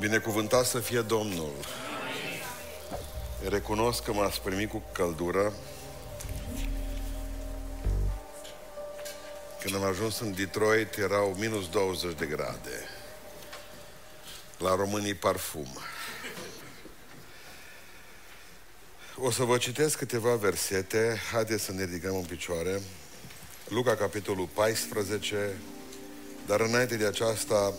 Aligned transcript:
Binecuvântat 0.00 0.66
să 0.66 0.78
fie 0.78 1.00
Domnul. 1.00 1.52
Recunosc 3.48 4.02
că 4.02 4.12
m-ați 4.12 4.40
primit 4.40 4.70
cu 4.70 4.82
căldură. 4.92 5.52
Când 9.60 9.74
am 9.74 9.82
ajuns 9.82 10.20
în 10.20 10.34
Detroit 10.34 10.96
erau 10.96 11.36
minus 11.38 11.68
20 11.68 12.16
de 12.18 12.26
grade. 12.26 12.88
La 14.58 14.74
românii 14.74 15.14
parfum. 15.14 15.78
O 19.16 19.30
să 19.30 19.42
vă 19.42 19.56
citesc 19.56 19.98
câteva 19.98 20.34
versete. 20.34 21.20
Haideți 21.32 21.64
să 21.64 21.72
ne 21.72 21.84
ridicăm 21.84 22.16
în 22.16 22.24
picioare. 22.24 22.80
Luca, 23.68 23.96
capitolul 23.96 24.48
14. 24.54 25.56
Dar 26.46 26.60
înainte 26.60 26.96
de 26.96 27.06
aceasta, 27.06 27.74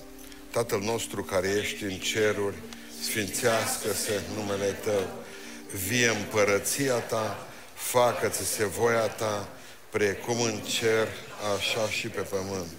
Tatăl 0.52 0.80
nostru 0.80 1.24
care 1.24 1.48
ești 1.62 1.84
în 1.84 1.98
ceruri, 1.98 2.56
sfințească-se 3.04 4.22
numele 4.36 4.78
Tău, 4.84 5.10
vie 5.88 6.08
împărăția 6.08 6.94
Ta, 6.94 7.48
facă-ți 7.74 8.46
se 8.46 8.66
voia 8.66 9.08
Ta, 9.08 9.50
precum 9.90 10.42
în 10.42 10.60
cer, 10.60 11.08
așa 11.56 11.90
și 11.90 12.08
pe 12.08 12.22
pământ. 12.22 12.72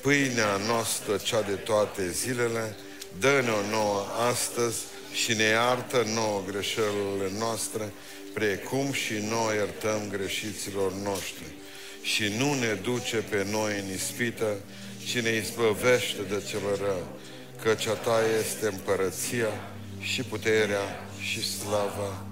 Pâinea 0.00 0.56
noastră, 0.56 1.16
cea 1.16 1.42
de 1.42 1.54
toate 1.54 2.10
zilele, 2.10 2.76
dă-ne-o 3.18 3.70
nouă 3.70 4.06
astăzi 4.30 4.78
și 5.12 5.32
ne 5.34 5.44
iartă 5.44 6.04
nouă 6.14 6.42
greșelile 6.50 7.30
noastre, 7.38 7.92
precum 8.34 8.92
și 8.92 9.12
noi 9.12 9.56
iertăm 9.56 10.00
greșiților 10.10 10.92
noștri. 10.92 11.44
Și 12.02 12.32
nu 12.38 12.54
ne 12.54 12.72
duce 12.72 13.16
pe 13.16 13.46
noi 13.50 13.78
în 13.78 13.92
ispită, 13.94 14.56
și 15.06 15.20
ne 15.20 15.30
izbăvește 15.30 16.22
de 16.22 16.42
cel 16.48 16.60
rău, 16.78 17.06
căci 17.62 17.86
a 17.86 17.92
Ta 17.92 18.20
este 18.40 18.66
împărăția 18.66 19.48
și 19.98 20.22
puterea 20.22 21.06
și 21.20 21.44
slava. 21.44 22.24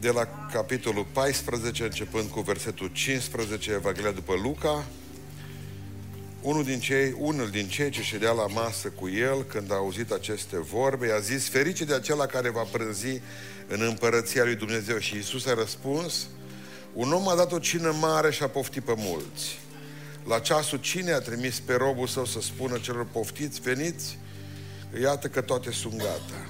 De 0.00 0.10
la 0.10 0.48
capitolul 0.52 1.06
14, 1.12 1.82
începând 1.82 2.28
cu 2.28 2.40
versetul 2.40 2.90
15, 2.92 3.72
Evanghelia 3.72 4.10
după 4.10 4.34
Luca, 4.42 4.84
unul 6.42 6.64
din 6.64 6.80
cei, 6.80 7.14
unul 7.18 7.50
din 7.50 7.68
cei 7.68 7.90
ce 7.90 8.02
ședea 8.02 8.32
la 8.32 8.46
masă 8.46 8.88
cu 8.88 9.08
el, 9.08 9.42
când 9.42 9.72
a 9.72 9.74
auzit 9.74 10.10
aceste 10.10 10.58
vorbe, 10.58 11.12
a 11.12 11.18
zis, 11.18 11.48
ferice 11.48 11.84
de 11.84 11.94
acela 11.94 12.26
care 12.26 12.50
va 12.50 12.62
prânzi 12.62 13.20
în 13.66 13.80
împărăția 13.80 14.44
lui 14.44 14.54
Dumnezeu. 14.54 14.98
Și 14.98 15.14
Iisus 15.14 15.46
a 15.46 15.54
răspuns, 15.54 16.26
un 16.92 17.12
om 17.12 17.28
a 17.28 17.34
dat 17.34 17.52
o 17.52 17.58
cină 17.58 17.96
mare 18.00 18.30
și 18.30 18.42
a 18.42 18.48
poftit 18.48 18.82
pe 18.82 18.94
mulți. 18.96 19.58
La 20.26 20.38
ceasul 20.38 20.78
cine 20.78 21.12
a 21.12 21.20
trimis 21.20 21.60
pe 21.60 21.74
robul 21.74 22.06
său 22.06 22.24
să 22.24 22.40
spună 22.40 22.78
celor 22.78 23.06
poftiți, 23.12 23.60
veniți? 23.60 24.18
Iată 25.00 25.28
că 25.28 25.40
toate 25.40 25.70
sunt 25.70 25.96
gata. 25.96 26.46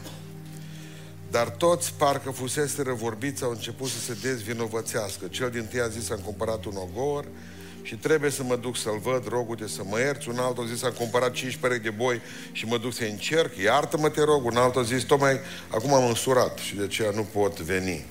Dar 1.30 1.48
toți, 1.48 1.94
parcă 1.94 2.30
fusese 2.30 2.82
răvorbiți, 2.82 3.44
au 3.44 3.50
început 3.50 3.88
să 3.88 3.98
se 3.98 4.16
dezvinovățească. 4.22 5.26
Cel 5.26 5.50
din 5.50 5.64
tâi 5.64 5.80
a 5.80 5.88
zis, 5.88 6.10
am 6.10 6.20
cumpărat 6.24 6.64
un 6.64 6.76
ogor 6.76 7.24
și 7.82 7.94
trebuie 7.94 8.30
să 8.30 8.42
mă 8.42 8.56
duc 8.56 8.76
să-l 8.76 8.98
văd, 9.02 9.28
rogute 9.28 9.68
să 9.68 9.82
mă 9.84 9.98
ierți. 9.98 10.28
Un 10.28 10.38
altul 10.38 10.64
a 10.64 10.66
zis, 10.66 10.82
am 10.82 10.92
cumpărat 10.92 11.32
cinci 11.32 11.56
perechi 11.56 11.82
de 11.82 11.90
boi 11.90 12.20
și 12.52 12.66
mă 12.66 12.78
duc 12.78 12.94
să 12.94 13.04
încerc, 13.04 13.56
iartă-mă, 13.56 14.08
te 14.08 14.24
rog. 14.24 14.44
Un 14.44 14.56
altul 14.56 14.80
a 14.80 14.84
zis, 14.84 15.02
tocmai 15.02 15.40
acum 15.68 15.92
am 15.92 16.06
însurat 16.06 16.58
și 16.58 16.74
de 16.74 16.82
aceea 16.82 17.10
nu 17.10 17.22
pot 17.22 17.60
veni. 17.60 18.04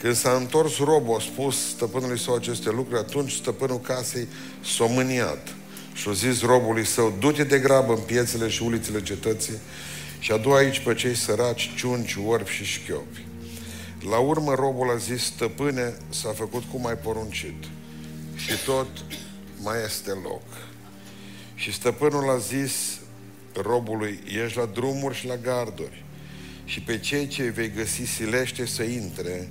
Când 0.00 0.14
s-a 0.14 0.32
întors 0.32 0.78
robul, 0.78 1.16
a 1.16 1.20
spus 1.20 1.68
stăpânului 1.68 2.18
său 2.18 2.34
aceste 2.34 2.70
lucruri, 2.70 3.00
atunci 3.00 3.32
stăpânul 3.32 3.80
casei 3.80 4.28
s-a 4.76 4.84
mâniat 4.84 5.54
și 5.94 6.08
a 6.08 6.12
zis 6.12 6.42
robului 6.42 6.86
său, 6.86 7.16
du-te 7.18 7.44
de 7.44 7.58
grabă 7.58 7.92
în 7.92 8.00
piețele 8.00 8.48
și 8.48 8.62
ulițele 8.62 9.02
cetății 9.02 9.58
și 10.18 10.32
adu 10.32 10.50
aici 10.50 10.78
pe 10.78 10.94
cei 10.94 11.14
săraci, 11.14 11.74
ciunci, 11.76 12.16
orbi 12.26 12.50
și 12.50 12.64
șchiopi. 12.64 13.26
La 14.10 14.18
urmă 14.18 14.54
robul 14.54 14.90
a 14.90 14.96
zis, 14.96 15.24
stăpâne, 15.24 15.96
s-a 16.08 16.32
făcut 16.32 16.62
cum 16.72 16.86
ai 16.86 16.96
poruncit 16.96 17.64
și 18.36 18.52
tot 18.64 18.88
mai 19.62 19.76
este 19.84 20.10
loc. 20.10 20.42
Și 21.54 21.72
stăpânul 21.72 22.30
a 22.30 22.38
zis 22.38 22.72
robului, 23.62 24.22
ești 24.44 24.58
la 24.58 24.64
drumuri 24.64 25.14
și 25.14 25.26
la 25.26 25.36
garduri 25.36 26.04
și 26.64 26.80
pe 26.80 26.98
cei 26.98 27.26
ce 27.26 27.42
vei 27.42 27.70
găsi 27.70 28.02
silește 28.02 28.66
să 28.66 28.82
intre 28.82 29.48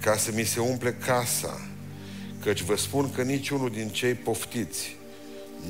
ca 0.00 0.16
să 0.16 0.30
mi 0.34 0.44
se 0.44 0.60
umple 0.60 0.92
casa, 0.92 1.68
căci 2.42 2.62
vă 2.62 2.76
spun 2.76 3.12
că 3.12 3.22
niciunul 3.22 3.70
din 3.70 3.88
cei 3.88 4.14
poftiți 4.14 4.96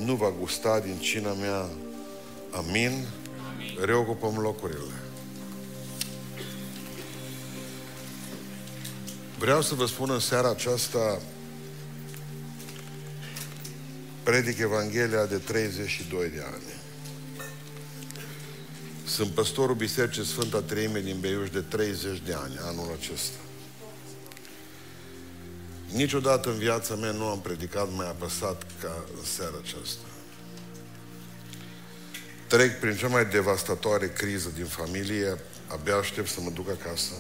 nu 0.05 0.15
va 0.15 0.33
gusta 0.41 0.81
din 0.81 0.97
cina 0.99 1.33
mea. 1.33 1.69
Amin? 2.51 3.07
Amin. 3.55 3.79
Reocupăm 3.85 4.39
locurile. 4.39 4.95
Vreau 9.39 9.63
să 9.63 9.75
vă 9.75 9.87
spun 9.87 10.11
în 10.11 10.21
seara 10.21 10.51
aceasta 10.51 11.21
predic 14.23 14.59
Evanghelia 14.59 15.27
de 15.27 15.37
32 15.37 16.29
de 16.29 16.43
ani. 16.53 16.63
Sunt 19.07 19.31
păstorul 19.31 19.75
Bisericii 19.75 20.25
Sfânta 20.25 20.61
Treime 20.61 21.01
din 21.01 21.17
Beiuș 21.21 21.51
de 21.51 21.61
30 21.61 22.23
de 22.27 22.33
ani, 22.33 22.59
anul 22.61 22.97
acesta. 22.99 23.39
Niciodată 25.93 26.51
în 26.51 26.59
viața 26.59 26.95
mea 26.95 27.11
nu 27.11 27.27
am 27.27 27.41
predicat 27.41 27.89
mai 27.93 28.07
apăsat 28.07 28.67
ca 28.81 29.05
în 29.19 29.25
seara 29.25 29.55
aceasta. 29.63 30.07
Trec 32.47 32.81
prin 32.81 32.97
cea 32.97 33.09
mai 33.09 33.27
devastatoare 33.27 34.09
criză 34.09 34.51
din 34.55 34.65
familie, 34.65 35.39
abia 35.67 35.97
aștept 35.97 36.29
să 36.29 36.41
mă 36.41 36.51
duc 36.51 36.69
acasă. 36.71 37.13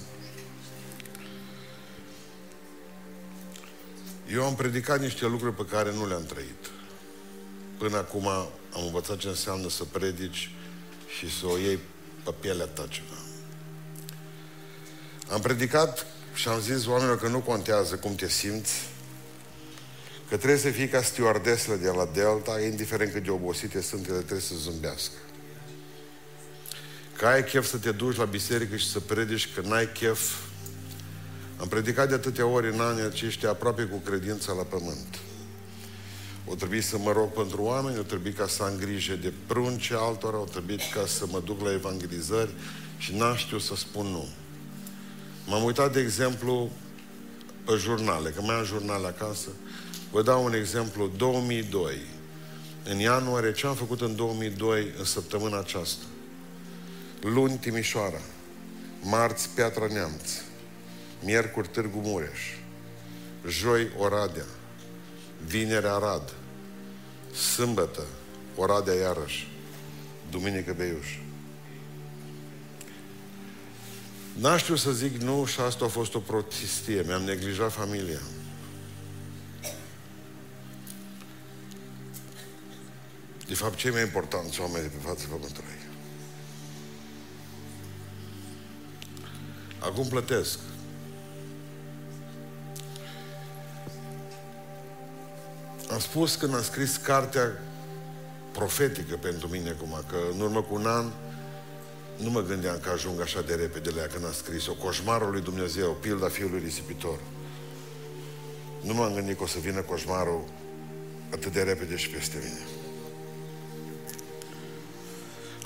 Eu 4.33 4.45
am 4.45 4.55
predicat 4.55 5.01
niște 5.01 5.27
lucruri 5.27 5.55
pe 5.55 5.65
care 5.65 5.93
nu 5.93 6.07
le-am 6.09 6.25
trăit. 6.25 6.71
Până 7.79 7.97
acum 7.97 8.27
am 8.27 8.85
învățat 8.85 9.19
ce 9.19 9.29
înseamnă 9.29 9.69
să 9.69 9.85
predici 9.85 10.51
și 11.19 11.39
să 11.39 11.47
o 11.47 11.59
iei 11.59 11.79
pe 12.25 12.31
pielea 12.41 12.67
ta 12.67 12.87
ceva. 12.89 13.21
Am 15.31 15.41
predicat 15.41 16.07
și 16.37 16.49
am 16.49 16.61
zis 16.61 16.87
oamenilor 16.87 17.19
că 17.19 17.29
nu 17.29 17.39
contează 17.39 17.95
cum 17.95 18.15
te 18.15 18.29
simți, 18.29 18.89
că 20.29 20.37
trebuie 20.37 20.59
să 20.59 20.71
fii 20.71 20.89
ca 20.89 21.03
stewardesele 21.03 21.77
de 21.77 21.89
la 21.89 22.09
Delta, 22.13 22.61
indiferent 22.61 23.13
cât 23.13 23.25
de 23.25 23.31
obosite 23.31 23.81
sunt, 23.83 24.07
ele 24.07 24.17
trebuie 24.17 24.41
să 24.41 24.55
zâmbească. 24.55 25.15
Că 27.17 27.27
ai 27.27 27.45
chef 27.45 27.67
să 27.67 27.77
te 27.77 27.93
duci 27.93 28.17
la 28.17 28.25
biserică 28.25 28.77
și 28.77 28.91
să 28.91 29.01
predici, 29.01 29.55
că 29.55 29.61
n-ai 29.61 29.93
chef. 29.93 30.21
Am 31.57 31.69
predicat 31.69 32.09
de 32.09 32.15
atâtea 32.15 32.47
ori 32.47 32.73
în 32.73 32.81
anii 32.81 33.03
aceștia 33.03 33.49
aproape 33.49 33.83
cu 33.83 33.97
credința 33.97 34.53
la 34.53 34.63
pământ. 34.63 35.19
O 36.45 36.55
trebuie 36.55 36.81
să 36.81 36.99
mă 36.99 37.13
rog 37.13 37.33
pentru 37.33 37.63
oameni, 37.63 37.99
o 37.99 38.03
trebuie 38.03 38.33
ca 38.33 38.47
să 38.47 38.63
am 38.63 38.77
grijă 38.77 39.15
de 39.15 39.33
prunce 39.47 39.95
altora, 39.95 40.39
o 40.39 40.45
trebuie 40.45 40.77
ca 40.95 41.07
să 41.07 41.25
mă 41.27 41.41
duc 41.45 41.61
la 41.61 41.73
evangelizări 41.73 42.51
și 42.99 43.15
n-am 43.15 43.37
știu 43.37 43.59
să 43.59 43.75
spun 43.75 44.07
nu. 44.07 44.29
M-am 45.47 45.65
uitat, 45.65 45.93
de 45.93 46.01
exemplu, 46.01 46.71
pe 47.65 47.75
jurnale, 47.77 48.31
că 48.31 48.41
mai 48.41 48.55
am 48.55 48.65
jurnale 48.65 49.07
acasă. 49.07 49.49
Vă 50.11 50.23
dau 50.23 50.45
un 50.45 50.55
exemplu, 50.55 51.11
2002. 51.17 51.95
În 52.85 52.99
ianuarie, 52.99 53.53
ce 53.53 53.67
am 53.67 53.75
făcut 53.75 54.01
în 54.01 54.17
2002, 54.17 54.93
în 54.99 55.05
săptămâna 55.05 55.59
aceasta? 55.59 56.05
Luni, 57.21 57.57
Timișoara. 57.57 58.21
Marți, 59.03 59.49
Piatra 59.55 59.87
Neamț. 59.87 60.31
Miercuri, 61.25 61.69
Târgu 61.69 62.01
Mureș. 62.03 62.41
Joi, 63.49 63.91
Oradea. 63.99 64.47
Vineri, 65.47 65.87
Arad. 65.87 66.33
Sâmbătă, 67.55 68.03
Oradea 68.57 68.95
iarăși. 68.95 69.49
Duminică, 70.31 70.75
Beiuș. 70.77 71.26
N-aș 74.41 74.61
știu 74.61 74.77
să 74.77 74.93
zic 74.93 75.17
nu 75.17 75.45
și 75.45 75.61
asta 75.61 75.85
a 75.85 75.89
fost 75.89 76.15
o 76.15 76.19
protestie. 76.19 77.03
Mi-am 77.07 77.23
neglijat 77.23 77.73
familia. 77.73 78.21
De 83.47 83.55
fapt, 83.55 83.77
cei 83.77 83.91
mai 83.91 84.03
importanți 84.03 84.61
oameni 84.61 84.83
de 84.83 84.89
pe 84.89 85.07
fața 85.07 85.25
pământului. 85.31 85.79
Acum 89.79 90.07
plătesc. 90.07 90.59
Am 95.91 95.99
spus 95.99 96.35
când 96.35 96.55
am 96.55 96.63
scris 96.63 96.97
cartea 96.97 97.63
profetică 98.53 99.17
pentru 99.17 99.49
mine, 99.49 99.71
acum, 99.71 100.05
că 100.09 100.17
în 100.33 100.41
urmă 100.41 100.63
cu 100.63 100.75
un 100.75 100.87
an 100.87 101.11
nu 102.17 102.31
mă 102.31 102.43
gândeam 102.43 102.79
că 102.79 102.91
ajung 102.91 103.21
așa 103.21 103.43
de 103.43 103.55
repede 103.55 103.91
la 103.91 104.01
ea 104.01 104.07
când 104.07 104.27
a 104.27 104.33
scris-o. 104.33 104.75
Coșmarul 104.75 105.31
lui 105.31 105.41
Dumnezeu, 105.41 105.97
pilda 106.01 106.29
fiului 106.29 106.61
risipitor. 106.65 107.19
Nu 108.81 108.95
m-am 108.95 109.15
gândit 109.15 109.37
că 109.37 109.43
o 109.43 109.47
să 109.47 109.59
vină 109.59 109.81
coșmarul 109.81 110.45
atât 111.31 111.53
de 111.53 111.63
repede 111.63 111.97
și 111.97 112.09
peste 112.09 112.37
mine. 112.37 112.67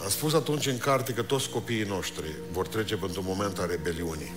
Am 0.02 0.08
spus 0.08 0.35
atunci 0.35 0.67
în 0.67 0.79
carte 0.79 1.12
că 1.12 1.23
toți 1.23 1.50
copiii 1.50 1.85
noștri 1.85 2.35
vor 2.52 2.69
trece 2.69 2.97
pentru 2.97 3.20
un 3.20 3.26
moment 3.29 3.58
a 3.58 3.67
rebeliunii. 3.67 4.32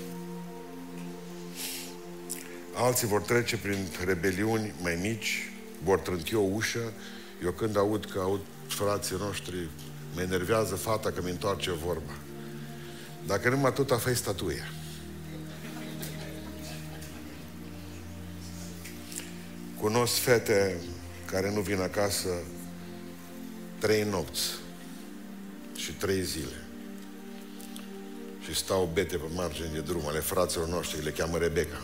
Alții 2.76 3.08
vor 3.08 3.22
trece 3.22 3.58
prin 3.58 3.88
rebeliuni 4.06 4.74
mai 4.82 4.98
mici, 5.02 5.52
vor 5.84 6.00
trânti 6.00 6.36
o 6.36 6.42
ușă. 6.42 6.94
Eu 7.44 7.52
când 7.52 7.78
aud 7.78 8.06
că 8.06 8.20
aud 8.20 8.40
frații 8.68 9.16
noștri, 9.20 9.70
mă 10.14 10.22
enervează 10.22 10.76
fata 10.76 11.12
că 11.12 11.22
mi 11.24 11.30
întoarce 11.30 11.72
vorba. 11.72 12.12
Dacă 13.28 13.50
numai 13.50 13.70
atâta 13.70 13.98
fai 13.98 14.16
statuia. 14.16 14.72
Cunosc 19.80 20.14
fete 20.14 20.82
care 21.26 21.52
nu 21.52 21.62
vin 21.62 21.82
acasă 21.82 22.30
trei 23.80 24.04
nopți 24.04 24.50
și 25.76 25.92
trei 25.92 26.22
zile. 26.22 26.64
Și 28.46 28.56
stau 28.56 28.90
bete 28.94 29.18
pe 29.18 29.26
margine 29.36 29.70
de 29.74 29.80
drum 29.80 30.08
ale 30.08 30.20
fraților 30.20 30.68
noștri, 30.68 31.04
le 31.04 31.12
cheamă 31.12 31.38
Rebecca. 31.38 31.82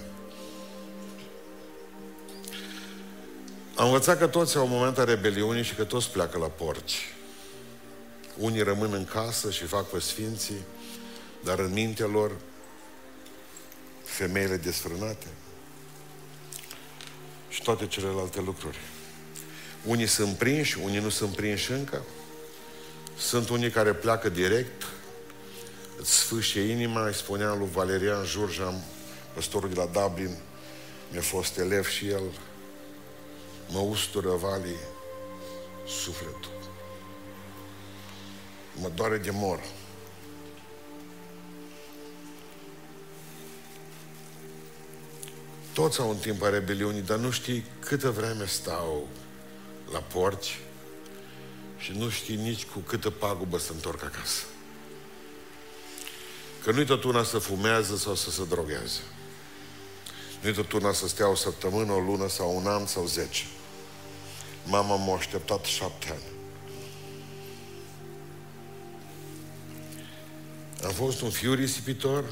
Am 3.75 3.85
învățat 3.85 4.17
că 4.17 4.27
toți 4.27 4.57
au 4.57 4.63
un 4.63 4.71
moment 4.71 4.97
a 4.97 5.03
rebeliunii 5.03 5.63
și 5.63 5.75
că 5.75 5.83
toți 5.83 6.11
pleacă 6.11 6.37
la 6.37 6.47
porci. 6.47 7.13
Unii 8.39 8.61
rămân 8.61 8.93
în 8.93 9.05
casă 9.05 9.51
și 9.51 9.63
fac 9.63 9.89
pe 9.89 9.99
sfinții, 9.99 10.61
dar 11.43 11.59
în 11.59 11.71
mintea 11.73 12.05
lor 12.05 12.31
femeile 14.03 14.57
desfrânate 14.57 15.27
și 17.49 17.61
toate 17.61 17.87
celelalte 17.87 18.41
lucruri. 18.41 18.77
Unii 19.85 20.07
sunt 20.07 20.35
prinși, 20.35 20.79
unii 20.83 20.99
nu 20.99 21.09
sunt 21.09 21.35
prinși 21.35 21.71
încă. 21.71 22.03
Sunt 23.17 23.49
unii 23.49 23.69
care 23.69 23.93
pleacă 23.93 24.29
direct, 24.29 24.85
îți 25.97 26.11
sfâșie 26.11 26.61
inima, 26.61 27.05
îi 27.05 27.13
spunea 27.13 27.53
lui 27.53 27.69
Valerian 27.71 28.25
Jurja, 28.25 28.73
păstorul 29.33 29.69
de 29.69 29.75
la 29.75 29.85
Dublin, 29.85 30.37
mi-a 31.11 31.21
fost 31.21 31.57
elev 31.57 31.87
și 31.87 32.07
el, 32.07 32.23
mă 33.69 33.79
ustură 33.79 34.29
valii 34.29 34.79
sufletul. 35.87 36.58
Mă 38.81 38.89
doare 38.95 39.17
de 39.17 39.31
mor. 39.31 39.59
Toți 45.73 45.99
au 45.99 46.09
un 46.09 46.17
timp 46.17 46.43
a 46.43 46.49
rebeliunii, 46.49 47.01
dar 47.01 47.17
nu 47.17 47.31
știi 47.31 47.65
câtă 47.79 48.09
vreme 48.09 48.45
stau 48.45 49.07
la 49.91 49.99
porci 49.99 50.59
și 51.77 51.91
nu 51.91 52.09
știi 52.09 52.35
nici 52.35 52.65
cu 52.65 52.79
câtă 52.79 53.09
pagubă 53.09 53.57
să 53.57 53.71
întorc 53.71 54.03
acasă. 54.03 54.43
Că 56.63 56.71
nu-i 56.71 56.85
tot 56.85 57.03
una 57.03 57.23
să 57.23 57.37
fumează 57.37 57.97
sau 57.97 58.15
să 58.15 58.31
se 58.31 58.45
droghează. 58.45 58.99
Nu-i 60.41 60.53
tot 60.53 60.71
una 60.71 60.93
să 60.93 61.07
stea 61.07 61.29
o 61.29 61.35
săptămână, 61.35 61.91
o 61.91 61.99
lună 61.99 62.29
sau 62.29 62.55
un 62.55 62.67
an 62.67 62.85
sau 62.85 63.05
zece. 63.05 63.43
Mama 64.65 64.95
m-a 64.95 65.15
așteptat 65.15 65.65
șapte 65.65 66.09
ani. 66.09 66.38
Am 70.83 70.91
fost 70.91 71.21
un 71.21 71.29
fiu 71.29 71.53
risipitor, 71.53 72.23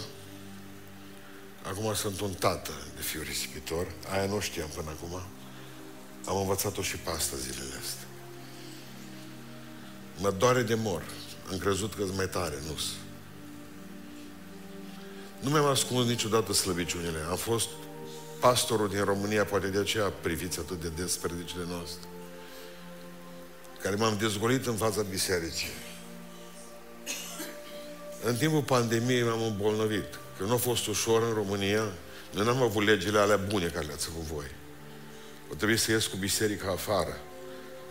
acum 1.62 1.94
sunt 1.94 2.20
un 2.20 2.34
tată 2.34 2.72
de 2.96 3.02
fiu 3.02 3.22
risipitor, 3.22 3.88
aia 4.12 4.26
nu 4.26 4.40
știam 4.40 4.70
până 4.76 4.90
acum. 4.90 5.22
Am 6.26 6.38
învățat-o 6.38 6.82
și 6.82 6.98
pe 6.98 7.10
asta 7.10 7.36
zilele 7.38 7.74
astea. 7.82 8.08
Mă 10.18 10.32
doare 10.32 10.62
de 10.62 10.76
mor. 10.76 11.04
Am 11.52 11.58
crezut 11.58 11.94
că 11.94 12.04
mai 12.16 12.30
tare, 12.30 12.56
nu 12.68 12.80
Nu 15.40 15.50
mi-am 15.50 15.66
ascuns 15.66 16.08
niciodată 16.08 16.54
slăbiciunile. 16.54 17.20
Am 17.30 17.38
fost 17.38 17.68
pastorul 18.40 18.90
din 18.90 19.04
România, 19.04 19.46
poate 19.46 19.68
de 19.68 19.80
aceea 19.80 20.10
priviți 20.22 20.60
atât 20.60 20.82
de 20.82 20.90
des 20.90 21.16
predicile 21.16 21.64
noastre, 21.70 22.08
care 23.82 23.96
m-am 23.96 24.18
dezgolit 24.18 24.66
în 24.66 24.76
fața 24.76 25.02
bisericii. 25.02 25.70
În 28.24 28.36
timpul 28.36 28.62
pandemiei 28.62 29.24
m-am 29.24 29.42
îmbolnăvit. 29.42 30.20
Că 30.38 30.44
nu 30.44 30.54
a 30.54 30.58
fost 30.58 30.88
ușor 30.88 31.24
în 31.24 31.34
România, 31.34 31.84
noi 32.32 32.46
n-am 32.46 32.62
avut 32.62 32.84
legile 32.84 33.20
alea 33.20 33.38
bune 33.38 33.66
care 33.66 33.86
le-ați 33.86 34.08
avut 34.12 34.24
voi. 34.24 34.52
O 35.52 35.56
trebuie 35.56 35.78
să 35.78 35.92
ies 35.92 36.06
cu 36.06 36.18
biserica 36.18 36.72
afară, 36.72 37.18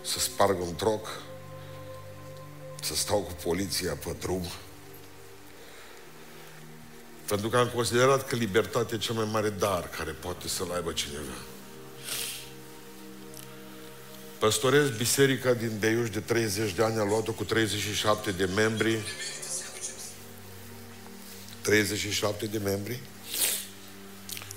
să 0.02 0.19
sparg 0.19 0.61
un 0.61 0.75
troc, 0.75 1.08
să 2.82 2.94
stau 2.94 3.19
cu 3.19 3.32
poliția 3.49 3.94
pe 4.05 4.17
drum. 4.20 4.46
Pentru 7.26 7.49
că 7.49 7.56
am 7.56 7.69
considerat 7.75 8.29
că 8.29 8.37
libertatea 8.37 8.96
e 8.96 9.00
cel 9.00 9.14
mai 9.14 9.29
mare 9.32 9.50
dar 9.50 9.88
care 9.88 10.11
poate 10.11 10.49
să-l 10.49 10.72
aibă 10.75 10.93
cineva. 10.93 11.37
Păstorez 14.38 14.90
biserica 14.90 15.52
din 15.52 15.76
Deiuș 15.79 16.11
de 16.11 16.20
30 16.20 16.72
de 16.72 16.82
ani, 16.82 16.99
a 16.99 17.05
luat-o 17.05 17.32
cu 17.32 17.44
37 17.44 18.31
de 18.31 18.44
membri. 18.44 18.99
37 21.67 22.47
de 22.47 22.59
membri. 22.59 23.01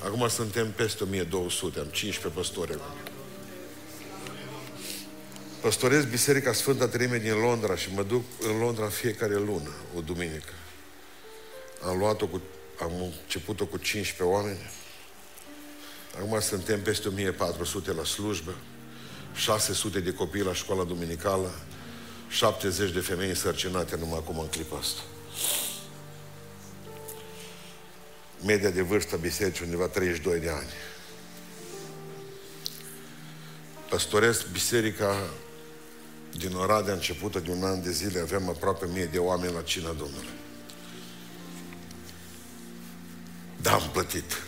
Acum 0.04 0.28
suntem 0.28 0.72
peste 0.72 1.04
1200, 1.04 1.80
am 1.80 1.86
15 1.86 2.40
păstori 2.40 2.72
acum. 2.72 3.12
Păstorez 5.62 6.06
Biserica 6.06 6.54
Sfânta 6.54 6.88
Treime 6.88 7.18
din 7.18 7.34
Londra 7.34 7.76
și 7.76 7.94
mă 7.94 8.04
duc 8.04 8.24
în 8.40 8.58
Londra 8.60 8.84
în 8.84 8.90
fiecare 8.90 9.34
lună, 9.34 9.70
o 9.96 10.02
duminică. 10.02 10.54
Am 11.84 11.98
luat-o 11.98 12.28
cu, 12.28 12.42
am 12.82 12.92
început-o 13.02 13.66
cu 13.66 13.78
15 13.78 14.36
oameni. 14.36 14.72
Acum 16.18 16.40
suntem 16.40 16.82
peste 16.82 17.08
1400 17.08 17.92
la 17.92 18.04
slujbă, 18.04 18.56
600 19.36 20.00
de 20.00 20.14
copii 20.14 20.44
la 20.44 20.54
școala 20.54 20.84
duminicală, 20.84 21.52
70 22.30 22.92
de 22.92 23.00
femei 23.00 23.30
însărcinate 23.30 23.96
numai 23.96 24.18
acum 24.18 24.40
în 24.40 24.48
clipa 24.48 24.78
asta. 24.78 25.02
Media 28.45 28.69
de 28.69 28.81
vârstă 28.81 29.15
a 29.15 29.18
bisericii 29.18 29.65
undeva 29.65 29.88
32 29.88 30.39
de 30.39 30.50
ani. 30.50 30.69
Păstoresc 33.89 34.47
biserica 34.51 35.15
din 36.38 36.56
Oradea 36.56 36.94
începută 36.94 37.39
de 37.39 37.51
un 37.51 37.63
an 37.63 37.83
de 37.83 37.91
zile, 37.91 38.19
avem 38.19 38.50
aproape 38.50 38.86
mie 38.94 39.06
de 39.06 39.18
oameni 39.18 39.53
la 39.53 39.62
cina 39.62 39.88
Domnului. 39.88 40.30
Da, 43.62 43.74
am 43.74 43.89
plătit. 43.93 44.43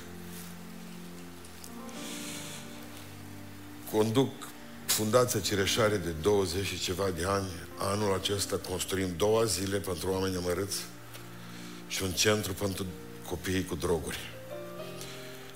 Conduc 3.91 4.31
Fundația 4.86 5.39
Cireșare 5.39 5.98
de 5.98 6.10
20 6.10 6.65
și 6.65 6.79
ceva 6.79 7.10
de 7.10 7.25
ani. 7.25 7.50
Anul 7.77 8.13
acesta 8.13 8.57
construim 8.69 9.10
două 9.17 9.43
zile 9.43 9.77
pentru 9.77 10.12
oameni 10.12 10.36
amărâți 10.36 10.77
și 11.88 12.03
un 12.03 12.12
centru 12.12 12.53
pentru 12.53 12.86
copiii 13.31 13.65
cu 13.65 13.75
droguri. 13.75 14.19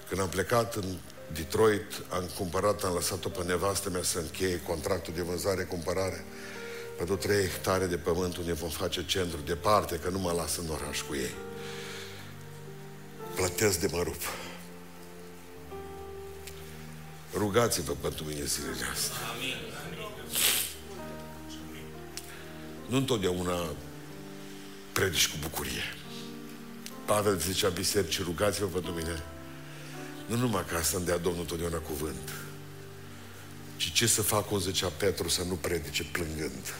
Când 0.10 0.22
am 0.22 0.29
plecat 0.29 0.75
în 0.75 0.98
Detroit, 1.34 2.01
am 2.10 2.29
cumpărat, 2.38 2.84
am 2.84 2.94
lăsat-o 2.94 3.29
pe 3.29 3.44
nevastă 3.44 3.89
mea 3.89 4.03
să 4.03 4.20
încheie 4.20 4.62
contractul 4.62 5.13
de 5.13 5.22
vânzare-cumpărare 5.22 6.25
pentru 6.98 7.15
trei 7.15 7.41
hectare 7.41 7.86
de 7.86 7.98
pământ 7.98 8.38
unde 8.38 8.53
vom 8.53 8.70
face 8.70 9.05
centru 9.05 9.39
departe, 9.46 9.96
că 9.96 10.10
nu 10.10 10.20
mă 10.20 10.32
las 10.32 10.58
în 10.58 10.70
oraș 10.70 11.01
cu 11.01 11.15
ei. 11.15 11.34
Plătesc 13.36 13.79
de 13.79 13.88
mă 13.91 14.01
rup. 14.03 14.22
Rugați-vă 17.34 17.94
pentru 18.01 18.24
mine 18.24 18.44
zilele 18.44 18.86
astea. 18.94 19.17
Amin. 19.36 19.55
Nu 22.86 22.98
întotdeauna 22.98 23.74
predici 24.91 25.27
cu 25.27 25.38
bucurie. 25.41 25.84
Pavel 27.06 27.38
zicea 27.38 27.70
biserici, 27.70 28.22
rugați-vă 28.22 28.66
pentru 28.66 28.92
mine. 28.92 29.24
Nu 30.26 30.36
numai 30.36 30.66
ca 30.66 30.82
să-mi 30.82 31.06
dea 31.06 31.18
Domnul 31.18 31.46
totdeauna 31.46 31.78
cuvânt, 31.78 32.30
ci 33.78 33.92
ce 33.92 34.08
să 34.08 34.22
fac, 34.22 34.48
cum 34.48 34.60
zicea 34.60 34.88
Petru, 34.88 35.28
să 35.30 35.44
nu 35.44 35.54
predice 35.54 36.04
plângând. 36.04 36.74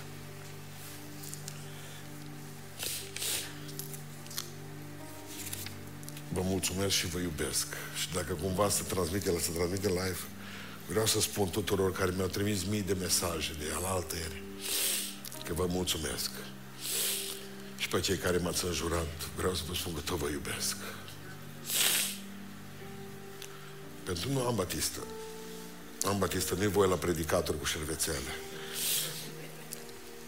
Vă 6.30 6.42
mulțumesc 6.42 6.96
și 6.96 7.08
vă 7.08 7.20
iubesc. 7.20 7.68
Și 8.00 8.14
dacă 8.14 8.34
cumva 8.34 8.70
se 8.70 8.84
transmite, 8.84 9.32
la 9.32 9.40
să 9.40 9.52
transmite 9.52 9.88
live, 9.88 10.20
vreau 10.88 11.06
să 11.06 11.22
spun 11.22 11.50
tuturor 11.50 11.92
care 11.92 12.12
mi-au 12.16 12.28
trimis 12.28 12.64
mii 12.64 12.82
de 12.82 12.94
mesaje 12.94 13.54
de 13.60 13.66
alaltă 13.76 14.16
ieri, 14.16 14.42
că 15.44 15.54
vă 15.54 15.66
mulțumesc. 15.70 16.32
Și 17.86 17.92
pe 17.92 18.00
cei 18.00 18.18
care 18.18 18.38
m-ați 18.38 18.66
înjurat, 18.66 19.08
vreau 19.36 19.54
să 19.54 19.62
vă 19.68 19.74
spun 19.74 19.94
că 19.94 20.00
tot 20.00 20.18
vă 20.18 20.30
iubesc. 20.30 20.76
Pentru 24.04 24.32
nu 24.32 24.46
am 24.46 24.56
batistă. 24.56 25.00
Am 26.06 26.18
batistă, 26.20 26.56
nu-i 26.56 26.68
voie 26.68 26.90
la 26.90 26.96
predicator 26.96 27.60
cu 27.60 27.66
șervețele. 27.66 28.34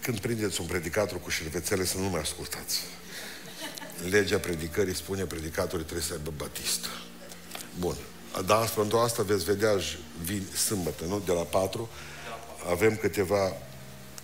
când 0.02 0.20
prindeți 0.20 0.62
un 0.62 0.68
predicator 0.68 1.20
cu 1.20 1.30
șervețele 1.30 1.86
să 1.86 1.98
nu 1.98 2.10
mai 2.10 2.22
ascultați. 2.22 2.82
Legea 4.10 4.38
predicării 4.38 4.96
spune 4.96 5.24
predicatorii 5.24 5.86
trebuie 5.86 6.06
să 6.06 6.14
aibă 6.14 6.34
batistă. 6.38 6.88
Bun. 7.80 7.96
Dar 8.46 8.70
pentru 8.70 8.98
asta 8.98 9.24
veți 9.24 9.44
vedea 9.44 9.80
vin 10.24 10.48
sâmbătă, 10.56 11.06
nu? 11.06 11.22
De 11.26 11.32
la 11.32 11.44
4 11.44 11.90
avem 12.70 12.96
câteva 12.96 13.54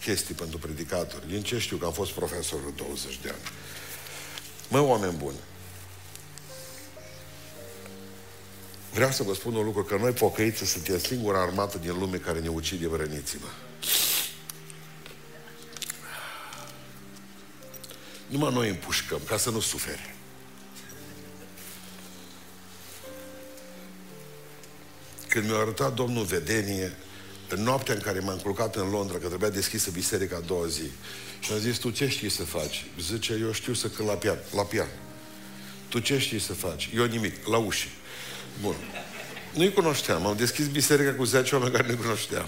chestii 0.04 0.36
pentru 0.36 0.58
predicatori. 0.58 1.28
Din 1.28 1.44
ce 1.44 1.60
știu 1.60 1.78
că 1.78 1.86
am 1.86 1.92
fost 1.92 2.12
profesor 2.12 2.60
de 2.60 2.84
20 2.84 3.20
de 3.22 3.30
ani. 3.30 3.42
Mă, 4.68 4.80
oameni 4.80 5.18
buni, 5.18 5.38
vreau 8.94 9.12
să 9.12 9.24
vă 9.24 9.34
spun 9.34 9.56
un 9.56 9.66
lucru, 9.66 9.84
că 9.84 9.98
noi 9.98 10.12
pocăiți 10.12 10.66
suntem 10.66 11.00
singura 11.00 11.42
armată 11.42 11.78
din 11.78 12.00
lume 12.00 12.18
care 12.18 12.40
ne 12.40 12.48
ucide 12.48 12.88
vrăniții-vă. 12.88 13.48
Numai 18.28 18.54
noi 18.54 18.70
împușcăm, 18.70 19.20
ca 19.28 19.38
să 19.38 19.50
nu 19.50 19.60
sufere. 19.60 20.16
Când 25.28 25.50
mi-a 25.50 25.58
arătat 25.58 25.94
Domnul 25.94 26.24
vedenie, 26.24 26.98
în 27.54 27.64
noaptea 27.64 27.94
în 27.94 28.00
care 28.00 28.20
m-am 28.20 28.38
culcat 28.38 28.76
în 28.76 28.90
Londra, 28.90 29.18
că 29.18 29.28
trebuia 29.28 29.50
deschisă 29.50 29.92
biserica 29.92 30.36
a 30.36 30.40
doua 30.40 30.68
zi, 30.68 30.90
și 31.40 31.52
am 31.52 31.58
zis, 31.58 31.78
tu 31.78 31.90
ce 31.90 32.08
știi 32.08 32.30
să 32.30 32.44
faci? 32.44 32.86
Zice, 33.00 33.38
eu 33.42 33.52
știu 33.52 33.74
să 33.74 33.88
cânt 33.88 34.08
la 34.08 34.14
pian. 34.14 34.38
La 34.56 34.64
pian. 34.64 34.88
Tu 35.88 36.00
ce 36.00 36.18
știi 36.18 36.40
să 36.40 36.54
faci? 36.54 36.90
Eu 36.96 37.06
nimic, 37.06 37.48
la 37.48 37.58
uși. 37.58 37.90
Bun. 38.62 38.76
Nu-i 39.54 39.74
cunoșteam. 39.74 40.26
Am 40.26 40.36
deschis 40.36 40.68
biserica 40.68 41.14
cu 41.14 41.24
10 41.24 41.56
oameni 41.56 41.74
care 41.74 41.88
nu 41.88 41.98
cunoșteam. 41.98 42.48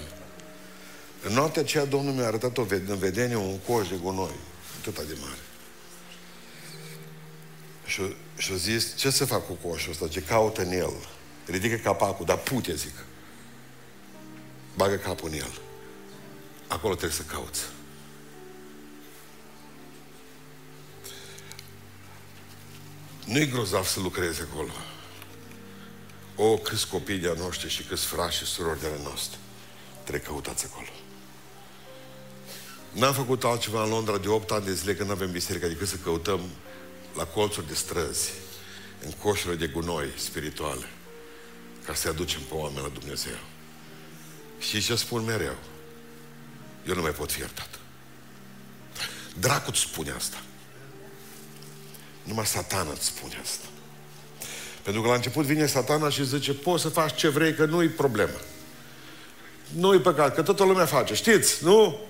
În 1.22 1.32
noaptea 1.32 1.62
aceea 1.62 1.84
Domnul 1.84 2.12
mi-a 2.12 2.26
arătat 2.26 2.58
o 2.58 2.64
în 2.86 2.98
vedenie 2.98 3.36
un 3.36 3.58
coș 3.58 3.88
de 3.88 3.94
gunoi. 4.02 4.38
Atâta 4.80 5.02
de 5.08 5.16
mare. 5.20 5.38
Și, 7.86 8.02
și 8.36 8.52
a 8.52 8.56
zis, 8.56 8.96
ce 8.96 9.10
să 9.10 9.24
fac 9.24 9.46
cu 9.46 9.68
coșul 9.68 9.90
ăsta? 9.90 10.08
Ce 10.08 10.22
caută 10.22 10.62
în 10.62 10.72
el? 10.72 10.92
Ridică 11.46 11.76
capacul, 11.76 12.26
dar 12.26 12.38
pute, 12.38 12.74
zic. 12.74 12.94
Bagă 14.76 14.94
capul 14.94 15.28
în 15.28 15.34
el. 15.34 15.60
Acolo 16.66 16.94
trebuie 16.94 17.16
să 17.16 17.22
cauți. 17.22 17.60
Nu-i 23.24 23.48
grozav 23.48 23.84
să 23.84 24.00
lucrezi 24.00 24.40
acolo. 24.40 24.72
O, 26.36 26.56
câți 26.56 26.88
copii 26.88 27.18
de-a 27.18 27.32
noștri 27.32 27.68
și 27.68 27.82
câți 27.82 28.04
frați 28.04 28.36
și 28.36 28.44
surori 28.44 28.80
de-ale 28.80 28.98
noastre. 29.02 29.38
Trebuie 30.02 30.26
căutați 30.26 30.64
acolo. 30.64 30.88
N-am 32.92 33.12
făcut 33.12 33.44
altceva 33.44 33.82
în 33.82 33.88
Londra 33.88 34.18
de 34.18 34.28
8 34.28 34.50
ani 34.50 34.64
de 34.64 34.74
zile 34.74 34.94
când 34.94 35.10
avem 35.10 35.30
biserică 35.30 35.66
decât 35.66 35.88
să 35.88 35.96
căutăm 35.96 36.40
la 37.16 37.24
colțuri 37.24 37.66
de 37.66 37.74
străzi, 37.74 38.30
în 39.04 39.10
coșurile 39.10 39.66
de 39.66 39.72
gunoi 39.72 40.12
spirituale, 40.16 40.86
ca 41.84 41.94
să 41.94 42.08
aducem 42.08 42.40
pe 42.40 42.54
oameni 42.54 42.82
la 42.82 42.98
Dumnezeu. 42.98 43.38
Și 44.58 44.80
ce 44.80 44.94
spun 44.94 45.24
mereu? 45.24 45.56
Eu 46.88 46.94
nu 46.94 47.02
mai 47.02 47.10
pot 47.10 47.32
fi 47.32 47.38
iertat. 47.38 47.68
Dracul 49.38 49.72
îți 49.72 49.80
spune 49.80 50.10
asta. 50.10 50.42
Numai 52.22 52.46
satana 52.46 52.90
îți 52.90 53.04
spune 53.04 53.38
asta. 53.42 53.66
Pentru 54.82 55.02
că 55.02 55.08
la 55.08 55.14
început 55.14 55.44
vine 55.44 55.66
satana 55.66 56.08
și 56.08 56.26
zice, 56.26 56.52
poți 56.52 56.82
să 56.82 56.88
faci 56.88 57.16
ce 57.16 57.28
vrei, 57.28 57.54
că 57.54 57.64
nu-i 57.64 57.88
problemă. 57.88 58.40
Nu-i 59.72 60.00
păcat, 60.00 60.34
că 60.34 60.42
toată 60.42 60.64
lumea 60.64 60.86
face. 60.86 61.14
Știți, 61.14 61.64
nu? 61.64 62.00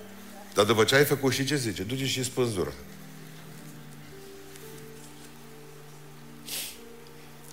Dar 0.53 0.65
după 0.65 0.83
ce 0.83 0.95
ai 0.95 1.05
făcut 1.05 1.33
și 1.33 1.45
ce 1.45 1.55
zice? 1.55 1.83
Duce 1.83 2.05
și 2.05 2.23
spânzură. 2.23 2.73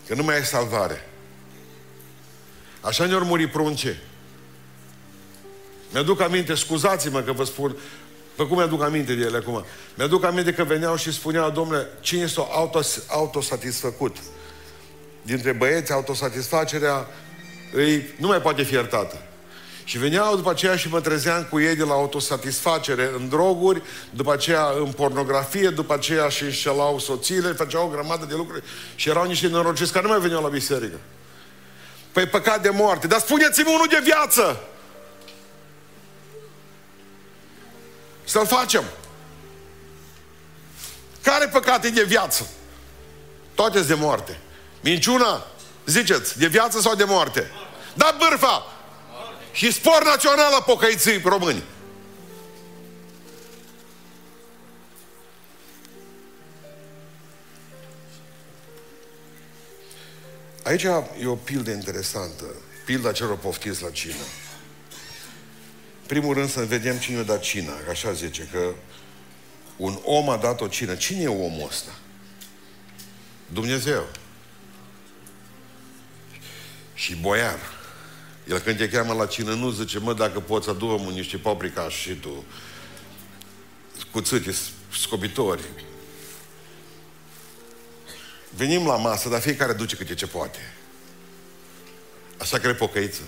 Că 0.06 0.14
nu 0.14 0.22
mai 0.22 0.34
ai 0.34 0.44
salvare. 0.44 1.08
Așa 2.80 3.06
ne-au 3.06 3.24
murit 3.24 3.50
prunce. 3.50 4.02
Mi-aduc 5.94 6.20
aminte, 6.20 6.54
scuzați-mă 6.54 7.20
că 7.20 7.32
vă 7.32 7.44
spun, 7.44 7.76
pe 8.34 8.46
cum 8.46 8.56
mi-aduc 8.56 8.82
aminte 8.82 9.14
de 9.14 9.24
ele 9.24 9.36
acum? 9.36 9.64
Mi-aduc 9.94 10.24
aminte 10.24 10.52
că 10.52 10.64
veneau 10.64 10.96
și 10.96 11.12
spuneau, 11.12 11.50
domnule, 11.50 11.88
cine 12.00 12.22
este 12.22 12.40
autos, 12.50 13.02
autosatisfăcut? 13.08 14.16
Dintre 15.22 15.52
băieți, 15.52 15.92
autosatisfacerea 15.92 17.06
îi, 17.72 18.14
nu 18.16 18.26
mai 18.26 18.40
poate 18.40 18.62
fi 18.62 18.74
iertată. 18.74 19.22
Și 19.84 19.98
veneau 19.98 20.36
după 20.36 20.50
aceea 20.50 20.76
și 20.76 20.88
mă 20.88 21.00
trezeam 21.00 21.46
cu 21.50 21.60
ei 21.60 21.76
de 21.76 21.84
la 21.84 21.92
autosatisfacere 21.92 23.10
în 23.18 23.28
droguri, 23.28 23.82
după 24.10 24.32
aceea 24.32 24.66
în 24.78 24.92
pornografie, 24.92 25.68
după 25.68 25.94
aceea 25.94 26.28
și 26.28 26.42
înșelau 26.42 26.98
soțiile, 26.98 27.52
făceau 27.52 27.86
o 27.86 27.90
grămadă 27.90 28.24
de 28.24 28.34
lucruri 28.34 28.62
și 28.94 29.08
erau 29.08 29.26
niște 29.26 29.48
norociți 29.48 29.92
care 29.92 30.06
nu 30.06 30.10
mai 30.10 30.20
veneau 30.20 30.42
la 30.42 30.48
biserică. 30.48 30.96
Păi 32.12 32.26
păcat 32.26 32.62
de 32.62 32.70
moarte. 32.70 33.06
Dar 33.06 33.20
spuneți-mi 33.20 33.72
unul 33.74 33.86
de 33.90 34.00
viață! 34.04 34.68
Să-l 38.24 38.46
facem. 38.46 38.84
Care 41.22 41.48
păcate 41.48 41.90
de 41.90 42.02
viață? 42.02 42.48
Toate 43.54 43.80
de 43.80 43.94
moarte. 43.94 44.38
Minciuna, 44.80 45.46
ziceți, 45.86 46.38
de 46.38 46.46
viață 46.46 46.80
sau 46.80 46.94
de 46.94 47.04
moarte? 47.04 47.50
Da 47.94 48.16
bârfa! 48.18 48.62
Și 49.52 49.72
spor 49.72 50.04
național 50.04 50.50
la 50.52 50.62
pocăiții 50.62 51.20
români. 51.24 51.62
Aici 60.62 60.82
e 61.20 61.26
o 61.26 61.34
pildă 61.34 61.70
interesantă. 61.70 62.44
Pilda 62.84 63.12
celor 63.12 63.36
poftiți 63.36 63.82
la 63.82 63.90
cină 63.90 64.43
primul 66.06 66.34
rând 66.34 66.50
să 66.50 66.64
vedem 66.64 66.98
cine 66.98 67.18
a 67.18 67.22
dat 67.22 67.40
cina. 67.40 67.72
Așa 67.90 68.12
zice, 68.12 68.48
că 68.52 68.74
un 69.76 69.98
om 70.04 70.28
a 70.28 70.36
dat 70.36 70.60
o 70.60 70.68
cină. 70.68 70.94
Cine 70.94 71.22
e 71.22 71.28
omul 71.28 71.66
ăsta? 71.68 71.90
Dumnezeu. 73.52 74.06
Și 76.94 77.16
boiar. 77.16 77.58
El 78.48 78.58
când 78.58 78.76
te 78.76 78.88
cheamă 78.88 79.12
la 79.14 79.26
cină 79.26 79.54
nu 79.54 79.70
zice, 79.70 79.98
mă, 79.98 80.14
dacă 80.14 80.40
poți 80.40 80.68
adu 80.68 81.10
niște 81.14 81.36
paprika 81.36 81.88
și 81.88 82.12
tu 82.14 82.44
cuțite, 84.10 84.54
scobitori. 85.00 85.62
Venim 88.50 88.86
la 88.86 88.96
masă, 88.96 89.28
dar 89.28 89.40
fiecare 89.40 89.72
duce 89.72 89.96
câte 89.96 90.14
ce 90.14 90.26
poate. 90.26 90.58
Așa 92.38 92.58
că 92.58 92.74
pocăiță. 92.74 93.22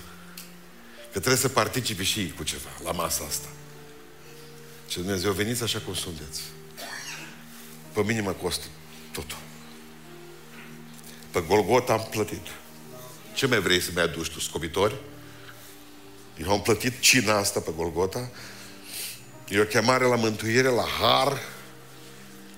Că 1.17 1.23
trebuie 1.23 1.43
să 1.49 1.53
participi 1.53 2.03
și 2.03 2.33
cu 2.37 2.43
ceva 2.43 2.69
la 2.83 2.91
masa 2.91 3.23
asta. 3.27 3.47
Și 4.87 4.97
Dumnezeu, 4.97 5.31
veniți 5.31 5.63
așa 5.63 5.79
cum 5.79 5.93
sunteți. 5.93 6.41
Pe 7.93 8.03
mine 8.03 8.21
mă 8.21 8.31
costă 8.31 8.65
totul. 9.11 9.37
Pe 11.31 11.43
Golgota 11.47 11.93
am 11.93 12.07
plătit. 12.11 12.47
Ce 13.33 13.47
mai 13.47 13.59
vrei 13.59 13.81
să 13.81 13.89
mi 13.93 14.01
aduci 14.01 14.29
tu, 14.29 14.39
scobitori? 14.39 14.95
Eu 16.43 16.51
am 16.51 16.61
plătit 16.61 16.99
cina 16.99 17.37
asta 17.37 17.59
pe 17.59 17.71
Golgota. 17.75 18.29
E 19.47 19.59
o 19.59 19.63
chemare 19.63 20.05
la 20.05 20.15
mântuire, 20.15 20.67
la 20.67 20.85
har. 20.99 21.41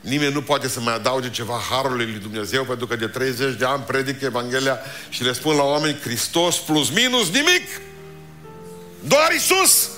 Nimeni 0.01 0.33
nu 0.33 0.41
poate 0.41 0.67
să 0.67 0.79
mai 0.79 0.93
adauge 0.93 1.29
ceva 1.29 1.61
harului 1.69 2.05
lui 2.05 2.19
Dumnezeu, 2.19 2.65
pentru 2.65 2.87
că 2.87 2.95
de 2.95 3.07
30 3.07 3.57
de 3.57 3.65
ani 3.65 3.83
predic 3.83 4.21
Evanghelia 4.21 4.79
și 5.09 5.23
le 5.23 5.33
spun 5.33 5.55
la 5.55 5.63
oameni 5.63 5.99
Hristos 5.99 6.57
plus 6.57 6.89
minus 6.89 7.29
nimic. 7.29 7.87
Doar 9.01 9.31
Isus. 9.31 9.89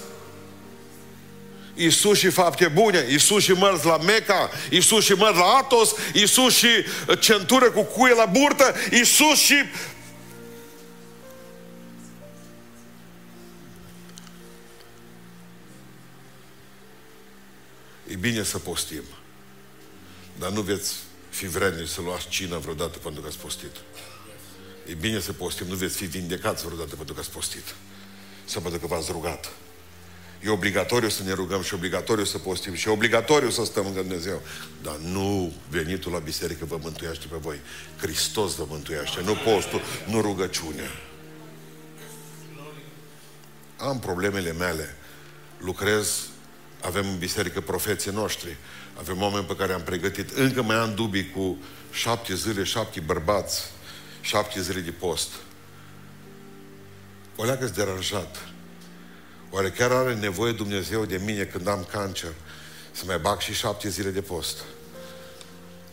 Isus 1.76 2.18
și 2.18 2.30
fapte 2.30 2.68
bune, 2.68 3.08
Isus 3.10 3.44
și 3.44 3.52
mărți 3.52 3.86
la 3.86 3.98
Meca, 3.98 4.50
Isus 4.70 5.04
și 5.04 5.14
mărți 5.14 5.38
la 5.38 5.46
Atos, 5.46 5.94
Isus 6.14 6.56
și 6.56 6.68
uh, 7.08 7.20
centură 7.20 7.72
cu 7.72 7.82
cuie 7.82 8.14
la 8.14 8.26
burtă, 8.26 8.76
Isus 8.92 9.40
și... 9.40 9.56
E 18.08 18.16
bine 18.16 18.44
să 18.44 18.58
postim, 18.58 19.04
dar 20.40 20.50
nu 20.50 20.62
veți 20.62 20.94
fi 21.30 21.48
vrednici 21.48 21.88
să 21.88 22.02
luați 22.02 22.28
cină 22.28 22.58
vreodată 22.58 22.98
pentru 22.98 23.22
că 23.22 23.28
ați 23.28 23.38
postit. 23.38 23.76
E 24.86 24.94
bine 24.94 25.20
să 25.20 25.34
postim, 25.34 25.68
nu 25.68 25.76
veți 25.76 25.98
fi 25.98 26.06
vindecați 26.06 26.66
vreodată 26.66 26.96
pentru 26.96 27.14
că 27.14 27.20
ați 27.20 27.32
postit 27.32 27.76
să 28.46 28.60
pentru 28.60 28.80
că 28.80 28.88
v-ați 28.88 29.12
rugat. 29.12 29.52
E 30.44 30.50
obligatoriu 30.50 31.10
să 31.10 31.24
ne 31.24 31.34
rugăm 31.34 31.62
și 31.62 31.74
obligatoriu 31.74 32.24
să 32.24 32.38
postim 32.38 32.74
și 32.74 32.88
obligatoriu 32.88 33.50
să 33.50 33.66
stăm 33.66 33.86
în 33.86 33.94
Dumnezeu. 33.94 34.42
Dar 34.84 34.96
nu 34.96 35.54
venitul 35.70 36.12
la 36.12 36.20
biserică 36.20 36.66
vă 36.66 36.78
mântuiește 36.82 37.26
pe 37.30 37.38
voi. 37.40 37.60
Hristos 37.98 38.56
vă 38.56 38.66
mântuiește, 38.70 39.22
nu 39.22 39.34
postul, 39.34 39.82
nu 40.08 40.22
rugăciunea. 40.22 40.90
Am 43.78 44.00
problemele 44.00 44.54
mele. 44.54 44.96
Lucrez 45.58 46.32
Avem 46.82 47.08
în 47.08 47.18
biserică 47.18 47.62
profeții 47.62 48.12
noștri. 48.12 48.58
Avem 49.00 49.22
oameni 49.22 49.46
pe 49.46 49.56
care 49.56 49.74
am 49.74 49.82
pregătit. 49.82 50.30
Încă 50.30 50.62
mai 50.62 50.76
am 50.76 50.96
dubii 50.96 51.30
cu 51.30 51.58
șapte 51.92 52.36
zile, 52.36 52.64
șapte 52.64 53.00
bărbați, 53.00 53.64
șapte 54.22 54.62
zile 54.62 54.80
de 54.80 54.92
post. 54.92 55.30
O 57.36 57.44
leagă 57.44 57.66
deranjat. 57.66 58.38
Oare 59.50 59.72
chiar 59.72 59.92
are 59.92 60.16
nevoie 60.16 60.52
Dumnezeu 60.52 61.06
de 61.06 61.22
mine 61.26 61.44
când 61.44 61.68
am 61.68 61.88
cancer 61.92 62.34
să 62.92 63.04
mai 63.06 63.20
bag 63.20 63.40
și 63.40 63.54
șapte 63.54 63.90
zile 63.90 64.10
de 64.10 64.22
post? 64.22 64.58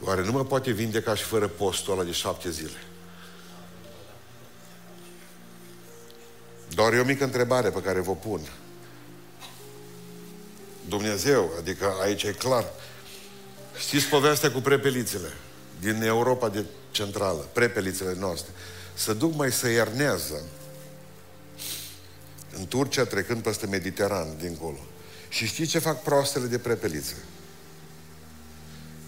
Oare 0.01 0.25
nu 0.25 0.33
mă 0.33 0.45
poate 0.45 0.71
vindeca 0.71 1.15
și 1.15 1.23
fără 1.23 1.49
postul 1.49 1.93
ăla 1.93 2.05
de 2.05 2.13
șapte 2.13 2.51
zile? 2.51 2.79
Doar 6.69 6.93
e 6.93 6.99
o 6.99 7.05
mică 7.05 7.25
întrebare 7.25 7.71
pe 7.71 7.83
care 7.83 8.01
vă 8.01 8.15
pun. 8.15 8.41
Dumnezeu, 10.89 11.51
adică 11.59 11.95
aici 12.03 12.23
e 12.23 12.33
clar. 12.33 12.65
Știți 13.79 14.07
povestea 14.07 14.53
cu 14.53 14.61
prepelițele 14.61 15.33
din 15.81 16.03
Europa 16.03 16.49
de 16.49 16.65
centrală, 16.91 17.49
prepelițele 17.53 18.15
noastre. 18.19 18.51
Să 18.95 19.13
duc 19.13 19.35
mai 19.35 19.53
să 19.53 19.69
ierneză 19.69 20.43
în 22.57 22.67
Turcia, 22.67 23.05
trecând 23.05 23.43
peste 23.43 23.67
Mediteran, 23.67 24.27
dincolo. 24.39 24.79
Și 25.29 25.47
știți 25.47 25.71
ce 25.71 25.79
fac 25.79 26.03
proastele 26.03 26.47
de 26.47 26.59
prepeliță? 26.59 27.15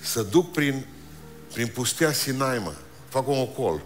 Să 0.01 0.23
duc 0.23 0.53
prin, 0.53 0.87
prin 1.53 1.67
pustia 1.67 2.13
Sinai, 2.13 2.59
mă. 2.59 2.75
Fac 3.09 3.29
un 3.29 3.39
ocol. 3.39 3.83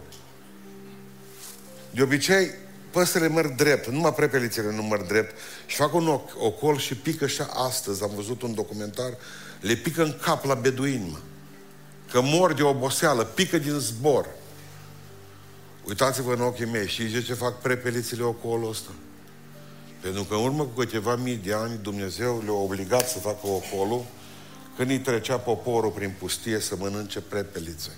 De 1.90 2.02
obicei, 2.02 2.50
păsările 2.90 3.28
merg 3.28 3.54
drept, 3.54 3.88
numai 3.88 4.14
prepelițele 4.14 4.72
nu 4.72 4.82
merg 4.82 5.06
drept 5.06 5.36
și 5.66 5.76
fac 5.76 5.94
un 5.94 6.20
ocol 6.38 6.78
și 6.78 6.94
pică 6.94 7.26
și 7.26 7.42
astăzi, 7.48 8.02
am 8.02 8.10
văzut 8.14 8.42
un 8.42 8.54
documentar, 8.54 9.16
le 9.60 9.74
pică 9.74 10.02
în 10.02 10.18
cap 10.22 10.44
la 10.44 10.54
beduini, 10.54 11.10
mă. 11.10 11.18
Că 12.10 12.20
mor 12.20 12.52
de 12.52 12.62
oboseală, 12.62 13.24
pică 13.24 13.58
din 13.58 13.78
zbor. 13.78 14.28
Uitați-vă 15.84 16.32
în 16.32 16.40
ochii 16.40 16.66
mei, 16.66 16.88
și 16.88 17.24
ce 17.24 17.34
fac 17.34 17.60
prepelițele 17.60 18.22
ocolul 18.22 18.68
ăsta? 18.68 18.90
Pentru 20.04 20.24
că 20.24 20.34
în 20.34 20.44
urmă 20.44 20.62
cu 20.64 20.80
câteva 20.80 21.16
mii 21.16 21.36
de 21.36 21.52
ani 21.52 21.78
Dumnezeu 21.82 22.42
le-a 22.44 22.52
obligat 22.52 23.08
să 23.08 23.18
facă 23.18 23.46
ocolul 23.46 24.04
când 24.76 24.90
îi 24.90 24.98
trecea 24.98 25.36
poporul 25.36 25.90
prin 25.90 26.14
pustie 26.18 26.58
să 26.58 26.76
mănânce 26.78 27.20
prepelițe. 27.20 27.90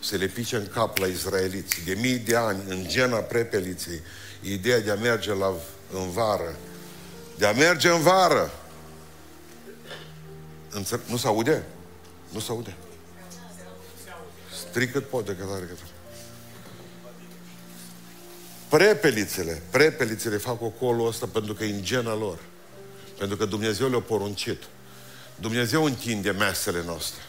Se 0.00 0.16
le 0.16 0.26
pice 0.26 0.56
în 0.56 0.66
cap 0.72 0.98
la 0.98 1.06
izraeliți. 1.06 1.84
De 1.84 1.94
mii 1.94 2.18
de 2.18 2.36
ani, 2.36 2.62
în 2.68 2.84
gena 2.88 3.16
prepeliței, 3.16 4.00
ideea 4.40 4.80
de 4.80 4.90
a 4.90 4.94
merge 4.94 5.34
la, 5.34 5.54
în 5.92 6.10
vară, 6.10 6.56
de 7.38 7.46
a 7.46 7.52
merge 7.52 7.88
în 7.88 8.00
vară. 8.00 8.50
Înțe- 10.70 11.00
nu 11.08 11.16
se 11.16 11.26
aude? 11.26 11.64
Nu 12.28 12.40
se 12.40 12.50
aude. 12.50 12.76
Stric 14.68 14.92
cât 14.92 15.08
pot 15.08 15.26
de 15.26 15.36
cătare 15.36 15.60
cătare. 15.60 15.91
Prepelițele, 18.72 19.62
prepelițele 19.70 20.36
fac 20.36 20.62
ocolul 20.62 21.06
ăsta 21.06 21.26
pentru 21.32 21.54
că 21.54 21.64
e 21.64 21.74
în 21.74 21.82
gena 21.82 22.14
lor. 22.14 22.38
Pentru 23.18 23.36
că 23.36 23.44
Dumnezeu 23.44 23.88
le-a 23.88 24.00
poruncit. 24.00 24.62
Dumnezeu 25.36 25.84
întinde 25.84 26.30
mesele 26.30 26.82
noastre. 26.86 27.22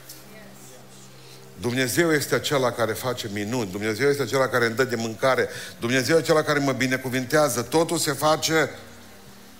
Dumnezeu 1.61 2.11
este 2.13 2.35
acela 2.35 2.71
care 2.71 2.93
face 2.93 3.29
minuni, 3.33 3.71
Dumnezeu 3.71 4.09
este 4.09 4.21
acela 4.21 4.47
care 4.47 4.65
îmi 4.65 4.75
dă 4.75 4.83
de 4.83 4.95
mâncare, 4.95 5.49
Dumnezeu 5.79 6.17
este 6.17 6.31
acela 6.31 6.45
care 6.45 6.59
mă 6.59 6.71
binecuvintează. 6.71 7.61
Totul 7.61 7.97
se 7.97 8.11
face, 8.11 8.69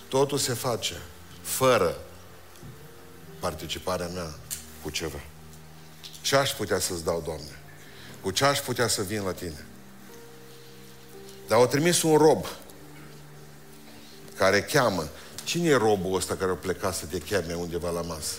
totul 0.08 0.38
se 0.38 0.52
face 0.52 0.94
fără 1.42 1.98
participarea 3.38 4.06
mea 4.06 4.34
cu 4.82 4.90
ceva. 4.90 5.20
Ce 6.20 6.36
aș 6.36 6.50
putea 6.50 6.78
să-ți 6.78 7.04
dau, 7.04 7.22
Doamne? 7.24 7.58
Cu 8.20 8.30
ce 8.30 8.44
aș 8.44 8.58
putea 8.58 8.88
să 8.88 9.02
vin 9.02 9.22
la 9.22 9.32
Tine? 9.32 9.64
Dar 11.48 11.58
au 11.58 11.66
trimis 11.66 12.02
un 12.02 12.16
rob 12.16 12.46
care 14.36 14.62
cheamă. 14.62 15.08
Cine 15.44 15.68
e 15.68 15.76
robul 15.76 16.16
ăsta 16.16 16.34
care 16.34 16.50
a 16.50 16.54
plecat 16.54 16.94
să 16.94 17.06
te 17.06 17.18
cheme 17.18 17.54
undeva 17.54 17.90
la 17.90 18.00
masă? 18.00 18.34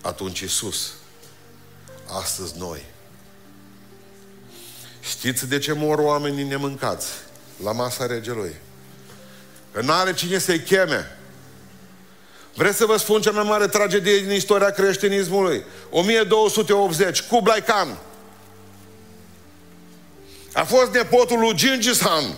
Atunci 0.00 0.40
Iisus. 0.40 0.92
Astăzi 2.06 2.58
noi. 2.58 2.84
Știți 5.00 5.48
de 5.48 5.58
ce 5.58 5.72
mor 5.72 5.98
oamenii 5.98 6.44
nemâncați 6.44 7.06
la 7.62 7.72
masa 7.72 8.06
regelui? 8.06 8.54
Că 9.72 9.80
n-are 9.80 10.14
cine 10.14 10.38
să-i 10.38 10.60
cheme. 10.60 11.18
Vreți 12.54 12.76
să 12.76 12.84
vă 12.84 12.96
spun 12.96 13.20
cea 13.20 13.30
mai 13.30 13.44
mare 13.44 13.66
tragedie 13.66 14.18
din 14.18 14.30
istoria 14.30 14.70
creștinismului? 14.70 15.64
1280, 15.90 17.22
Kublai 17.22 17.62
Khan. 17.62 17.98
A 20.52 20.64
fost 20.64 20.92
nepotul 20.92 21.38
lui 21.38 21.54
Gengis 21.54 21.98
Khan. 21.98 22.36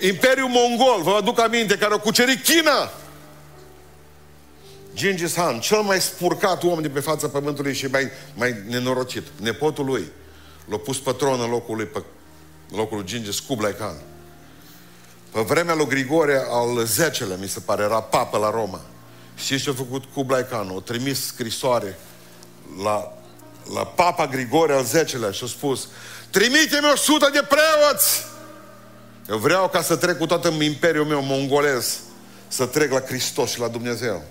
Imperiul 0.00 0.48
Mongol, 0.48 1.02
vă 1.02 1.10
aduc 1.10 1.40
aminte, 1.40 1.78
care 1.78 1.94
a 1.94 1.98
cucerit 1.98 2.44
China. 2.44 2.90
Gengis 4.94 5.32
Khan, 5.32 5.60
cel 5.60 5.80
mai 5.80 6.00
spurcat 6.00 6.62
om 6.62 6.80
de 6.80 6.88
pe 6.88 7.00
fața 7.00 7.28
pământului 7.28 7.74
și 7.74 7.86
mai, 7.86 8.08
mai 8.34 8.56
nenorocit. 8.68 9.22
Nepotul 9.40 9.84
lui 9.84 10.10
l-a 10.68 10.76
pus 10.76 10.98
pe 10.98 11.12
tron 11.12 11.40
în 11.40 11.50
locul 11.50 11.76
lui, 11.76 11.86
pe 11.86 12.02
locul 12.70 12.96
lui 12.96 13.06
Gengis 13.06 13.38
Kublai 13.38 13.74
Khan. 13.74 13.96
Pe 15.32 15.40
vremea 15.40 15.74
lui 15.74 15.86
Grigore 15.86 16.42
al 16.50 16.84
X-lea, 16.84 17.36
mi 17.40 17.48
se 17.48 17.60
pare, 17.60 17.82
era 17.82 18.00
papă 18.00 18.38
la 18.38 18.50
Roma. 18.50 18.80
Și 19.36 19.62
ce 19.62 19.70
a 19.70 19.72
făcut 19.72 20.04
Kublai 20.14 20.46
Khan? 20.46 20.70
O 20.74 20.80
trimis 20.80 21.26
scrisoare 21.26 21.98
la, 22.82 23.12
la 23.74 23.84
papa 23.84 24.26
Grigore 24.26 24.72
al 24.72 24.84
X-lea 24.84 25.30
și 25.30 25.44
a 25.44 25.46
spus 25.46 25.88
Trimite-mi 26.30 26.90
o 26.92 26.96
sută 26.96 27.30
de 27.32 27.46
preoți! 27.48 28.26
Eu 29.28 29.38
vreau 29.38 29.68
ca 29.68 29.82
să 29.82 29.96
trec 29.96 30.18
cu 30.18 30.26
toată 30.26 30.48
imperiul 30.48 31.04
meu 31.06 31.22
mongolez 31.22 31.98
să 32.48 32.66
trec 32.66 32.92
la 32.92 33.00
Hristos 33.00 33.50
și 33.50 33.58
la 33.58 33.68
Dumnezeu. 33.68 34.24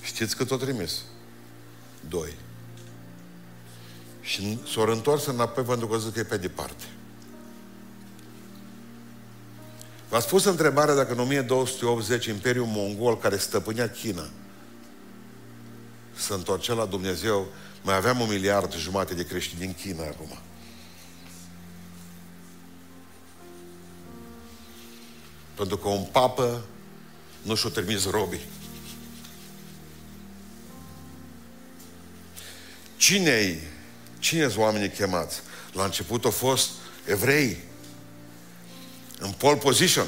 Știți 0.00 0.36
cât 0.36 0.50
o 0.50 0.56
trimis? 0.56 0.92
Doi. 2.08 2.34
Și 4.20 4.58
s-au 4.72 4.86
întors 4.86 5.26
înapoi 5.26 5.64
pentru 5.64 5.86
că 5.86 5.98
zic 5.98 6.12
că 6.12 6.18
e 6.18 6.22
pe 6.22 6.36
departe. 6.36 6.84
V-a 10.08 10.20
spus 10.20 10.44
întrebarea 10.44 10.94
dacă 10.94 11.12
în 11.12 11.18
1280 11.18 12.26
Imperiul 12.26 12.66
Mongol 12.66 13.18
care 13.18 13.36
stăpânea 13.36 13.90
China 13.90 14.28
să 16.14 16.34
întorce 16.34 16.74
la 16.74 16.84
Dumnezeu, 16.84 17.48
mai 17.82 17.96
aveam 17.96 18.20
un 18.20 18.28
miliard 18.28 18.76
jumate 18.76 19.14
de 19.14 19.26
creștini 19.26 19.60
din 19.60 19.74
China 19.74 20.02
acum. 20.02 20.38
Pentru 25.54 25.76
că 25.76 25.88
un 25.88 26.04
papă 26.12 26.64
nu 27.42 27.54
și-o 27.54 27.68
trimis 27.68 28.10
robii. 28.10 28.46
Cine-i? 32.96 33.60
Cine 34.18 34.48
sunt 34.48 34.56
oamenii 34.56 34.90
chemați? 34.90 35.40
La 35.72 35.84
început 35.84 36.24
au 36.24 36.30
fost 36.30 36.70
evrei. 37.04 37.58
În 39.18 39.30
pole 39.30 39.56
position. 39.56 40.06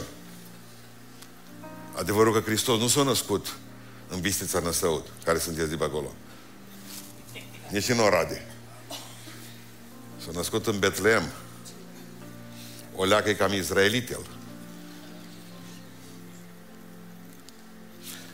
Adevărul 1.97 2.33
că 2.33 2.41
Hristos 2.41 2.79
nu 2.79 2.89
s-a 2.89 3.03
născut 3.03 3.57
în 4.09 4.21
Bistița 4.21 4.59
Năsăut, 4.59 5.07
care 5.25 5.39
sunteți 5.39 5.71
de 5.71 5.77
pe 5.77 5.85
acolo. 5.85 6.15
Nici 7.73 7.89
în 7.89 7.99
Orade. 7.99 8.43
S-a 10.25 10.31
născut 10.33 10.67
în 10.67 10.79
Betleem. 10.79 11.31
O 12.97 13.05
leacă 13.05 13.29
e 13.29 13.35
cam 13.35 13.53
izraelit 13.53 14.11
el. 14.11 14.27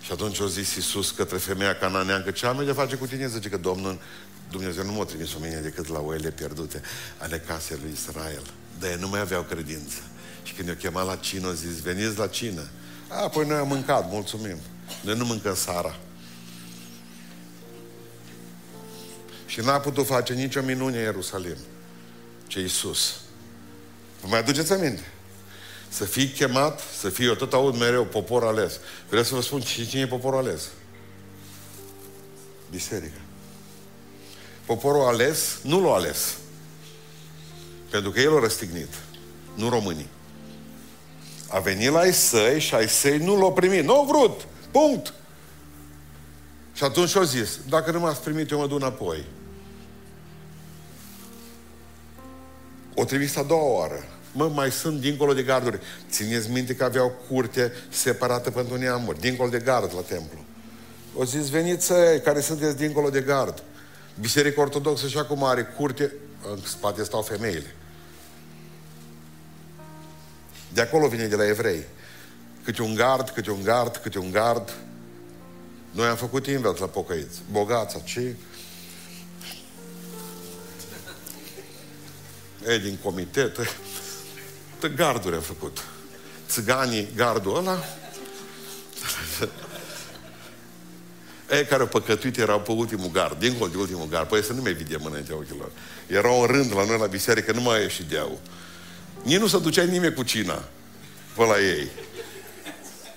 Și 0.00 0.12
atunci 0.12 0.40
a 0.40 0.46
zis 0.46 0.74
Iisus 0.74 1.10
către 1.10 1.36
femeia 1.36 1.76
cananeancă, 1.76 2.30
ce 2.30 2.46
am 2.46 2.64
de 2.64 2.72
face 2.72 2.96
cu 2.96 3.06
tine? 3.06 3.28
Zice 3.28 3.48
că 3.48 3.56
Domnul, 3.56 4.00
Dumnezeu 4.50 4.84
nu 4.84 4.92
m-a 4.92 5.04
trimis 5.04 5.34
o 5.34 5.38
mine 5.40 5.60
decât 5.60 5.88
la 5.88 6.00
oile 6.00 6.30
pierdute 6.30 6.82
ale 7.18 7.38
casei 7.38 7.78
lui 7.82 7.92
Israel. 7.92 8.42
Dar 8.78 8.90
ei 8.90 8.96
nu 9.00 9.08
mai 9.08 9.20
aveau 9.20 9.42
credință. 9.42 9.98
Și 10.42 10.52
când 10.52 10.68
i-a 10.68 10.76
chemat 10.76 11.06
la 11.06 11.16
cină, 11.16 11.48
a 11.48 11.52
zis, 11.52 11.80
veniți 11.80 12.18
la 12.18 12.26
cină. 12.26 12.68
A, 13.08 13.28
păi 13.28 13.46
noi 13.46 13.56
am 13.56 13.68
mâncat, 13.68 14.10
mulțumim. 14.10 14.56
Noi 15.00 15.16
nu 15.16 15.24
mâncăm 15.24 15.54
Sara. 15.54 15.96
Și 19.48 19.60
n-a 19.60 19.80
putut 19.80 20.06
face 20.06 20.32
nicio 20.32 20.62
minune 20.62 20.96
în 20.96 21.02
Ierusalim. 21.02 21.56
Ce 22.46 22.60
Iisus. 22.60 23.14
Vă 24.20 24.26
mai 24.28 24.38
aduceți 24.38 24.72
aminte? 24.72 25.12
Să 25.88 26.04
fii 26.04 26.28
chemat, 26.28 26.80
să 26.98 27.08
fii, 27.08 27.26
eu 27.26 27.34
tot 27.34 27.52
aud 27.52 27.76
mereu, 27.78 28.04
popor 28.04 28.44
ales. 28.44 28.80
Vreau 29.08 29.24
să 29.24 29.34
vă 29.34 29.40
spun 29.40 29.60
cine 29.60 30.00
e 30.00 30.06
poporul 30.06 30.38
ales? 30.38 30.68
Biserica. 32.70 33.20
Poporul 34.64 35.02
ales 35.02 35.58
nu 35.62 35.80
l-a 35.80 35.94
ales. 35.94 36.36
Pentru 37.90 38.10
că 38.10 38.20
el 38.20 38.36
a 38.36 38.40
răstignit. 38.40 38.94
Nu 39.54 39.68
românii. 39.68 40.08
A 41.48 41.58
venit 41.58 41.90
la 41.90 41.98
ai 41.98 42.12
săi 42.12 42.60
și 42.60 42.74
ai 42.74 42.88
săi 42.88 43.18
nu 43.18 43.38
l-au 43.38 43.52
primit. 43.52 43.84
Nu 43.84 43.94
au 43.94 44.04
vrut. 44.04 44.46
Punct. 44.70 45.14
Și 46.72 46.84
atunci 46.84 47.16
au 47.16 47.22
zis, 47.22 47.58
dacă 47.68 47.90
nu 47.90 48.00
m-ați 48.00 48.20
primit, 48.20 48.50
eu 48.50 48.58
mă 48.58 48.66
duc 48.66 48.78
înapoi. 48.78 49.24
O 53.00 53.04
trimis 53.04 53.36
a 53.36 53.42
doua 53.42 53.78
oară. 53.78 54.04
Mă, 54.32 54.48
mai 54.48 54.70
sunt 54.70 55.00
dincolo 55.00 55.32
de 55.32 55.42
garduri. 55.42 55.80
Țineți 56.10 56.50
minte 56.50 56.74
că 56.74 56.84
aveau 56.84 57.12
curte 57.28 57.72
separată 57.88 58.50
pentru 58.50 58.76
neamuri, 58.76 59.20
dincolo 59.20 59.48
de 59.48 59.58
gard 59.58 59.94
la 59.94 60.00
templu. 60.00 60.38
O 61.14 61.24
zis, 61.24 61.48
veniți 61.48 61.92
care 62.24 62.40
sunteți 62.40 62.76
dincolo 62.76 63.10
de 63.10 63.20
gard. 63.20 63.62
Biserica 64.20 64.60
Ortodoxă 64.60 65.06
și 65.08 65.18
acum 65.18 65.44
are 65.44 65.62
curte, 65.62 66.12
în 66.50 66.58
spate 66.64 67.04
stau 67.04 67.22
femeile. 67.22 67.74
De 70.72 70.80
acolo 70.80 71.08
vine 71.08 71.26
de 71.26 71.36
la 71.36 71.46
evrei. 71.46 71.84
Câte 72.64 72.82
un 72.82 72.94
gard, 72.94 73.28
câte 73.28 73.50
un 73.50 73.62
gard, 73.62 73.96
câte 73.96 74.18
un 74.18 74.30
gard. 74.30 74.74
Noi 75.90 76.06
am 76.06 76.16
făcut 76.16 76.46
invers 76.46 76.78
la 76.78 76.86
pocăiți. 76.86 77.38
Bogața, 77.50 77.98
ce? 77.98 78.34
E 82.66 82.78
din 82.78 82.98
comitet. 83.02 83.56
Garduri 84.96 85.34
am 85.34 85.40
făcut. 85.40 85.84
Țiganii, 86.48 87.08
gardul 87.16 87.56
ăla. 87.56 87.84
Ei 91.50 91.64
care 91.64 91.82
au 91.82 91.88
păcătuit 91.88 92.38
erau 92.38 92.60
pe 92.60 92.72
ultimul 92.72 93.10
gard, 93.10 93.38
dincolo 93.38 93.70
de 93.70 93.76
ultimul 93.76 94.06
gard. 94.08 94.28
Păi 94.28 94.42
să 94.42 94.52
nu 94.52 94.62
mai 94.62 94.72
vedem 94.72 95.04
înaintea 95.04 95.36
ochilor. 95.36 95.70
Erau 96.06 96.40
în 96.40 96.46
rând 96.46 96.74
la 96.74 96.84
noi 96.84 96.98
la 96.98 97.06
biserică, 97.06 97.52
nu 97.52 97.60
mai 97.60 97.80
ieși 97.80 98.04
deau. 98.04 98.40
Nici 99.22 99.38
nu 99.38 99.46
se 99.46 99.58
ducea 99.58 99.82
nimeni 99.82 100.14
cu 100.14 100.22
cina 100.22 100.64
pe 101.36 101.44
la 101.44 101.60
ei. 101.60 101.88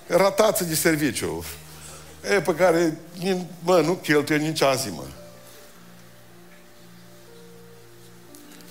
Ratață 0.06 0.64
de 0.64 0.74
serviciu. 0.74 1.44
E, 2.30 2.40
pe 2.40 2.54
care, 2.54 2.98
mă, 3.62 3.80
nu 3.80 3.92
cheltuie 3.92 4.38
nici 4.38 4.62
azi, 4.62 4.88
mă. 4.88 5.04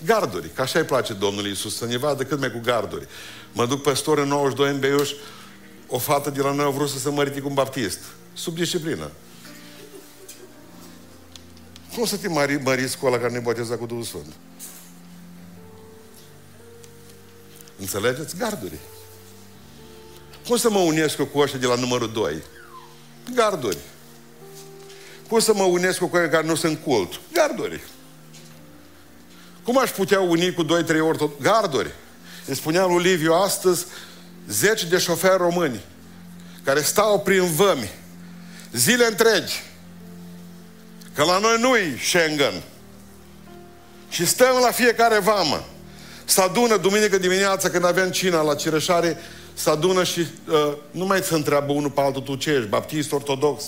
Garduri, 0.05 0.49
că 0.49 0.61
așa 0.61 0.79
îi 0.79 0.85
place 0.85 1.13
Domnului 1.13 1.51
Isus, 1.51 1.75
să 1.77 1.85
ne 1.85 1.97
vadă 1.97 2.23
cât 2.23 2.39
mai 2.39 2.51
cu 2.51 2.59
garduri. 2.63 3.07
Mă 3.51 3.65
duc 3.65 3.81
păstor 3.81 4.17
în 4.17 4.27
92 4.27 4.69
în 4.69 4.79
Beiuș, 4.79 5.11
o 5.87 5.97
fată 5.97 6.29
de 6.29 6.41
la 6.41 6.51
noi 6.51 6.65
a 6.65 6.69
vrut 6.69 6.89
să 6.89 6.97
se 6.97 7.09
mărite 7.09 7.39
cu 7.39 7.47
un 7.47 7.53
baptist. 7.53 7.99
Sub 8.33 8.55
disciplină. 8.55 9.11
Cum 11.95 12.05
să 12.05 12.17
te 12.17 12.27
mări, 12.27 12.61
măriți 12.61 12.97
cu 12.97 13.05
ăla 13.05 13.17
care 13.17 13.31
ne 13.31 13.39
boteza 13.39 13.77
cu 13.77 13.85
Duhul 13.85 14.03
Sfânt? 14.03 14.33
Înțelegeți? 17.79 18.37
Garduri. 18.37 18.77
Cum 20.47 20.57
să 20.57 20.69
mă 20.69 20.79
unesc 20.79 21.17
eu 21.17 21.25
cu 21.25 21.39
ăștia 21.39 21.59
de 21.59 21.65
la 21.65 21.75
numărul 21.75 22.11
2? 22.11 22.43
Garduri. 23.35 23.77
Cum 25.27 25.39
să 25.39 25.53
mă 25.53 25.63
unesc 25.63 25.97
cu 25.97 26.09
cei 26.13 26.29
care 26.29 26.45
nu 26.45 26.55
sunt 26.55 26.79
cult? 26.83 27.19
Garduri. 27.33 27.81
Cum 29.63 29.77
aș 29.77 29.89
putea 29.89 30.19
uni 30.19 30.53
cu 30.53 30.65
2-3 30.65 30.67
ori 31.07 31.29
Garduri. 31.41 31.91
Îi 32.45 32.55
spunea 32.55 32.85
lui 32.85 33.03
Liviu 33.03 33.33
astăzi, 33.33 33.85
zeci 34.47 34.83
de 34.83 34.97
șoferi 34.97 35.37
români 35.37 35.79
care 36.63 36.81
stau 36.81 37.19
prin 37.19 37.43
vămi 37.43 37.89
zile 38.71 39.05
întregi 39.05 39.63
Că 41.15 41.23
la 41.23 41.37
noi 41.37 41.57
nu-i 41.59 41.99
Schengen. 42.03 42.61
Și 44.09 44.25
stăm 44.25 44.57
la 44.61 44.71
fiecare 44.71 45.19
vamă. 45.19 45.63
Se 46.25 46.41
adună 46.41 46.77
duminică 46.77 47.17
dimineața 47.17 47.69
când 47.69 47.85
avem 47.85 48.09
cina 48.09 48.41
la 48.41 48.55
Cireșare, 48.55 49.17
se 49.53 49.69
adună 49.69 50.03
și 50.03 50.19
uh, 50.19 50.73
nu 50.91 51.05
mai 51.05 51.21
se 51.21 51.33
întreabă 51.33 51.71
unul 51.71 51.89
pe 51.89 52.01
altul, 52.01 52.21
tu 52.21 52.35
ce 52.35 52.49
ești, 52.49 52.67
baptist, 52.67 53.11
ortodox. 53.11 53.63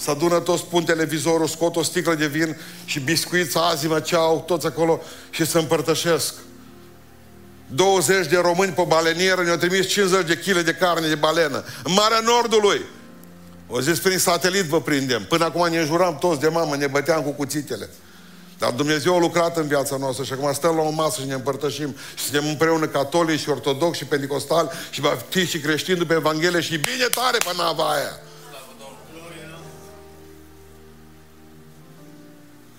Se 0.00 0.10
adună 0.10 0.38
toți, 0.38 0.64
pun 0.64 0.84
televizorul, 0.84 1.46
scot 1.46 1.76
o 1.76 1.82
sticlă 1.82 2.14
de 2.14 2.26
vin 2.26 2.56
și 2.84 3.00
biscuiți, 3.00 3.56
azimă, 3.58 4.00
ceau, 4.00 4.44
toți 4.46 4.66
acolo 4.66 5.00
și 5.30 5.46
se 5.46 5.58
împărtășesc. 5.58 6.34
20 7.66 8.26
de 8.26 8.36
români 8.36 8.72
pe 8.72 8.84
balenieră 8.86 9.42
ne-au 9.42 9.56
trimis 9.56 9.86
50 9.86 10.26
de 10.26 10.36
kg 10.36 10.60
de 10.60 10.74
carne 10.74 11.08
de 11.08 11.14
balenă. 11.14 11.64
În 11.84 11.92
Marea 11.92 12.20
Nordului. 12.20 12.80
O 13.66 13.80
zis, 13.80 13.98
prin 13.98 14.18
satelit 14.18 14.64
vă 14.64 14.80
prindem. 14.80 15.24
Până 15.28 15.44
acum 15.44 15.68
ne 15.68 15.84
juram 15.84 16.18
toți 16.18 16.40
de 16.40 16.48
mamă, 16.48 16.76
ne 16.76 16.86
băteam 16.86 17.22
cu 17.22 17.30
cuțitele. 17.30 17.88
Dar 18.58 18.70
Dumnezeu 18.70 19.16
a 19.16 19.18
lucrat 19.18 19.56
în 19.56 19.66
viața 19.66 19.96
noastră 19.96 20.24
și 20.24 20.32
acum 20.32 20.52
stăm 20.52 20.76
la 20.76 20.82
o 20.82 20.90
masă 20.90 21.20
și 21.20 21.26
ne 21.26 21.34
împărtășim 21.34 21.96
și 22.14 22.24
suntem 22.24 22.46
împreună 22.48 22.86
catolici 22.86 23.40
și 23.40 23.48
ortodoxi 23.48 23.98
și 23.98 24.04
pentecostali 24.04 24.68
și 24.90 25.00
baptiști 25.00 25.56
și 25.56 25.58
creștini 25.58 25.98
după 25.98 26.12
Evanghelie 26.12 26.60
și 26.60 26.76
bine 26.76 27.06
tare 27.14 27.38
pe 27.38 27.52
nava 27.56 27.90
aia. 27.90 28.20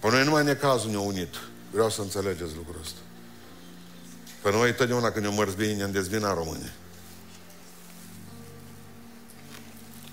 Pe 0.10 0.16
noi 0.16 0.24
numai 0.24 0.44
necazul 0.44 0.90
ne-a 0.90 1.00
unit. 1.00 1.36
Vreau 1.72 1.90
să 1.90 2.02
înțelegeți 2.02 2.56
lucrul 2.56 2.80
ăsta. 2.82 3.00
Pe 4.42 4.52
noi 4.52 4.74
totdeauna 4.74 5.12
când 5.12 5.26
ne-o 5.26 5.34
mărți 5.34 5.56
bine, 5.56 5.74
ne-am 5.74 5.92
dezbinat 5.92 6.36
românii. 6.36 6.72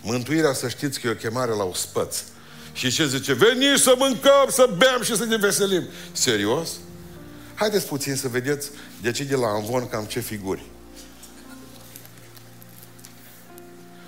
Mântuirea, 0.02 0.52
să 0.52 0.68
știți 0.68 1.00
că 1.00 1.06
e 1.06 1.10
o 1.10 1.14
chemare 1.14 1.52
la 1.52 1.64
ospăț. 1.64 2.22
Și 2.72 2.90
ce 2.90 3.06
zice? 3.06 3.32
Veni 3.32 3.78
să 3.78 3.94
mâncăm, 3.98 4.46
să 4.48 4.74
bem 4.76 5.02
și 5.02 5.16
să 5.16 5.24
ne 5.24 5.36
veselim. 5.36 5.82
Serios? 6.12 6.70
Haideți 7.54 7.86
puțin 7.86 8.16
să 8.16 8.28
vedeți 8.28 8.70
de 9.00 9.10
ce 9.10 9.24
de 9.24 9.34
la 9.34 9.46
Anvon 9.46 9.88
cam 9.88 10.04
ce 10.04 10.20
figuri. 10.20 10.64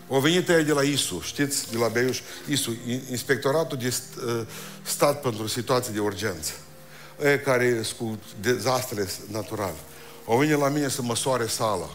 O 0.09 0.21
venit 0.21 0.49
aia 0.49 0.63
de 0.63 0.73
la 0.73 0.83
ISU, 0.83 1.21
știți, 1.25 1.71
de 1.71 1.77
la 1.77 1.89
Beiuș, 1.89 2.21
ISU, 2.49 2.77
Inspectoratul 3.11 3.79
de 3.79 3.95
uh, 4.27 4.47
Stat 4.83 5.21
pentru 5.21 5.47
Situații 5.47 5.93
de 5.93 6.01
Urgență. 6.01 6.53
Aia 7.25 7.41
care 7.41 7.83
sunt 7.83 7.97
cu 7.99 8.19
dezastre 8.41 9.07
naturale. 9.31 9.77
O 10.25 10.37
venit 10.37 10.59
la 10.59 10.69
mine 10.69 10.89
să 10.89 11.03
măsoare 11.03 11.47
sala. 11.47 11.91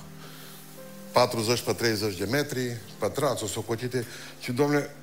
40 1.12 1.60
pe 1.60 1.74
30 1.74 2.18
de 2.18 2.26
metri, 2.26 2.78
pătrați, 2.98 3.44
o 3.44 3.48
socotite. 3.48 4.06
Și, 4.40 4.52
domnule, 4.52 4.96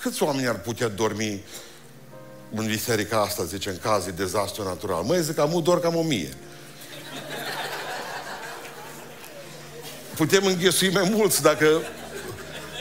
câți 0.00 0.22
oameni 0.22 0.48
ar 0.48 0.60
putea 0.60 0.88
dormi 0.88 1.44
în 2.54 2.66
biserica 2.66 3.20
asta, 3.20 3.44
zice, 3.44 3.68
în 3.68 3.78
caz 3.82 4.04
de 4.04 4.10
dezastru 4.10 4.62
natural? 4.62 5.02
Măi, 5.02 5.22
zic, 5.22 5.38
am 5.38 5.60
doar 5.62 5.78
cam 5.78 5.96
o 5.96 6.02
mie. 6.02 6.34
Putem 10.16 10.46
înghesui 10.46 10.90
mai 10.90 11.08
mulți 11.10 11.42
dacă 11.42 11.82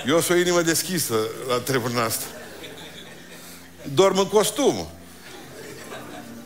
eu 0.08 0.22
sunt 0.22 0.38
o 0.38 0.42
inimă 0.42 0.62
deschisă 0.62 1.16
la 1.48 1.60
treburile 1.60 2.00
asta. 2.00 2.26
Dorm 3.94 4.18
în 4.18 4.28
costum. 4.28 4.88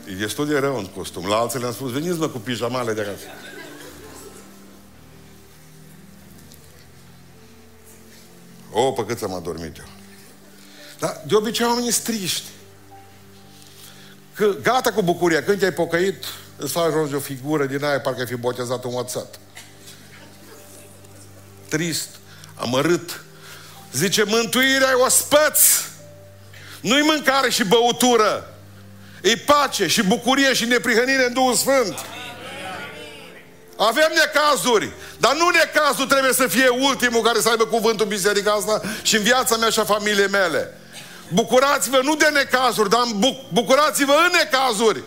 E 0.06 0.14
destul 0.14 0.48
de 0.48 0.58
rău 0.58 0.78
în 0.78 0.86
costum. 0.86 1.28
La 1.28 1.36
alții 1.36 1.60
le-am 1.60 1.74
spus, 1.74 1.92
veniți 1.92 2.18
mă 2.18 2.28
cu 2.28 2.38
pijamale 2.38 2.94
de 2.94 3.02
acasă. 3.02 3.26
O, 8.72 8.92
pe 8.92 9.06
cât 9.06 9.22
am 9.22 9.34
adormit 9.34 9.78
eu. 9.78 9.86
Dar 11.00 11.22
de 11.28 11.36
obicei 11.36 11.66
oamenii 11.66 11.92
striști. 11.92 12.48
Că 14.34 14.56
gata 14.62 14.92
cu 14.92 15.02
bucuria, 15.02 15.44
când 15.44 15.60
te-ai 15.60 15.74
pocăit, 15.74 16.24
îți 16.58 16.72
faci 16.72 16.92
rost 16.92 17.10
de 17.10 17.16
o 17.16 17.20
figură 17.20 17.66
din 17.66 17.84
aia, 17.84 18.00
parcă 18.00 18.20
ai 18.20 18.26
fi 18.28 18.36
botezat 18.36 18.84
un 18.84 18.94
WhatsApp. 18.94 19.36
Trist, 21.68 22.10
amărât. 22.56 23.24
Zice, 23.92 24.24
mântuirea 24.24 24.90
e 24.90 25.04
ospăț. 25.04 25.60
Nu-i 26.82 27.02
mâncare 27.02 27.50
și 27.50 27.64
băutură. 27.64 28.54
E 29.22 29.36
pace 29.36 29.88
și 29.88 30.04
bucurie 30.04 30.54
și 30.54 30.66
neprihănire 30.66 31.26
în 31.26 31.34
Duhul 31.34 31.56
Sfânt. 31.56 32.00
Avem 33.78 34.12
necazuri, 34.16 34.92
dar 35.18 35.36
nu 35.36 35.50
necazul 35.50 36.06
trebuie 36.06 36.34
să 36.34 36.48
fie 36.48 36.68
ultimul 36.68 37.22
care 37.22 37.40
să 37.40 37.50
aibă 37.50 37.66
cuvântul 37.66 38.06
biserica 38.06 38.52
asta 38.52 38.82
și 39.02 39.16
în 39.16 39.24
viața 39.24 39.58
mea 39.58 39.70
și 39.70 39.80
a 39.80 39.84
familiei 39.84 40.28
mele. 40.28 40.74
Bucurați-vă 41.34 42.00
nu 42.04 42.16
de 42.16 42.30
necazuri, 42.34 42.90
dar 42.90 43.02
bucurați-vă 43.54 44.14
în 44.26 44.32
necazuri. 44.44 45.04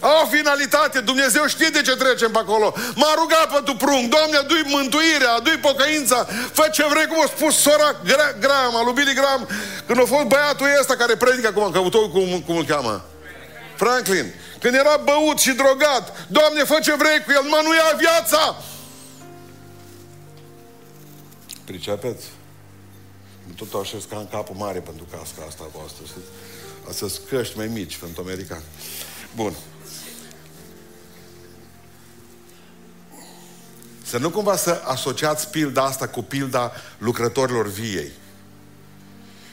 Au 0.00 0.22
o 0.24 0.26
finalitate, 0.26 1.00
Dumnezeu 1.00 1.46
știe 1.46 1.68
de 1.68 1.82
ce 1.82 1.96
trecem 1.96 2.30
pe 2.30 2.38
acolo. 2.38 2.74
M-a 2.94 3.14
rugat 3.16 3.52
pentru 3.52 3.74
prung, 3.76 4.08
Doamne, 4.14 4.36
adu-i 4.36 4.62
mântuirea, 4.66 5.32
adu-i 5.32 5.58
pocăința, 5.68 6.24
fă 6.52 6.68
ce 6.72 6.84
vrei, 6.90 7.06
cum 7.06 7.20
a 7.20 7.26
spus 7.26 7.56
sora 7.56 7.90
Graham, 8.40 8.76
al 8.76 8.84
lui 8.84 8.92
Billy 8.92 9.14
Graham, 9.14 9.48
când 9.86 9.98
a 10.00 10.04
fost 10.04 10.26
băiatul 10.26 10.66
ăsta 10.80 10.96
care 10.96 11.16
predică 11.16 11.48
acum, 11.48 11.70
căutorul 11.70 12.10
cum, 12.10 12.40
cum 12.46 12.56
îl 12.56 12.64
cheamă? 12.64 13.04
Franklin. 13.76 14.34
Când 14.60 14.74
era 14.74 14.96
băut 14.96 15.38
și 15.38 15.52
drogat, 15.52 16.26
Doamne, 16.28 16.64
fă 16.64 16.78
ce 16.82 16.94
vrei 16.94 17.22
cu 17.24 17.30
el, 17.32 17.42
mă, 17.42 17.60
nu 17.64 17.74
ia 17.74 17.96
viața! 17.96 18.56
Pricepeți? 21.64 22.24
Tot 23.56 23.80
așez 23.82 24.04
ca 24.10 24.16
în 24.16 24.28
capul 24.28 24.56
mare 24.58 24.78
pentru 24.78 25.06
casca 25.10 25.44
asta 25.48 25.64
voastră. 25.74 26.04
Asta 26.88 27.06
căști 27.28 27.56
mai 27.56 27.66
mici 27.66 27.96
pentru 27.96 28.22
american. 28.22 28.62
Bun. 29.34 29.54
Să 34.08 34.18
nu 34.18 34.30
cumva 34.30 34.56
să 34.56 34.80
asociați 34.84 35.50
pilda 35.50 35.84
asta 35.84 36.08
cu 36.08 36.22
pilda 36.22 36.72
lucrătorilor 36.98 37.66
viei. 37.66 38.10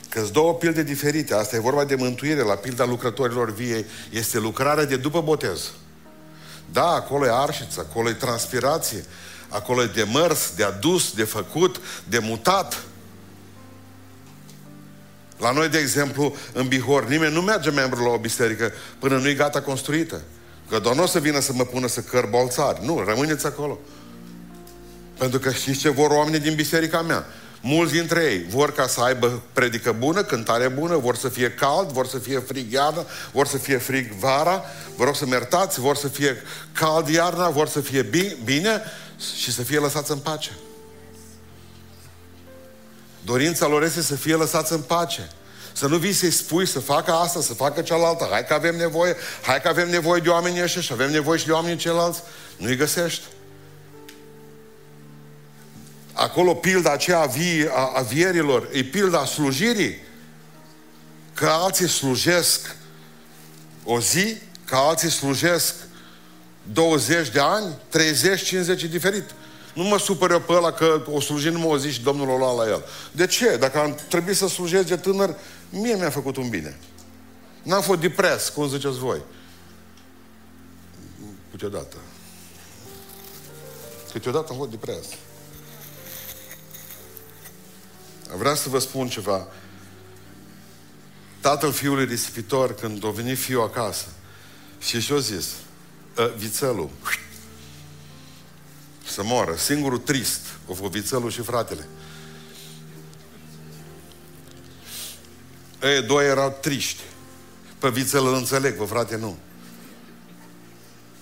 că 0.10 0.20
sunt 0.20 0.32
două 0.32 0.54
pilde 0.54 0.84
diferite. 0.84 1.34
Asta 1.34 1.56
e 1.56 1.60
vorba 1.60 1.84
de 1.84 1.96
mântuire. 1.96 2.42
La 2.42 2.56
pilda 2.56 2.86
lucrătorilor 2.86 3.54
viei 3.54 3.86
este 4.10 4.40
lucrarea 4.40 4.86
de 4.86 4.96
după 4.96 5.22
botez. 5.22 5.72
Da, 6.72 6.88
acolo 6.88 7.26
e 7.26 7.30
arșiță, 7.32 7.88
acolo 7.90 8.10
e 8.10 8.14
transpirație, 8.14 9.06
acolo 9.50 9.82
e 9.82 9.92
de 9.96 10.04
mărs, 10.04 10.54
de 10.56 10.64
adus, 10.64 11.14
de 11.14 11.24
făcut, 11.24 11.82
de 12.10 12.20
mutat. 12.20 12.84
La 15.38 15.52
noi, 15.52 15.70
de 15.70 15.78
exemplu, 15.78 16.36
în 16.54 16.68
Bihor, 16.68 17.08
nimeni 17.08 17.34
nu 17.34 17.42
merge 17.42 17.70
membru 17.70 18.04
la 18.04 18.10
o 18.10 18.18
biserică 18.18 18.72
până 19.00 19.18
nu 19.18 19.28
e 19.28 19.34
gata 19.34 19.62
construită. 19.62 20.22
Că 20.70 20.80
doar 20.80 20.96
nu 20.96 21.04
o 21.04 21.06
să 21.06 21.20
vină 21.20 21.40
să 21.40 21.54
mă 21.54 21.64
pună 21.64 21.88
să 21.88 22.02
căr 22.02 22.26
bolțari. 22.26 22.86
Nu, 22.86 23.04
rămâneți 23.08 23.46
acolo. 23.46 23.80
Pentru 25.18 25.40
că 25.40 25.52
știți 25.52 25.80
ce 25.80 25.90
vor 25.90 26.10
oamenii 26.10 26.40
din 26.40 26.56
biserica 26.56 27.02
mea? 27.02 27.26
Mulți 27.62 27.94
dintre 27.94 28.24
ei 28.24 28.46
vor 28.50 28.72
ca 28.72 28.88
să 28.88 29.02
aibă 29.02 29.42
predică 29.54 29.92
bună, 29.92 30.24
cântare 30.24 30.68
bună, 30.68 30.98
vor 30.98 31.16
să 31.16 31.30
fie 31.30 31.52
cald, 31.52 31.90
vor 31.90 32.08
să 32.08 32.18
fie 32.18 32.40
frig 32.40 32.72
iarna, 32.72 33.06
vor 33.32 33.48
să 33.48 33.58
fie 33.58 33.78
frig 33.78 34.12
vara, 34.12 34.64
vă 34.96 35.04
rog 35.04 35.16
să 35.16 35.26
mertați, 35.26 35.80
vor 35.80 35.96
să 35.96 36.08
fie 36.08 36.42
cald 36.74 37.08
iarna, 37.08 37.50
vor 37.50 37.68
să 37.68 37.82
fie 37.82 38.02
bine 38.44 38.82
și 39.38 39.52
să 39.54 39.62
fie 39.62 39.80
lăsați 39.80 40.12
în 40.12 40.18
pace. 40.18 40.52
Dorința 43.22 43.68
lor 43.68 43.84
este 43.84 44.02
să 44.02 44.16
fie 44.16 44.36
lăsați 44.36 44.74
în 44.74 44.82
pace. 44.82 45.30
Să 45.74 45.88
nu 45.88 45.98
vii 45.98 46.14
să-i 46.14 46.32
spui 46.32 46.66
să 46.66 46.80
facă 46.80 47.12
asta, 47.12 47.42
să 47.42 47.54
facă 47.54 47.82
cealaltă. 47.82 48.28
Hai 48.32 48.46
că 48.46 48.54
avem 48.54 48.76
nevoie, 48.76 49.16
hai 49.42 49.62
că 49.62 49.68
avem 49.68 49.90
nevoie 49.90 50.22
de 50.22 50.30
oamenii 50.30 50.64
ăștia 50.64 50.82
și 50.82 50.94
avem 50.94 51.12
nevoie 51.12 51.40
și 51.40 51.46
de 51.46 51.52
oamenii 51.52 51.78
ceilalți. 51.78 52.22
Nu-i 52.58 52.76
găsești. 52.76 53.22
Acolo 56.16 56.54
pilda 56.54 56.92
aceea 56.92 57.20
a, 57.20 57.26
vie, 57.26 57.70
a, 57.74 57.92
a 57.96 58.02
vierilor, 58.02 58.70
e 58.72 58.84
pilda 58.84 59.26
slujirii. 59.26 59.96
Că 61.34 61.46
alții 61.46 61.88
slujesc 61.88 62.76
o 63.84 64.00
zi, 64.00 64.38
că 64.66 64.76
alții 64.76 65.10
slujesc 65.10 65.76
20 66.74 67.30
de 67.30 67.40
ani, 67.40 67.76
30, 67.90 68.44
50 68.44 68.84
e 68.84 68.88
diferit. 68.88 69.24
Nu 69.74 69.84
mă 69.84 70.00
supăr 70.00 70.32
eu 70.32 70.40
pe 70.40 70.54
ăla 70.54 70.72
că 70.72 71.02
o 71.12 71.20
sluji 71.20 71.50
numai 71.50 71.68
o 71.68 71.78
zi 71.78 71.92
și 71.92 72.02
Domnul 72.02 72.30
o 72.30 72.38
lua 72.38 72.64
la 72.64 72.72
el. 72.72 72.84
De 73.12 73.26
ce? 73.26 73.58
Dacă 73.58 73.80
am 73.80 73.98
trebuit 74.10 74.36
să 74.36 74.48
slujesc 74.48 74.88
de 74.88 74.96
tânăr, 74.96 75.36
mie 75.70 75.96
mi-a 75.96 76.10
făcut 76.10 76.38
un 76.38 76.50
bine. 76.50 76.78
N-am 77.64 77.82
fost 77.82 78.00
depres, 78.00 78.50
cum 78.50 78.68
ziceți 78.68 78.98
voi. 78.98 79.22
Câteodată. 81.52 81.96
Câteodată 84.12 84.48
am 84.52 84.58
fost 84.58 84.70
depres. 84.70 85.06
Vreau 88.38 88.56
să 88.56 88.70
vă 88.70 88.80
spun 88.80 89.08
ceva. 89.08 89.48
Tatăl 91.40 91.72
fiului 91.72 92.06
risipitor, 92.06 92.76
când 92.76 93.06
a 93.06 93.10
venit 93.10 93.38
fiul 93.38 93.64
acasă, 93.64 94.06
și 94.80 95.02
și-a 95.02 95.20
zis, 95.20 95.48
ă, 96.18 96.32
vițelul, 96.38 96.90
să 99.08 99.24
moară, 99.24 99.56
singurul 99.56 99.98
trist, 99.98 100.42
o 100.68 100.74
fost 100.74 100.92
vițelul 100.92 101.32
și 101.32 101.42
fratele. 101.42 101.88
Ei, 105.82 106.02
doi 106.02 106.26
erau 106.26 106.58
triști. 106.62 107.02
Pe 107.78 107.90
vițel 107.90 108.26
îl 108.26 108.34
înțeleg, 108.34 108.78
pe 108.78 108.86
frate 108.86 109.16
nu. 109.18 109.38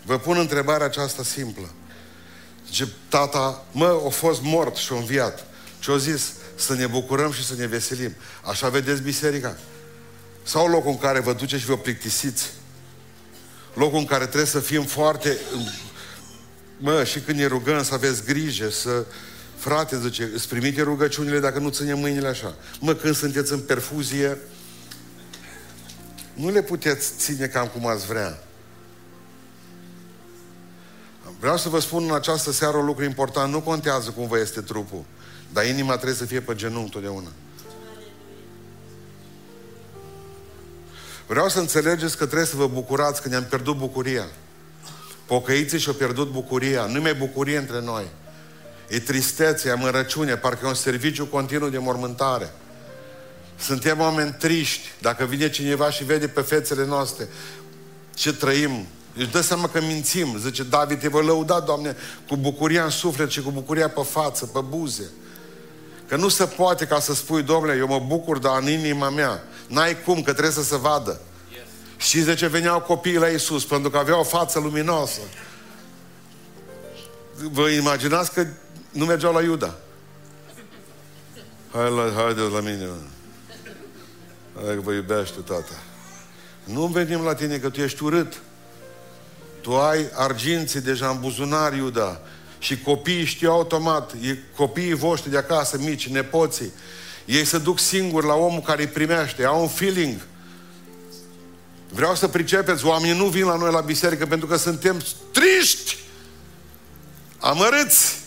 Vă 0.06 0.18
pun 0.18 0.38
întrebarea 0.38 0.86
aceasta 0.86 1.24
simplă. 1.24 1.70
Zice, 2.68 2.92
tata, 3.10 3.66
mă, 3.72 4.02
a 4.06 4.10
fost 4.10 4.42
mort 4.42 4.76
și 4.76 4.94
a 4.94 4.96
înviat. 4.96 5.46
Ce 5.80 5.92
a 5.92 5.98
zis? 5.98 6.34
Să 6.56 6.74
ne 6.74 6.88
bucurăm 6.88 7.32
și 7.32 7.46
să 7.46 7.54
ne 7.58 7.68
veselim. 7.68 8.16
Așa 8.44 8.70
vedeți 8.70 9.02
biserica? 9.02 9.58
Sau 10.44 10.68
locul 10.68 10.92
în 10.92 10.98
care 10.98 11.20
vă 11.20 11.34
duceți 11.34 11.62
și 11.62 11.68
vă 11.68 11.78
plictisiți? 11.78 12.52
Locul 13.74 13.98
în 13.98 14.06
care 14.06 14.24
trebuie 14.26 14.46
să 14.46 14.60
fim 14.60 14.84
foarte... 14.84 15.38
Mă, 16.78 17.04
și 17.04 17.20
când 17.20 17.38
ne 17.38 17.46
rugăm 17.46 17.84
să 17.84 17.94
aveți 17.94 18.24
grijă, 18.24 18.70
să... 18.70 19.06
Frate, 19.58 20.00
zice, 20.00 20.32
îți 20.34 20.48
primite 20.48 20.82
rugăciunile 20.82 21.40
dacă 21.40 21.60
nu 21.60 21.70
ținem 21.70 22.00
mâinile 22.00 22.28
așa. 22.28 22.56
Mă, 22.80 22.94
când 22.94 23.16
sunteți 23.16 23.52
în 23.52 23.60
perfuzie, 23.60 24.38
nu 26.34 26.50
le 26.50 26.62
puteți 26.62 27.12
ține 27.18 27.48
cam 27.48 27.68
cum 27.68 27.88
ați 27.88 28.06
vrea. 28.06 28.44
Vreau 31.40 31.58
să 31.58 31.70
vă 31.70 31.80
spun 31.80 32.04
în 32.04 32.14
această 32.14 32.52
seară 32.52 32.78
un 32.78 32.86
lucru 32.86 33.04
important. 33.04 33.54
Nu 33.54 33.62
contează 33.62 34.10
cum 34.10 34.28
vă 34.28 34.40
este 34.40 34.62
trupul. 34.62 35.04
Dar 35.54 35.66
inima 35.66 35.94
trebuie 35.94 36.16
să 36.16 36.26
fie 36.26 36.42
pe 36.42 36.56
genunchi 36.56 36.92
totdeauna. 36.92 37.32
Vreau 41.28 41.50
să 41.50 41.60
înțelegeți 41.60 42.18
că 42.18 42.26
trebuie 42.26 42.48
să 42.48 42.56
vă 42.56 42.68
bucurați 42.68 43.22
că 43.22 43.30
ne-am 43.30 43.44
pierdut 43.44 43.78
bucuria. 43.78 44.28
Pocăiții 45.26 45.80
și-au 45.80 45.94
pierdut 45.94 46.32
bucuria. 46.32 46.86
Nu 46.86 47.02
mai 47.02 47.14
bucurie 47.14 47.58
între 47.58 47.82
noi. 47.82 48.06
E 48.88 49.00
tristețe, 49.00 49.70
amărăciune, 49.70 50.36
parcă 50.36 50.66
e 50.66 50.68
un 50.68 50.74
serviciu 50.74 51.26
continuu 51.26 51.70
de 51.70 51.78
mormântare. 51.78 52.54
Suntem 53.60 54.00
oameni 54.00 54.36
triști. 54.40 54.88
Dacă 55.02 55.26
vine 55.26 55.50
cineva 55.50 55.90
și 55.90 56.04
vede 56.04 56.28
pe 56.28 56.42
fețele 56.42 56.86
noastre 56.86 57.28
ce 58.14 58.34
trăim, 58.34 58.86
își 59.16 59.32
dă 59.32 59.42
seama 59.42 59.70
că 59.70 59.82
mințim. 59.82 60.38
Zice, 60.38 60.64
David, 60.64 61.00
te 61.00 61.08
vă 61.08 61.22
lăuda, 61.22 61.60
Doamne, 61.60 61.96
cu 62.28 62.38
bucuria 62.38 62.84
în 62.84 62.90
suflet 62.90 63.30
și 63.30 63.42
cu 63.42 63.52
bucuria 63.52 63.90
pe 63.90 64.02
față, 64.02 64.46
pe 64.46 64.60
buze. 64.70 65.04
Că 66.14 66.20
nu 66.20 66.30
se 66.30 66.46
poate 66.46 66.86
ca 66.86 67.00
să 67.00 67.14
spui, 67.14 67.44
domnule, 67.44 67.76
eu 67.78 67.88
mă 67.88 68.00
bucur, 68.00 68.38
dar 68.38 68.62
în 68.62 68.70
inima 68.70 69.10
mea. 69.10 69.44
N-ai 69.68 70.02
cum, 70.02 70.22
că 70.22 70.32
trebuie 70.32 70.54
să 70.54 70.64
se 70.64 70.78
vadă. 70.78 71.20
Yes. 71.52 71.62
Știți 71.98 72.26
de 72.26 72.34
ce 72.34 72.48
veneau 72.48 72.82
copiii 72.82 73.18
la 73.18 73.28
Isus? 73.28 73.66
Pentru 73.66 73.90
că 73.90 73.98
aveau 73.98 74.20
o 74.20 74.24
față 74.24 74.60
luminoasă. 74.60 75.20
Vă 77.52 77.70
imaginați 77.70 78.34
că 78.34 78.48
nu 78.92 79.06
mergeau 79.06 79.34
la 79.34 79.42
Iuda. 79.42 79.76
Hai, 81.72 81.92
la, 81.92 82.22
haide 82.22 82.42
la 82.42 82.60
mine. 82.60 82.90
Hai 84.66 84.76
că 84.76 84.82
vă 84.84 84.92
iubește, 84.92 85.40
tata. 85.40 85.82
Nu 86.64 86.86
venim 86.86 87.24
la 87.24 87.34
tine 87.34 87.58
că 87.58 87.70
tu 87.70 87.82
ești 87.82 88.04
urât. 88.04 88.42
Tu 89.62 89.76
ai 89.76 90.10
arginții 90.14 90.82
deja 90.82 91.10
în 91.10 91.20
buzunar, 91.20 91.74
Iuda. 91.74 92.22
Și 92.64 92.80
copiii 92.80 93.26
știu 93.26 93.52
automat, 93.52 94.12
e 94.22 94.38
copiii 94.56 94.94
voștri 94.94 95.30
de 95.30 95.38
acasă, 95.38 95.78
mici, 95.80 96.08
nepoții, 96.08 96.72
ei 97.26 97.46
se 97.46 97.58
duc 97.58 97.80
singuri 97.80 98.26
la 98.26 98.34
omul 98.34 98.62
care 98.62 98.82
îi 98.82 98.88
primește, 98.88 99.46
au 99.46 99.62
un 99.62 99.68
feeling. 99.68 100.28
Vreau 101.90 102.16
să 102.16 102.28
pricepeți, 102.28 102.86
oamenii 102.86 103.18
nu 103.18 103.26
vin 103.26 103.46
la 103.46 103.56
noi 103.56 103.72
la 103.72 103.82
biserică 103.82 104.26
pentru 104.26 104.48
că 104.48 104.56
suntem 104.56 105.02
triști, 105.32 105.98
amărâți. 107.40 108.20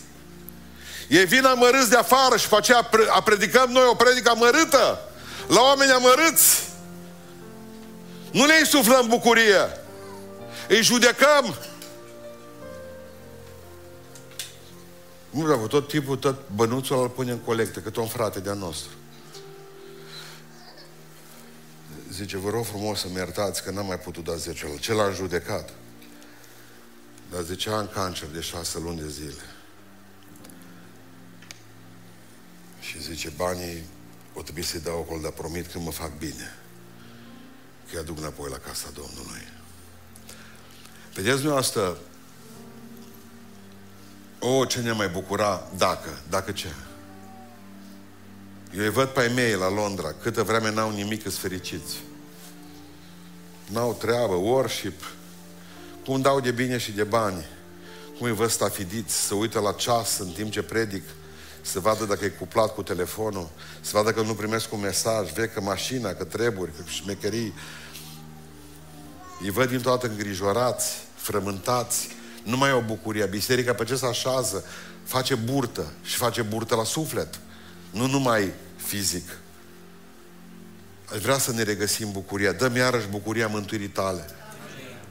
Ei 1.09 1.25
vin 1.25 1.45
amărâți 1.45 1.91
de 1.91 1.97
afară 1.97 2.37
și 2.37 2.49
pe 2.49 2.57
aceea 2.57 2.89
a 3.09 3.23
predicăm 3.23 3.71
noi 3.71 3.87
o 3.91 3.95
predică 3.95 4.31
amărâtă 4.31 5.01
la 5.49 5.61
oameni 5.61 5.91
amărâți. 5.91 6.63
Nu 8.31 8.47
le 8.47 8.59
insuflăm 8.59 9.07
bucurie. 9.09 9.79
Îi 10.69 10.83
judecăm. 10.83 11.55
Nu, 15.37 15.47
dar 15.47 15.57
tot 15.59 15.89
timpul, 15.89 16.17
tot 16.17 16.49
bănuțul 16.55 17.03
îl 17.03 17.09
pune 17.09 17.31
în 17.31 17.39
colectă, 17.39 17.81
cât 17.81 17.97
un 17.97 18.07
frate 18.07 18.41
de-a 18.41 18.53
nostru. 18.53 18.91
Zice, 22.13 22.37
vă 22.37 22.51
rog 22.51 22.65
frumos 22.65 23.01
să-mi 23.01 23.15
iertați 23.15 23.63
că 23.63 23.71
n-am 23.71 23.87
mai 23.87 23.99
putut 23.99 24.25
da 24.25 24.35
10 24.35 24.79
Ce 24.81 24.93
l-a 24.93 25.11
judecat. 25.11 25.73
Dar 27.31 27.43
zice, 27.43 27.71
am 27.71 27.91
cancer 27.93 28.29
de 28.29 28.41
șase 28.41 28.79
luni 28.79 29.01
de 29.01 29.09
zile. 29.09 29.43
Și 32.81 33.03
zice, 33.03 33.33
banii 33.37 33.83
o 34.35 34.43
trebuie 34.43 34.65
să-i 34.65 34.81
dau 34.81 35.01
acolo, 35.01 35.21
dar 35.21 35.31
promit 35.31 35.67
că 35.67 35.79
mă 35.79 35.91
fac 35.91 36.19
bine. 36.19 36.55
Că-i 37.91 37.99
aduc 37.99 38.19
înapoi 38.19 38.51
la 38.51 38.59
casa 38.59 38.89
Domnului. 38.95 39.49
Vedeți 41.15 41.35
dumneavoastră, 41.35 41.99
o, 44.39 44.65
ce 44.65 44.81
ne 44.81 44.93
mai 44.93 45.09
bucura 45.09 45.67
dacă, 45.77 46.19
dacă 46.31 46.53
ce? 46.53 46.69
Eu 48.77 48.83
îi 48.83 48.91
văd 48.91 49.09
pe 49.09 49.33
mei 49.35 49.53
la 49.53 49.71
Londra, 49.71 50.15
câtă 50.23 50.43
vreme 50.43 50.71
n-au 50.71 50.91
nimic, 50.91 51.23
sunt 51.23 51.35
fericiți. 51.35 51.95
N-au 53.67 53.95
treabă, 53.95 54.35
worship, 54.35 55.03
cum 56.05 56.21
dau 56.21 56.41
de 56.41 56.51
bine 56.51 56.79
și 56.79 56.93
de 56.93 57.05
bani, 57.05 57.47
cum 58.19 58.27
îi 58.27 58.35
văd 58.35 58.51
stafidiți, 58.51 59.27
să 59.27 59.35
uită 59.35 59.61
la 59.61 59.73
ceas 59.73 60.19
în 60.19 60.31
timp 60.31 60.51
ce 60.51 60.63
predic, 60.63 61.03
să 61.61 61.81
vadă 61.81 62.05
dacă 62.05 62.25
e 62.25 62.29
cuplat 62.29 62.75
cu 62.75 62.83
telefonul, 62.83 63.49
să 63.81 63.91
vadă 63.93 64.13
că 64.13 64.21
nu 64.21 64.35
primesc 64.35 64.73
un 64.73 64.81
mesaj, 64.81 65.33
vecă 65.33 65.61
mașina, 65.61 66.13
că 66.13 66.25
treburi, 66.25 66.71
că 66.77 66.83
șmecherii. 66.87 67.55
Îi 69.41 69.51
văd 69.51 69.69
din 69.69 69.81
toată 69.81 70.07
îngrijorați, 70.07 70.93
frământați, 71.15 72.09
Nu 72.47 72.57
mai 72.57 72.69
e 72.71 72.73
o 72.73 72.81
bucurie. 72.81 73.27
Biserica 73.27 73.73
pe 73.73 73.85
ce 73.85 73.97
se 73.97 74.07
așează, 74.07 74.65
face 75.05 75.35
burtă 75.35 75.93
și 76.03 76.17
face 76.17 76.43
burtă 76.43 76.75
la 76.75 76.85
suflet. 76.85 77.41
Nu 77.91 78.07
numai 78.07 78.53
fizic. 78.77 79.39
Aș 81.13 81.21
vrea 81.21 81.39
să 81.39 81.53
ne 81.53 81.63
regăsim 81.63 82.13
bucuria. 82.13 82.53
Dăm 82.53 82.77
iarăși 82.77 83.07
bucuria 83.07 83.47
mântuirii 83.47 83.89
tale. 83.89 84.27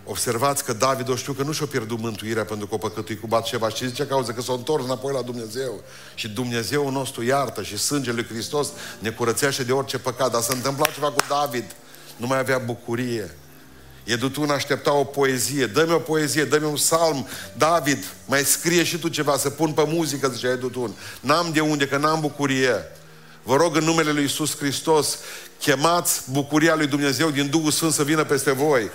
Observați 0.05 0.63
că 0.63 0.73
David, 0.73 1.09
o 1.09 1.15
știu 1.15 1.33
că 1.33 1.43
nu 1.43 1.51
și-a 1.51 1.65
pierdut 1.65 1.99
mântuirea 1.99 2.45
pentru 2.45 2.67
că 2.67 2.75
a 2.75 2.77
păcătuit 2.77 3.21
cu 3.21 3.27
Batșeva. 3.27 3.69
Și 3.69 3.87
zice 3.87 4.07
cauza? 4.07 4.33
Că 4.33 4.41
s-a 4.41 4.53
întors 4.53 4.83
înapoi 4.83 5.13
la 5.13 5.21
Dumnezeu. 5.21 5.83
Și 6.15 6.27
Dumnezeu 6.27 6.91
nostru 6.91 7.23
iartă 7.23 7.63
și 7.63 7.77
sângele 7.77 8.15
lui 8.15 8.25
Hristos 8.25 8.67
ne 8.99 9.09
curățește 9.09 9.63
de 9.63 9.71
orice 9.71 9.97
păcat. 9.97 10.31
Dar 10.31 10.41
s-a 10.41 10.53
întâmplat 10.53 10.93
ceva 10.93 11.11
cu 11.11 11.23
David. 11.29 11.75
Nu 12.17 12.27
mai 12.27 12.39
avea 12.39 12.57
bucurie. 12.57 13.37
Edutun 14.05 14.49
aștepta 14.49 14.93
o 14.93 15.03
poezie. 15.03 15.65
Dă-mi 15.65 15.91
o 15.91 15.97
poezie, 15.97 16.43
dă-mi 16.43 16.65
un 16.65 16.77
salm. 16.77 17.27
David, 17.57 18.05
mai 18.25 18.43
scrie 18.43 18.83
și 18.83 18.97
tu 18.97 19.07
ceva, 19.07 19.37
să 19.37 19.49
pun 19.49 19.71
pe 19.71 19.83
muzică, 19.87 20.27
zicea 20.27 20.51
Edutun. 20.51 20.91
N-am 21.19 21.51
de 21.53 21.59
unde, 21.59 21.87
că 21.87 21.97
n-am 21.97 22.19
bucurie. 22.19 22.85
Vă 23.43 23.55
rog 23.55 23.75
în 23.75 23.83
numele 23.83 24.11
lui 24.11 24.23
Isus 24.23 24.57
Hristos, 24.57 25.17
chemați 25.59 26.21
bucuria 26.31 26.75
lui 26.75 26.87
Dumnezeu 26.87 27.29
din 27.29 27.49
Duhul 27.49 27.71
Sfânt 27.71 27.93
să 27.93 28.03
vină 28.03 28.23
peste 28.23 28.51
voi. 28.51 28.89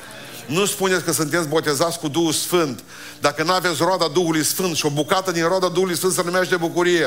Nu 0.47 0.67
spuneți 0.67 1.05
că 1.05 1.13
sunteți 1.13 1.49
botezați 1.49 1.99
cu 1.99 2.09
Duhul 2.09 2.33
Sfânt. 2.33 2.83
Dacă 3.21 3.43
nu 3.43 3.53
aveți 3.53 3.83
roada 3.83 4.09
Duhului 4.09 4.45
Sfânt 4.45 4.77
și 4.77 4.87
o 4.87 4.91
bucată 4.91 5.31
din 5.31 5.47
roada 5.47 5.69
Duhului 5.69 5.97
Sfânt 5.97 6.13
se 6.13 6.23
numește 6.25 6.57
bucurie. 6.57 7.07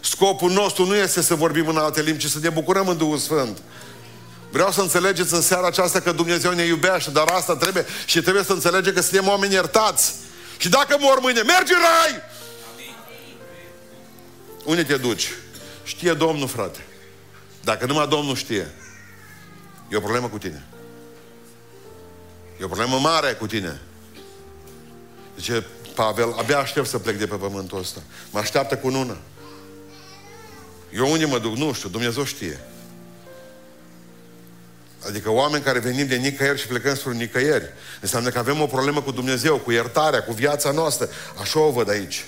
Scopul 0.00 0.50
nostru 0.50 0.84
nu 0.84 0.94
este 0.94 1.22
să 1.22 1.34
vorbim 1.34 1.68
în 1.68 1.76
alte 1.76 2.02
limbi, 2.02 2.18
ci 2.18 2.30
să 2.30 2.38
ne 2.42 2.48
bucurăm 2.48 2.88
în 2.88 2.96
Duhul 2.96 3.18
Sfânt. 3.18 3.58
Vreau 4.56 4.70
să 4.70 4.80
înțelegeți 4.80 5.34
în 5.34 5.40
seara 5.40 5.66
aceasta 5.66 6.00
că 6.00 6.12
Dumnezeu 6.12 6.52
ne 6.52 6.62
iubește, 6.62 7.10
dar 7.10 7.28
asta 7.28 7.56
trebuie 7.56 7.86
și 8.06 8.20
trebuie 8.20 8.44
să 8.44 8.52
înțelege 8.52 8.92
că 8.92 9.00
suntem 9.00 9.28
oameni 9.28 9.52
iertați. 9.52 10.14
Și 10.56 10.68
dacă 10.68 10.96
mor 11.00 11.20
mâine, 11.20 11.42
mergi 11.42 11.72
în 11.72 11.78
rai! 11.78 12.22
Unde 14.64 14.84
te 14.84 14.96
duci? 14.96 15.28
Știe 15.84 16.12
Domnul, 16.12 16.48
frate. 16.48 16.86
Dacă 17.64 17.86
numai 17.86 18.08
Domnul 18.08 18.36
știe, 18.36 18.74
e 19.88 19.96
o 19.96 20.00
problemă 20.00 20.28
cu 20.28 20.38
tine. 20.38 20.66
E 22.60 22.64
o 22.64 22.68
problemă 22.68 22.98
mare 22.98 23.32
cu 23.32 23.46
tine. 23.46 23.80
Zice 25.36 25.66
Pavel, 25.94 26.34
abia 26.38 26.58
aștept 26.58 26.88
să 26.88 26.98
plec 26.98 27.18
de 27.18 27.26
pe 27.26 27.34
pământul 27.34 27.78
ăsta. 27.78 28.00
Mă 28.30 28.38
așteaptă 28.38 28.76
cu 28.76 28.88
nună. 28.88 29.16
Eu 30.94 31.10
unde 31.10 31.24
mă 31.24 31.38
duc? 31.38 31.56
Nu 31.56 31.72
știu, 31.72 31.88
Dumnezeu 31.88 32.24
știe. 32.24 32.60
Adică 35.06 35.30
oameni 35.30 35.62
care 35.62 35.78
venim 35.78 36.06
de 36.06 36.16
nicăieri 36.16 36.60
și 36.60 36.66
plecăm 36.66 36.94
spre 36.94 37.12
nicăieri. 37.12 37.72
Înseamnă 38.00 38.28
că 38.28 38.38
avem 38.38 38.60
o 38.60 38.66
problemă 38.66 39.02
cu 39.02 39.10
Dumnezeu, 39.10 39.58
cu 39.58 39.72
iertarea, 39.72 40.22
cu 40.22 40.32
viața 40.32 40.70
noastră. 40.70 41.08
Așa 41.40 41.60
o 41.60 41.70
văd 41.70 41.88
aici. 41.88 42.24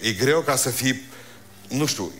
E 0.00 0.12
greu 0.12 0.40
ca 0.40 0.56
să 0.56 0.70
fii, 0.70 1.02
nu 1.68 1.86
știu, 1.86 2.12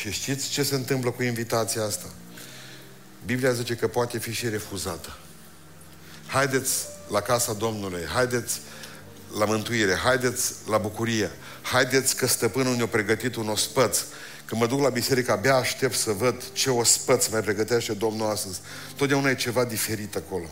Și 0.00 0.10
știți 0.10 0.48
ce 0.48 0.62
se 0.62 0.74
întâmplă 0.74 1.10
cu 1.10 1.22
invitația 1.22 1.84
asta? 1.84 2.06
Biblia 3.24 3.52
zice 3.52 3.74
că 3.74 3.88
poate 3.88 4.18
fi 4.18 4.32
și 4.32 4.48
refuzată. 4.48 5.16
Haideți 6.26 6.84
la 7.08 7.20
casa 7.20 7.52
Domnului, 7.52 8.04
haideți 8.14 8.60
la 9.38 9.44
mântuire, 9.44 9.94
haideți 9.94 10.52
la 10.66 10.78
bucurie, 10.78 11.30
haideți 11.62 12.16
că 12.16 12.26
stăpânul 12.26 12.76
ne-a 12.76 12.86
pregătit 12.86 13.36
un 13.36 13.48
ospăț. 13.48 13.98
Când 14.44 14.60
mă 14.60 14.66
duc 14.66 14.80
la 14.80 14.88
biserică, 14.88 15.32
abia 15.32 15.54
aștept 15.54 15.96
să 15.96 16.10
văd 16.10 16.42
ce 16.52 16.70
ospăț 16.70 17.26
mai 17.26 17.40
pregătește 17.40 17.92
Domnul 17.92 18.30
astăzi. 18.30 18.60
Totdeauna 18.96 19.30
e 19.30 19.34
ceva 19.34 19.64
diferit 19.64 20.16
acolo. 20.16 20.46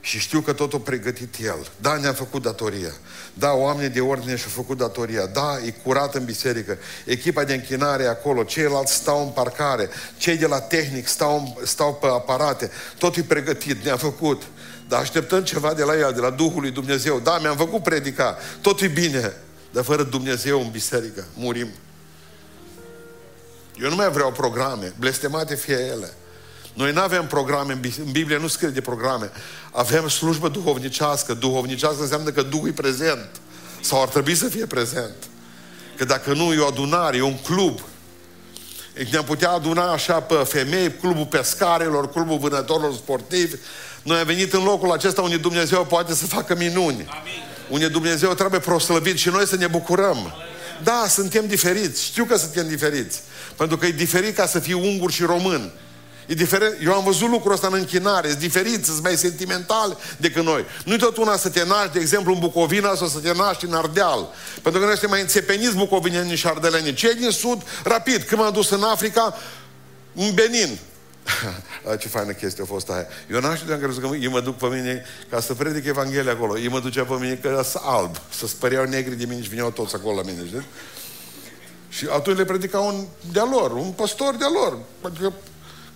Și 0.00 0.18
știu 0.18 0.40
că 0.40 0.52
totul 0.52 0.78
pregătit 0.78 1.34
El. 1.40 1.70
Da, 1.80 1.96
ne-a 1.96 2.12
făcut 2.12 2.42
datoria. 2.42 2.92
Da, 3.34 3.52
oamenii 3.52 3.90
de 3.90 4.00
ordine 4.00 4.36
și-au 4.36 4.50
făcut 4.50 4.78
datoria. 4.78 5.26
Da, 5.26 5.58
e 5.66 5.70
curat 5.70 6.14
în 6.14 6.24
biserică. 6.24 6.78
Echipa 7.04 7.44
de 7.44 7.54
închinare 7.54 8.02
e 8.02 8.08
acolo. 8.08 8.42
Ceilalți 8.42 8.94
stau 8.94 9.22
în 9.22 9.28
parcare. 9.28 9.88
Cei 10.16 10.36
de 10.36 10.46
la 10.46 10.60
tehnic 10.60 11.06
stau, 11.06 11.60
stau 11.64 11.94
pe 11.94 12.06
aparate. 12.06 12.70
Totul 12.98 13.22
e 13.22 13.26
pregătit. 13.26 13.84
Ne-a 13.84 13.96
făcut. 13.96 14.42
Dar 14.88 15.00
așteptăm 15.00 15.42
ceva 15.44 15.74
de 15.74 15.82
la 15.82 15.96
El, 15.96 16.12
de 16.14 16.20
la 16.20 16.30
Duhul 16.30 16.60
lui 16.60 16.70
Dumnezeu. 16.70 17.20
Da, 17.20 17.38
mi-am 17.38 17.56
făcut 17.56 17.82
predica. 17.82 18.38
Totul 18.60 18.86
e 18.86 18.90
bine. 18.90 19.36
Dar 19.74 19.84
fără 19.84 20.02
Dumnezeu 20.02 20.60
în 20.60 20.70
biserică 20.70 21.24
murim. 21.34 21.68
Eu 23.80 23.88
nu 23.88 23.94
mai 23.94 24.10
vreau 24.10 24.32
programe. 24.32 24.92
Blestemate 24.98 25.54
fie 25.54 25.78
ele. 25.78 26.14
Noi 26.74 26.92
nu 26.92 27.00
avem 27.00 27.26
programe, 27.26 27.72
în 27.72 28.10
Biblie 28.10 28.38
nu 28.38 28.46
scrie 28.46 28.68
de 28.68 28.80
programe. 28.80 29.30
Avem 29.72 30.08
slujbă 30.08 30.48
duhovnicească. 30.48 31.34
Duhovnicească 31.34 32.02
înseamnă 32.02 32.30
că 32.30 32.42
Duhul 32.42 32.68
e 32.68 32.72
prezent. 32.72 33.28
Sau 33.80 34.02
ar 34.02 34.08
trebui 34.08 34.34
să 34.34 34.48
fie 34.48 34.66
prezent. 34.66 35.14
Că 35.96 36.04
dacă 36.04 36.32
nu, 36.32 36.52
e 36.52 36.58
o 36.58 36.66
adunare, 36.66 37.16
e 37.16 37.22
un 37.22 37.38
club. 37.38 37.80
Ne-am 39.10 39.24
putea 39.24 39.50
aduna 39.50 39.92
așa 39.92 40.20
pe 40.20 40.34
femei, 40.34 40.92
clubul 40.92 41.26
pescarilor, 41.26 42.10
clubul 42.10 42.38
vânătorilor 42.38 42.94
sportivi. 42.94 43.56
Noi 44.02 44.18
am 44.18 44.26
venit 44.26 44.52
în 44.52 44.64
locul 44.64 44.92
acesta 44.92 45.22
unde 45.22 45.36
Dumnezeu 45.36 45.84
poate 45.84 46.14
să 46.14 46.26
facă 46.26 46.54
minuni. 46.54 47.06
Amin. 47.08 47.53
Unde 47.74 47.88
Dumnezeu 47.88 48.34
trebuie 48.34 48.60
proslăvit 48.60 49.16
și 49.16 49.28
noi 49.28 49.46
să 49.46 49.56
ne 49.56 49.66
bucurăm. 49.66 50.32
Da, 50.82 51.04
suntem 51.08 51.46
diferiți. 51.46 52.04
Știu 52.04 52.24
că 52.24 52.36
suntem 52.36 52.68
diferiți. 52.68 53.20
Pentru 53.56 53.76
că 53.76 53.86
e 53.86 53.90
diferit 53.90 54.36
ca 54.36 54.46
să 54.46 54.58
fii 54.58 54.72
ungur 54.72 55.10
și 55.10 55.22
român. 55.22 55.72
E 56.26 56.34
diferent. 56.34 56.74
Eu 56.84 56.92
am 56.92 57.04
văzut 57.04 57.28
lucrul 57.28 57.52
ăsta 57.52 57.66
în 57.66 57.72
închinare, 57.72 58.28
sunt 58.28 58.40
diferiți, 58.40 58.84
sunt 58.84 59.02
mai 59.02 59.16
sentimental 59.16 59.98
decât 60.16 60.44
noi. 60.44 60.64
Nu-i 60.84 60.98
tot 60.98 61.16
una 61.16 61.36
să 61.36 61.48
te 61.48 61.64
naști, 61.64 61.92
de 61.92 62.00
exemplu, 62.00 62.32
în 62.32 62.38
Bucovina 62.38 62.94
sau 62.94 63.06
să 63.06 63.18
te 63.18 63.32
naști 63.32 63.64
în 63.64 63.74
Ardeal. 63.74 64.28
Pentru 64.62 64.80
că 64.80 64.86
noi 64.86 64.96
suntem 64.96 65.10
mai 65.10 65.20
înțepeniți 65.20 65.76
bucovineni 65.76 66.36
și 66.36 66.46
ardeleni. 66.46 66.94
Cei 66.94 67.14
din 67.14 67.30
Sud, 67.30 67.62
rapid, 67.84 68.22
când 68.22 68.40
m-am 68.40 68.52
dus 68.52 68.70
în 68.70 68.82
Africa, 68.82 69.38
în 70.14 70.34
Benin, 70.34 70.78
ce 72.00 72.08
faină 72.08 72.32
chestie 72.32 72.62
a 72.62 72.66
fost 72.66 72.90
aia. 72.90 73.06
Eu 73.30 73.40
n-am 73.40 73.54
știut 73.54 74.00
că 74.00 74.16
ei 74.16 74.28
mă 74.28 74.40
duc 74.40 74.56
pe 74.56 74.66
mine 74.66 75.04
ca 75.30 75.40
să 75.40 75.54
predic 75.54 75.84
Evanghelia 75.84 76.32
acolo. 76.32 76.58
Ei 76.58 76.68
mă 76.68 76.80
ducea 76.80 77.04
pe 77.04 77.14
mine 77.20 77.34
că 77.34 77.62
sunt 77.64 77.82
alb. 77.86 78.16
Să 78.30 78.46
spăreau 78.46 78.84
negri 78.84 79.14
de 79.14 79.24
mine 79.24 79.42
și 79.42 79.48
vineau 79.48 79.70
toți 79.70 79.94
acolo 79.94 80.16
la 80.16 80.22
mine, 80.22 80.46
știți? 80.46 80.64
Și 81.88 82.06
atunci 82.10 82.36
le 82.36 82.44
predicau 82.44 82.86
un 82.86 83.06
de-a 83.32 83.44
lor, 83.50 83.70
un 83.70 83.90
păstor 83.90 84.34
de-a 84.34 84.48
lor. 84.48 84.78
Adică 85.02 85.32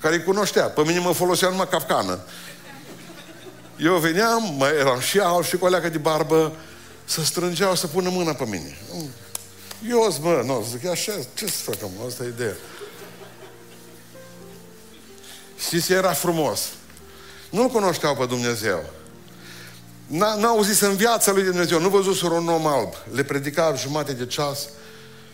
care 0.00 0.14
îi 0.14 0.22
cunoștea. 0.22 0.64
Pe 0.64 0.82
mine 0.86 0.98
mă 0.98 1.12
folosea 1.12 1.48
numai 1.48 1.68
capcană. 1.68 2.18
Eu 3.76 3.96
veneam, 3.96 4.54
mă, 4.56 4.66
eram 4.78 5.00
și 5.00 5.18
alb 5.18 5.44
și 5.44 5.56
cu 5.56 5.66
o 5.66 5.88
de 5.88 5.98
barbă, 5.98 6.52
să 7.04 7.24
strângeau, 7.24 7.74
să 7.74 7.86
pună 7.86 8.10
mâna 8.10 8.32
pe 8.32 8.44
mine. 8.44 8.78
Eu 9.90 10.16
mă, 10.20 10.42
nu, 10.44 10.66
zic, 10.70 10.86
așa, 10.86 11.12
ce 11.34 11.46
să 11.46 11.62
facem, 11.62 11.88
asta 12.06 12.24
e 12.24 12.28
ideea. 12.28 12.54
Știți, 15.58 15.92
era 15.92 16.12
frumos. 16.12 16.60
Nu-L 17.50 17.68
cunoșteau 17.68 18.16
pe 18.16 18.26
Dumnezeu. 18.26 18.82
N-au 20.06 20.56
auzit 20.56 20.80
în 20.80 20.96
viața 20.96 21.32
lui 21.32 21.42
Dumnezeu, 21.42 21.80
nu 21.80 21.88
văzuseră 21.88 22.32
un 22.32 22.48
om 22.48 22.66
alb. 22.66 22.92
Le 23.12 23.22
predica 23.22 23.74
jumate 23.74 24.12
de 24.12 24.26
ceas 24.26 24.68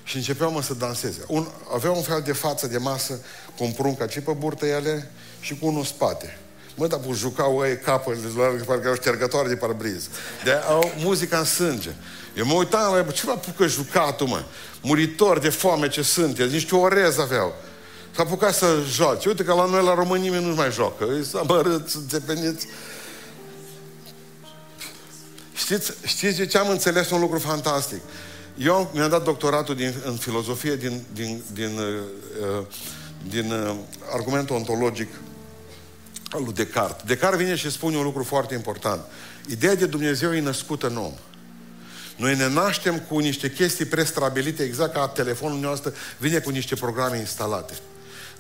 și 0.05 0.17
începeau 0.17 0.51
mă 0.51 0.63
să 0.63 0.75
danseze. 0.75 1.25
Un, 1.27 1.49
avea 1.75 1.91
un 1.91 2.03
fel 2.03 2.23
de 2.25 2.33
față 2.33 2.67
de 2.67 2.79
masă 2.79 3.21
cu 3.57 3.65
un 3.65 3.73
prunc 3.73 4.09
ce 4.09 4.21
pe 4.21 4.33
burtă 4.33 4.67
ele 4.67 5.11
și 5.41 5.59
cu 5.59 5.67
unul 5.67 5.79
în 5.79 5.85
spate. 5.85 6.39
Mă, 6.75 6.87
dar 6.87 7.01
jucau 7.13 7.63
ei 7.67 7.79
capul, 7.79 8.17
parcă 8.67 8.81
erau 8.83 8.95
ștergătoare 8.95 9.49
de 9.49 9.57
parbriz. 9.57 10.09
De 10.45 10.53
au 10.53 10.93
muzica 10.97 11.39
în 11.39 11.45
sânge. 11.45 11.91
Eu 12.37 12.45
mă 12.45 12.55
uitam 12.55 12.95
la 12.95 13.03
ce 13.03 13.27
v-a 13.27 13.33
apucă 13.33 13.67
jucatul, 13.67 14.27
mă? 14.27 14.43
Muritor 14.83 15.39
de 15.39 15.49
foame 15.49 15.89
ce 15.89 16.03
sunteți, 16.03 16.53
niște 16.53 16.75
orez 16.75 17.19
aveau. 17.19 17.55
S-a 18.15 18.23
apucat 18.23 18.55
să 18.55 18.83
joace. 18.89 19.29
Uite 19.29 19.45
că 19.45 19.55
la 19.55 19.65
noi, 19.65 19.85
la 19.85 19.95
români, 19.95 20.23
nimeni 20.23 20.47
nu 20.47 20.55
mai 20.55 20.71
joacă. 20.71 21.07
Îi 21.07 21.25
s-a 21.25 21.43
mărât, 21.43 21.89
înțepeniți. 21.95 22.67
Știți, 25.55 25.93
știți 26.05 26.47
ce 26.47 26.59
am 26.59 26.69
înțeles 26.69 27.11
un 27.11 27.21
lucru 27.21 27.39
fantastic? 27.39 28.01
Eu 28.57 28.91
mi-am 28.95 29.11
dat 29.11 29.25
doctoratul 29.25 29.75
din, 29.75 29.95
în 30.05 30.17
filozofie 30.17 30.77
din, 30.77 31.03
din, 31.13 31.43
din, 31.53 31.79
uh, 31.79 32.67
din 33.29 33.53
uh, 33.53 33.75
argumentul 34.13 34.57
ontologic 34.57 35.09
al 36.31 36.43
lui 36.43 36.53
Descartes. 36.53 37.05
Descartes 37.07 37.41
vine 37.41 37.55
și 37.55 37.71
spune 37.71 37.97
un 37.97 38.05
lucru 38.05 38.23
foarte 38.23 38.55
important. 38.55 39.01
Ideea 39.51 39.75
de 39.75 39.87
Dumnezeu 39.87 40.35
e 40.35 40.41
născută 40.41 40.87
în 40.87 40.97
om. 40.97 41.13
Noi 42.17 42.37
ne 42.37 42.49
naștem 42.49 42.99
cu 42.99 43.19
niște 43.19 43.51
chestii 43.51 43.85
prestabilite, 43.85 44.63
exact 44.63 44.93
ca 44.93 45.09
telefonul 45.09 45.59
nostru 45.59 45.93
vine 46.19 46.39
cu 46.39 46.51
niște 46.51 46.75
programe 46.75 47.19
instalate. 47.19 47.75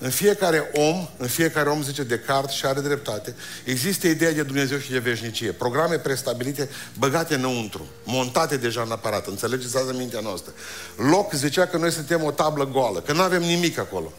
În 0.05 0.11
fiecare 0.11 0.71
om, 0.73 1.09
în 1.17 1.27
fiecare 1.27 1.69
om, 1.69 1.83
zice 1.83 2.03
Descartes 2.03 2.55
și 2.55 2.67
are 2.67 2.81
dreptate, 2.81 3.35
există 3.65 4.07
ideea 4.07 4.33
de 4.33 4.43
Dumnezeu 4.43 4.79
și 4.79 4.91
de 4.91 4.99
veșnicie. 4.99 5.53
Programe 5.53 5.97
prestabilite, 5.97 6.69
băgate 6.99 7.35
înăuntru, 7.35 7.87
montate 8.05 8.57
deja 8.57 8.83
în 8.83 8.91
aparat. 8.91 9.27
Înțelegeți 9.27 9.77
asta 9.77 9.93
mintea 9.93 10.21
noastră. 10.21 10.53
Loc 10.97 11.33
zicea 11.33 11.67
că 11.67 11.77
noi 11.77 11.91
suntem 11.91 12.23
o 12.23 12.31
tablă 12.31 12.67
goală, 12.67 13.01
că 13.01 13.13
nu 13.13 13.21
avem 13.21 13.43
nimic 13.43 13.79
acolo. 13.79 14.13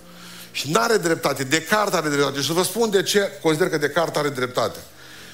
Și 0.52 0.72
nu 0.72 0.80
are 0.80 0.98
dreptate. 0.98 1.44
Descartes 1.44 1.94
are 1.94 2.10
dreptate. 2.10 2.40
Și 2.40 2.46
să 2.46 2.54
vă 2.54 2.64
spun 2.64 2.90
de 2.90 3.04
ce 3.04 3.32
consider 3.42 3.70
că 3.70 3.78
Descartes 3.78 4.16
are 4.16 4.30
dreptate. 4.30 4.80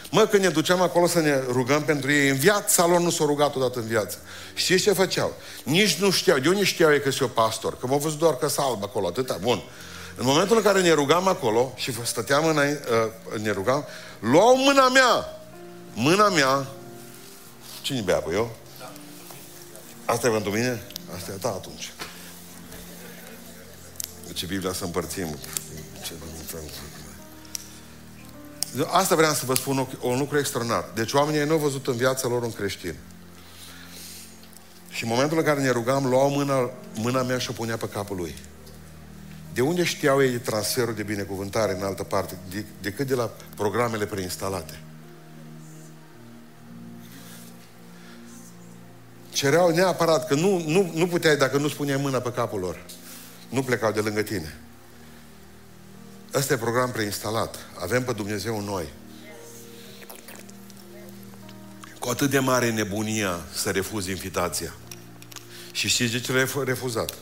Mă, 0.09 0.25
când 0.25 0.43
ne 0.43 0.49
duceam 0.49 0.81
acolo 0.81 1.07
să 1.07 1.19
ne 1.19 1.39
rugăm 1.51 1.83
pentru 1.83 2.11
ei, 2.11 2.29
în 2.29 2.37
viața 2.37 2.85
lor 2.85 2.99
nu 2.99 3.09
s-au 3.09 3.25
rugat 3.25 3.55
odată 3.55 3.79
în 3.79 3.87
viață. 3.87 4.17
Și 4.53 4.79
ce 4.79 4.93
făceau? 4.93 5.33
Nici 5.63 5.93
nu 5.93 6.11
știau. 6.11 6.37
De 6.37 6.49
unde 6.49 6.63
știau 6.63 6.91
ei 6.91 7.01
că 7.01 7.09
sunt 7.09 7.21
eu 7.21 7.43
pastor? 7.43 7.77
Că 7.77 7.87
m-au 7.87 7.97
văzut 7.97 8.19
doar 8.19 8.37
că 8.37 8.47
alb 8.55 8.83
acolo, 8.83 9.07
atâta. 9.07 9.37
Bun. 9.41 9.63
În 10.15 10.25
momentul 10.25 10.57
în 10.57 10.63
care 10.63 10.81
ne 10.81 10.91
rugam 10.91 11.27
acolo 11.27 11.73
și 11.75 12.05
stăteam 12.05 12.45
în, 12.45 12.57
uh, 12.57 13.41
ne 13.41 13.51
rugam, 13.51 13.85
luau 14.19 14.57
mâna 14.57 14.89
mea. 14.89 15.25
Mâna 15.93 16.29
mea. 16.29 16.67
Cine 17.81 18.01
bea 18.01 18.17
pe 18.17 18.33
eu? 18.33 18.55
Asta 20.05 20.27
e 20.27 20.31
pentru 20.31 20.51
mine? 20.51 20.81
Asta 21.15 21.31
e 21.31 21.37
da 21.41 21.49
atunci. 21.49 21.91
Deci 24.27 24.45
Biblia 24.45 24.73
să 24.73 24.83
împărțim. 24.83 25.37
Ce 26.03 26.13
Asta 28.87 29.15
vreau 29.15 29.33
să 29.33 29.45
vă 29.45 29.55
spun 29.55 29.87
un 30.01 30.17
lucru 30.17 30.37
extraordinar. 30.37 30.85
Deci 30.93 31.13
oamenii 31.13 31.45
nu 31.45 31.51
au 31.51 31.57
văzut 31.57 31.87
în 31.87 31.95
viața 31.95 32.27
lor 32.27 32.43
un 32.43 32.51
creștin. 32.51 32.95
Și 34.89 35.03
în 35.03 35.09
momentul 35.09 35.37
în 35.37 35.43
care 35.43 35.61
ne 35.61 35.69
rugam, 35.69 36.05
luau 36.05 36.29
mâna, 36.29 36.69
mâna 36.95 37.21
mea 37.21 37.37
și 37.37 37.49
o 37.49 37.53
punea 37.53 37.77
pe 37.77 37.89
capul 37.89 38.15
lui. 38.15 38.35
De 39.53 39.61
unde 39.61 39.83
știau 39.83 40.23
ei 40.23 40.37
transferul 40.37 40.93
de 40.93 41.03
binecuvântare 41.03 41.75
în 41.75 41.83
altă 41.83 42.03
parte? 42.03 42.37
De, 42.49 42.65
decât 42.81 43.07
de 43.07 43.15
la 43.15 43.31
programele 43.55 44.05
preinstalate. 44.05 44.79
Cereau 49.29 49.69
neapărat 49.69 50.27
că 50.27 50.35
nu, 50.35 50.63
nu, 50.67 50.91
nu 50.93 51.07
puteai 51.07 51.37
dacă 51.37 51.57
nu 51.57 51.67
spuneai 51.67 52.01
mâna 52.01 52.19
pe 52.19 52.31
capul 52.31 52.59
lor. 52.59 52.85
Nu 53.49 53.63
plecau 53.63 53.91
de 53.91 53.99
lângă 53.99 54.21
tine. 54.21 54.57
Ăsta 56.33 56.53
e 56.53 56.57
program 56.57 56.91
preinstalat. 56.91 57.55
Avem 57.79 58.03
pe 58.03 58.11
Dumnezeu 58.11 58.57
în 58.57 58.63
noi. 58.63 58.85
Cu 61.99 62.09
atât 62.09 62.29
de 62.29 62.39
mare 62.39 62.71
nebunia 62.71 63.39
să 63.53 63.69
refuzi 63.69 64.09
invitația. 64.09 64.73
Și 65.71 65.87
știți 65.87 66.11
de 66.11 66.19
ce 66.19 66.31
l-ai 66.31 66.47
refuzat? 66.63 67.13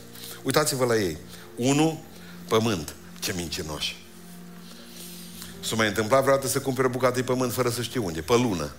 Uitați-vă 0.42 0.84
la 0.84 0.96
ei. 0.96 1.16
Unu, 1.56 2.04
pământ. 2.50 2.94
Ce 3.18 3.32
mincinoși. 3.36 3.96
S-a 5.60 5.74
mai 5.74 5.86
întâmplat 5.86 6.22
vreodată 6.22 6.46
să 6.46 6.60
cumpere 6.60 6.86
o 6.86 6.90
bucată 6.90 7.14
de 7.14 7.22
pământ 7.22 7.52
fără 7.52 7.70
să 7.70 7.82
știu 7.82 8.04
unde? 8.04 8.20
Pe 8.20 8.32
lună. 8.32 8.70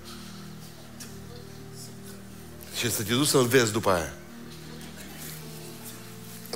Și 2.78 2.92
să 2.92 3.04
te 3.04 3.14
duci 3.14 3.28
să-l 3.28 3.46
vezi 3.46 3.72
după 3.72 3.92
aia. 3.92 4.14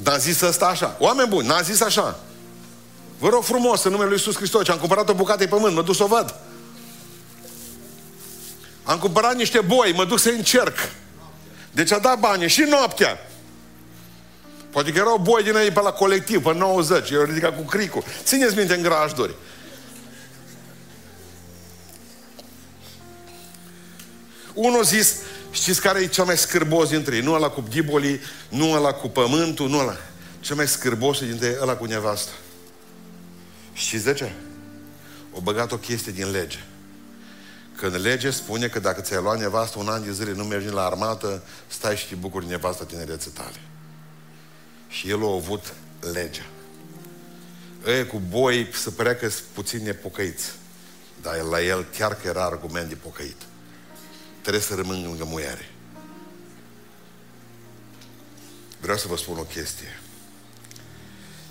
N-a 0.03 0.18
zis 0.18 0.41
ăsta 0.41 0.66
așa. 0.66 0.95
Oameni 0.99 1.30
buni, 1.30 1.47
n-a 1.47 1.61
zis 1.61 1.82
așa. 1.82 2.20
Vă 3.20 3.30
rog 3.30 3.43
frumos, 3.43 3.84
în 3.84 3.91
numele 3.91 4.09
Lui 4.09 4.18
Iisus 4.18 4.36
Hristos, 4.36 4.68
am 4.68 4.78
cumpărat 4.78 5.09
o 5.09 5.13
bucată 5.13 5.39
de 5.39 5.47
pământ, 5.47 5.76
mă 5.76 5.82
duc 5.82 5.95
să 5.95 6.03
o 6.03 6.07
văd. 6.07 6.36
Am 8.84 8.99
cumpărat 8.99 9.36
niște 9.36 9.61
boi, 9.61 9.93
mă 9.93 10.05
duc 10.05 10.20
să 10.20 10.30
încerc. 10.30 10.78
Deci 11.72 11.91
a 11.91 11.99
dat 11.99 12.20
bani 12.20 12.47
și 12.47 12.61
noaptea. 12.61 13.18
Poate 14.76 14.91
că 14.91 14.97
erau 14.97 15.17
boi 15.17 15.43
din 15.43 15.55
ei 15.55 15.71
pe 15.71 15.82
la 15.82 15.91
colectiv, 15.91 16.43
pe 16.43 16.53
90, 16.53 17.09
eu 17.09 17.23
ridicat 17.23 17.55
cu 17.55 17.61
cricul. 17.61 18.03
Țineți 18.23 18.57
minte 18.57 18.76
în 18.76 18.82
grajduri. 18.82 19.36
Unul 24.53 24.84
zis, 24.84 25.15
știți 25.51 25.82
care 25.82 25.99
e 25.99 26.07
cel 26.07 26.26
mai 26.26 26.38
scârbos 26.38 26.89
dintre 26.89 27.15
ei? 27.15 27.21
Nu 27.21 27.34
ăla 27.34 27.49
cu 27.49 27.63
ghibolii, 27.69 28.19
nu 28.49 28.71
ăla 28.71 28.93
cu 28.93 29.07
pământul, 29.07 29.69
nu 29.69 29.78
ăla. 29.78 29.97
Cel 30.39 30.55
mai 30.55 30.67
scârbos 30.67 31.19
dintre 31.19 31.47
ei, 31.47 31.57
ăla 31.61 31.76
cu 31.76 31.86
nevastă. 31.86 32.32
Știți 33.73 34.03
de 34.03 34.13
ce? 34.13 34.32
O 35.32 35.39
băgat 35.41 35.71
o 35.71 35.78
chestie 35.78 36.11
din 36.11 36.32
lege. 36.32 36.59
Când 37.76 38.01
lege 38.01 38.30
spune 38.30 38.67
că 38.67 38.80
dacă 38.80 39.01
ți-ai 39.01 39.21
luat 39.21 39.39
nevastă 39.39 39.80
un 39.80 39.88
an 39.88 40.03
de 40.03 40.11
zile, 40.11 40.34
nu 40.34 40.43
mergi 40.43 40.69
la 40.69 40.86
armată, 40.86 41.43
stai 41.67 41.97
și 41.97 42.07
te 42.07 42.15
bucuri 42.15 42.47
nevastă 42.47 42.84
tinerețe 42.84 43.30
tale. 43.34 43.59
Și 44.95 45.09
el 45.09 45.23
a 45.23 45.33
avut 45.33 45.73
legea. 46.13 46.45
Ei 47.87 48.07
cu 48.07 48.21
boi 48.29 48.69
să 48.73 48.91
părea 48.91 49.15
că 49.15 49.29
sunt 49.29 49.47
puțin 49.53 49.83
nepocăiți. 49.83 50.51
Dar 51.21 51.41
la 51.41 51.61
el 51.61 51.83
chiar 51.83 52.15
că 52.15 52.27
era 52.27 52.43
argument 52.43 52.89
de 52.89 52.95
pocăit. 52.95 53.41
Trebuie 54.41 54.61
să 54.61 54.75
rămân 54.75 55.03
lângă 55.03 55.23
muiere. 55.23 55.69
Vreau 58.81 58.97
să 58.97 59.07
vă 59.07 59.17
spun 59.17 59.37
o 59.37 59.43
chestie. 59.43 59.99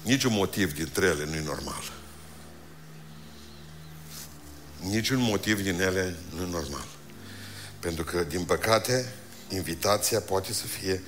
Niciun 0.02 0.32
motiv 0.32 0.74
dintre 0.74 1.06
ele 1.06 1.24
nu 1.24 1.34
e 1.34 1.42
normal. 1.42 1.92
Niciun 4.80 5.20
motiv 5.20 5.62
din 5.62 5.80
ele 5.80 6.16
nu 6.34 6.42
e 6.42 6.50
normal. 6.50 6.86
Pentru 7.80 8.04
că, 8.04 8.22
din 8.22 8.44
păcate, 8.44 9.12
invitația 9.48 10.20
poate 10.20 10.52
să 10.52 10.66
fie 10.66 11.02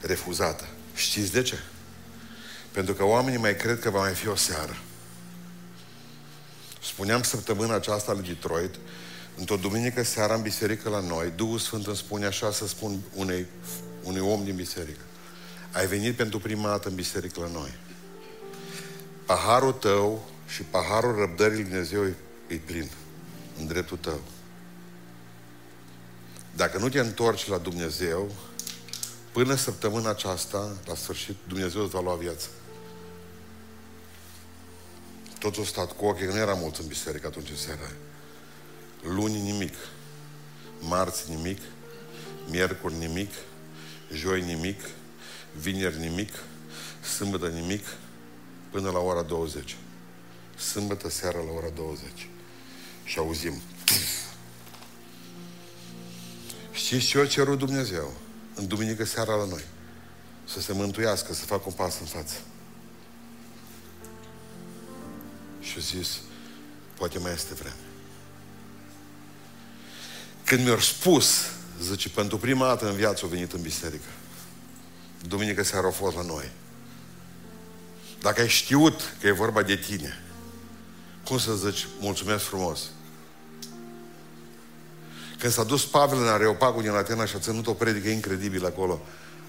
refuzată. 0.00 0.68
Știți 0.94 1.32
de 1.32 1.42
ce? 1.42 1.58
Pentru 2.70 2.94
că 2.94 3.04
oamenii 3.04 3.38
mai 3.38 3.56
cred 3.56 3.80
că 3.80 3.90
va 3.90 4.00
mai 4.00 4.14
fi 4.14 4.28
o 4.28 4.36
seară. 4.36 4.76
Spuneam 6.82 7.22
săptămâna 7.22 7.74
aceasta 7.74 8.12
lui 8.12 8.26
Detroit, 8.26 8.74
într-o 9.38 9.56
duminică 9.56 10.02
seara 10.02 10.34
în 10.34 10.42
biserică 10.42 10.88
la 10.88 11.00
noi, 11.00 11.32
Duhul 11.36 11.58
Sfânt 11.58 11.86
îmi 11.86 11.96
spune 11.96 12.26
așa 12.26 12.52
să 12.52 12.66
spun 12.66 13.00
unei, 13.14 13.46
unui 14.02 14.20
om 14.20 14.44
din 14.44 14.54
biserică. 14.54 15.00
Ai 15.72 15.86
venit 15.86 16.16
pentru 16.16 16.38
prima 16.38 16.68
dată 16.68 16.88
în 16.88 16.94
biserică 16.94 17.40
la 17.40 17.48
noi. 17.48 17.74
Paharul 19.26 19.72
tău 19.72 20.28
și 20.48 20.62
paharul 20.62 21.18
răbdării 21.18 21.54
lui 21.54 21.64
Dumnezeu 21.64 22.04
e, 22.04 22.16
e 22.46 22.56
plin 22.56 22.90
în 23.58 23.66
dreptul 23.66 23.96
tău. 23.96 24.20
Dacă 26.56 26.78
nu 26.78 26.88
te 26.88 26.98
întorci 26.98 27.48
la 27.48 27.58
Dumnezeu, 27.58 28.32
până 29.32 29.54
săptămâna 29.54 30.10
aceasta, 30.10 30.76
la 30.86 30.94
sfârșit, 30.94 31.36
Dumnezeu 31.48 31.82
îți 31.82 31.90
va 31.90 32.00
lua 32.00 32.14
viața. 32.14 32.46
Toți 35.38 35.58
au 35.58 35.64
stat 35.64 35.96
cu 35.96 36.04
ochii, 36.04 36.26
că 36.26 36.32
nu 36.32 36.38
era 36.38 36.54
mulți 36.54 36.80
în 36.80 36.86
biserică 36.86 37.26
atunci 37.26 37.50
în 37.50 37.56
seara 37.56 37.90
Luni 39.02 39.40
nimic, 39.40 39.74
marți 40.80 41.30
nimic, 41.30 41.58
miercuri 42.50 42.94
nimic, 42.94 43.30
joi 44.12 44.42
nimic, 44.42 44.80
vineri 45.60 45.98
nimic, 45.98 46.32
sâmbătă 47.16 47.48
nimic, 47.48 47.84
până 48.70 48.90
la 48.90 48.98
ora 48.98 49.22
20. 49.22 49.76
Sâmbătă 50.56 51.10
seara 51.10 51.38
la 51.38 51.50
ora 51.50 51.68
20 51.68 52.28
și 53.04 53.18
auzim. 53.18 53.62
Știți 56.72 57.06
ce 57.06 57.18
a 57.18 57.26
cerut 57.26 57.58
Dumnezeu 57.58 58.12
în 58.54 58.66
duminică 58.66 59.04
seara 59.04 59.34
la 59.34 59.44
noi? 59.44 59.64
Să 60.44 60.60
se 60.60 60.72
mântuiască, 60.72 61.34
să 61.34 61.44
facă 61.44 61.62
un 61.66 61.72
pas 61.72 61.98
în 62.00 62.06
față. 62.06 62.34
Și 65.60 65.74
a 65.76 65.80
zis, 65.80 66.20
poate 66.94 67.18
mai 67.18 67.32
este 67.32 67.54
vreme. 67.54 67.76
Când 70.44 70.64
mi-au 70.64 70.78
spus, 70.78 71.50
zice, 71.80 72.08
pentru 72.08 72.38
prima 72.38 72.66
dată 72.66 72.88
în 72.88 72.96
viață 72.96 73.20
au 73.22 73.28
venit 73.28 73.52
în 73.52 73.60
biserică. 73.60 74.08
Duminică 75.28 75.62
seara 75.62 75.86
au 75.86 75.92
fost 75.92 76.16
la 76.16 76.22
noi. 76.22 76.50
Dacă 78.20 78.40
ai 78.40 78.48
știut 78.48 79.14
că 79.20 79.26
e 79.26 79.32
vorba 79.32 79.62
de 79.62 79.76
tine, 79.76 80.20
cum 81.24 81.38
să 81.38 81.54
zici, 81.54 81.86
mulțumesc 82.00 82.44
frumos. 82.44 82.80
Când 85.42 85.54
s-a 85.54 85.64
dus 85.64 85.86
Pavel 85.86 86.18
în 86.18 86.28
Areopagul 86.28 86.82
din 86.82 86.90
Atena 86.90 87.24
și 87.24 87.36
a 87.36 87.38
ținut 87.38 87.66
o 87.66 87.72
predică 87.72 88.08
incredibilă 88.08 88.66
acolo, 88.66 89.00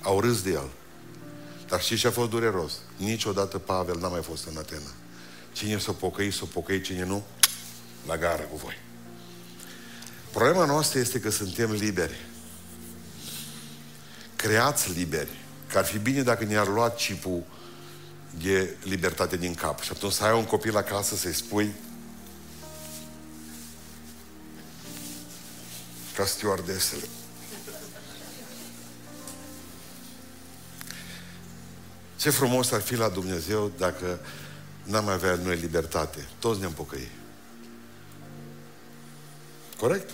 au 0.02 0.20
râs 0.20 0.42
de 0.42 0.50
el. 0.50 0.70
Dar 1.68 1.82
știți 1.82 2.02
ce 2.02 2.08
a 2.08 2.12
fost 2.12 2.30
dureros? 2.30 2.74
Niciodată 2.98 3.58
Pavel 3.58 3.98
n-a 4.00 4.08
mai 4.08 4.22
fost 4.22 4.48
în 4.48 4.58
Atena. 4.58 4.90
Cine 5.52 5.78
s-a 5.78 5.92
pocăit, 5.92 6.34
s-a 6.34 6.46
pocăit, 6.54 6.84
cine 6.84 7.06
nu, 7.06 7.24
la 8.08 8.18
gară 8.18 8.42
cu 8.42 8.58
voi. 8.58 8.78
Problema 10.32 10.66
noastră 10.66 11.00
este 11.00 11.20
că 11.20 11.30
suntem 11.30 11.72
liberi. 11.72 12.26
Creați 14.36 14.92
liberi. 14.92 15.42
Că 15.68 15.78
ar 15.78 15.86
fi 15.86 15.98
bine 15.98 16.22
dacă 16.22 16.44
ne-ar 16.44 16.68
lua 16.68 16.90
chipul 16.90 17.44
de 18.42 18.76
libertate 18.84 19.38
din 19.38 19.54
cap. 19.54 19.82
Și 19.82 19.92
atunci 19.94 20.14
să 20.14 20.24
ai 20.24 20.38
un 20.38 20.46
copil 20.46 20.78
acasă 20.78 21.16
să-i 21.16 21.34
spui 21.34 21.74
ca 26.16 26.26
stewardesele. 26.26 27.08
Ce 32.16 32.30
frumos 32.30 32.72
ar 32.72 32.82
fi 32.82 32.96
la 32.96 33.10
Dumnezeu 33.10 33.72
dacă 33.78 34.20
n-am 34.84 35.08
avea 35.08 35.36
noi 35.36 35.56
libertate. 35.56 36.28
Toți 36.40 36.60
ne-am 36.60 36.74
pocăit. 36.74 37.10
Corect? 39.78 40.10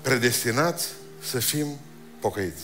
Predestinați 0.00 0.88
să 1.22 1.38
fim 1.38 1.78
pocăiți. 2.20 2.62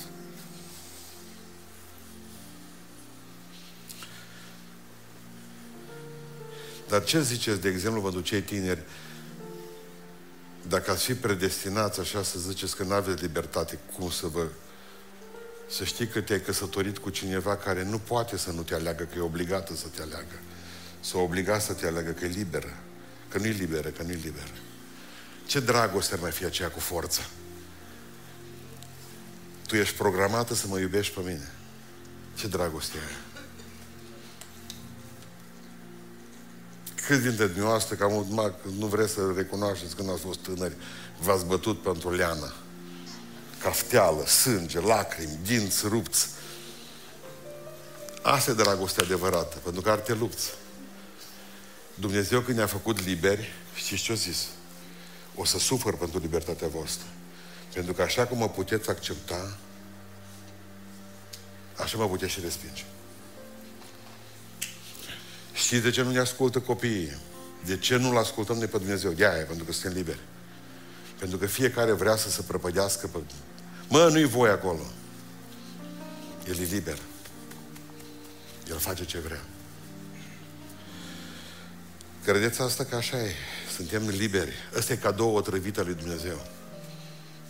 Dar 6.88 7.04
ce 7.04 7.22
ziceți, 7.22 7.60
de 7.60 7.68
exemplu, 7.68 8.00
pentru 8.02 8.20
cei 8.20 8.42
tineri, 8.42 8.82
dacă 10.68 10.90
ați 10.90 11.04
fi 11.04 11.14
predestinați 11.14 12.00
așa 12.00 12.22
să 12.22 12.38
ziceți 12.38 12.76
că 12.76 12.82
nu 12.82 12.92
aveți 12.92 13.22
libertate, 13.22 13.78
cum 13.96 14.10
să 14.10 14.26
vă... 14.26 14.46
Să 15.68 15.84
știi 15.84 16.06
că 16.06 16.20
te-ai 16.20 16.40
căsătorit 16.40 16.98
cu 16.98 17.10
cineva 17.10 17.56
care 17.56 17.84
nu 17.84 17.98
poate 17.98 18.36
să 18.36 18.50
nu 18.50 18.62
te 18.62 18.74
aleagă, 18.74 19.02
că 19.04 19.18
e 19.18 19.20
obligată 19.20 19.76
să 19.76 19.86
te 19.96 20.02
aleagă. 20.02 20.38
Să 21.00 21.16
obliga 21.16 21.58
să 21.58 21.72
te 21.72 21.86
aleagă, 21.86 22.10
că 22.10 22.24
e 22.24 22.28
liberă. 22.28 22.76
Că 23.28 23.38
nu 23.38 23.46
e 23.46 23.50
liberă, 23.50 23.88
că 23.88 24.02
nu 24.02 24.10
e 24.10 24.18
liberă. 24.22 24.52
Ce 25.46 25.60
dragoste 25.60 26.14
ar 26.14 26.20
mai 26.20 26.30
fi 26.30 26.44
aceea 26.44 26.70
cu 26.70 26.80
forță? 26.80 27.20
Tu 29.66 29.76
ești 29.76 29.96
programată 29.96 30.54
să 30.54 30.66
mă 30.66 30.78
iubești 30.78 31.14
pe 31.14 31.20
mine. 31.20 31.52
Ce 32.34 32.46
dragoste 32.46 32.96
e 32.96 33.33
Cât 37.06 37.22
dintre 37.22 37.46
dumneavoastră, 37.46 37.94
că 37.94 38.06
nu 38.78 38.86
vreți 38.86 39.12
să 39.12 39.32
recunoașteți 39.36 39.96
când 39.96 40.10
ați 40.10 40.20
fost 40.20 40.38
tânări, 40.38 40.76
v-ați 41.18 41.44
bătut 41.44 41.82
pentru 41.82 42.10
leană? 42.14 42.52
Cafteală, 43.58 44.26
sânge, 44.26 44.80
lacrimi, 44.80 45.38
dinți 45.42 45.86
rupți. 45.86 46.28
Asta 48.22 48.50
e 48.50 48.54
dragoste 48.54 49.00
adevărată, 49.00 49.56
pentru 49.62 49.82
că 49.82 49.90
ar 49.90 49.98
te 49.98 50.14
lupți. 50.14 50.50
Dumnezeu 51.94 52.40
când 52.40 52.56
ne-a 52.56 52.66
făcut 52.66 53.04
liberi, 53.04 53.52
știți 53.74 54.02
ce 54.02 54.12
a 54.12 54.14
zis? 54.14 54.46
O 55.34 55.44
să 55.44 55.58
sufăr 55.58 55.96
pentru 55.96 56.18
libertatea 56.18 56.68
voastră. 56.68 57.06
Pentru 57.72 57.92
că 57.92 58.02
așa 58.02 58.26
cum 58.26 58.38
mă 58.38 58.48
puteți 58.48 58.90
accepta, 58.90 59.56
așa 61.76 61.98
mă 61.98 62.08
puteți 62.08 62.32
și 62.32 62.40
respinge. 62.40 62.84
Știți 65.64 65.82
de 65.82 65.90
ce 65.90 66.02
nu 66.02 66.10
ne 66.10 66.18
ascultă 66.18 66.60
copiii? 66.60 67.16
De 67.64 67.76
ce 67.76 67.96
nu-L 67.96 68.16
ascultăm 68.16 68.58
de 68.58 68.66
pe 68.66 68.78
Dumnezeu? 68.78 69.12
De 69.12 69.26
aia, 69.26 69.44
pentru 69.44 69.64
că 69.64 69.72
suntem 69.72 69.92
liberi. 69.92 70.18
Pentru 71.18 71.38
că 71.38 71.46
fiecare 71.46 71.92
vrea 71.92 72.16
să 72.16 72.30
se 72.30 72.42
prăpădească 72.42 73.06
pe... 73.06 73.18
Mă, 73.88 74.08
nu-i 74.12 74.24
voi 74.24 74.48
acolo. 74.48 74.82
El 76.48 76.58
e 76.58 76.64
liber. 76.64 76.98
El 78.70 78.78
face 78.78 79.04
ce 79.04 79.18
vrea. 79.18 79.40
Credeți 82.24 82.60
asta 82.60 82.84
că 82.84 82.96
așa 82.96 83.22
e? 83.22 83.32
Suntem 83.74 84.08
liberi. 84.08 84.52
Ăsta 84.76 84.92
e 84.92 84.96
cadou 84.96 85.34
otrăvit 85.34 85.78
al 85.78 85.84
lui 85.84 85.94
Dumnezeu. 85.94 86.46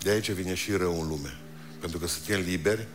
De 0.03 0.11
aici 0.11 0.31
vine 0.31 0.55
și 0.55 0.73
rău 0.73 1.01
în 1.01 1.09
lume. 1.09 1.39
Pentru 1.81 1.99
că 1.99 2.07
suntem 2.07 2.41
liberi, 2.41 2.87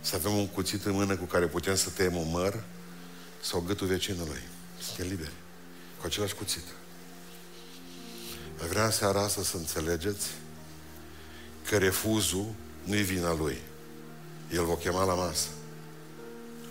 să 0.00 0.14
avem 0.14 0.36
un 0.36 0.46
cuțit 0.46 0.84
în 0.84 0.92
mână 0.92 1.16
cu 1.16 1.24
care 1.24 1.46
putem 1.46 1.76
să 1.76 1.90
tăiem 1.90 2.16
un 2.16 2.30
măr 2.30 2.62
sau 3.40 3.60
gâtul 3.60 3.86
vecinului. 3.86 4.42
Suntem 4.82 5.06
liberi. 5.08 5.32
Cu 6.00 6.06
același 6.06 6.34
cuțit. 6.34 6.64
Vreau 8.68 8.84
în 8.84 8.90
seara 8.90 9.22
asta 9.22 9.42
să 9.42 9.56
înțelegeți 9.56 10.26
că 11.68 11.76
refuzul 11.76 12.46
nu 12.84 12.96
e 12.96 13.00
vina 13.00 13.34
lui. 13.34 13.58
El 14.52 14.64
vă 14.64 14.76
chema 14.76 15.04
la 15.04 15.14
masă. 15.14 15.48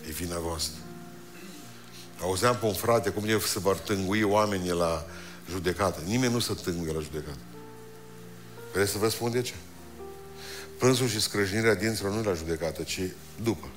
E 0.07 0.11
vina 0.11 0.39
voastră. 0.39 0.79
Auzeam 2.21 2.57
pe 2.57 2.65
un 2.65 2.73
frate 2.73 3.09
cum 3.09 3.23
e 3.27 3.39
să 3.39 3.59
vor 3.59 3.77
tângui 3.77 4.21
oamenii 4.21 4.71
la 4.71 5.05
judecată. 5.49 6.01
Nimeni 6.05 6.33
nu 6.33 6.39
se 6.39 6.53
tânguie 6.53 6.93
la 6.93 6.99
judecată. 6.99 7.37
Vreți 8.73 8.91
să 8.91 8.97
vă 8.97 9.09
spun 9.09 9.31
de 9.31 9.41
ce? 9.41 9.53
Plânsul 10.77 11.07
și 11.07 11.21
scrâșnirea 11.21 11.75
dinților 11.75 12.11
nu 12.11 12.23
la 12.23 12.33
judecată, 12.33 12.83
ci 12.83 13.01
după. 13.43 13.67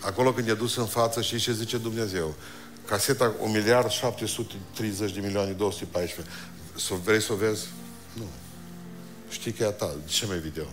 Acolo 0.00 0.32
când 0.32 0.48
e 0.48 0.54
dus 0.54 0.76
în 0.76 0.86
față, 0.86 1.22
și 1.22 1.38
ce 1.38 1.52
zice 1.52 1.78
Dumnezeu? 1.78 2.34
Caseta 2.88 3.34
1 3.40 3.52
miliard 3.52 3.90
730 3.90 5.12
de 5.12 5.20
milioane 5.20 5.50
214. 5.50 6.34
Să 6.74 6.94
vrei 7.04 7.22
să 7.22 7.32
o 7.32 7.36
vezi? 7.36 7.66
Nu. 8.12 8.24
Știi 9.28 9.52
că 9.52 9.62
e 9.62 9.66
a 9.66 9.70
ta. 9.70 9.86
De 10.04 10.10
ce 10.10 10.26
mai 10.26 10.38
video? 10.38 10.64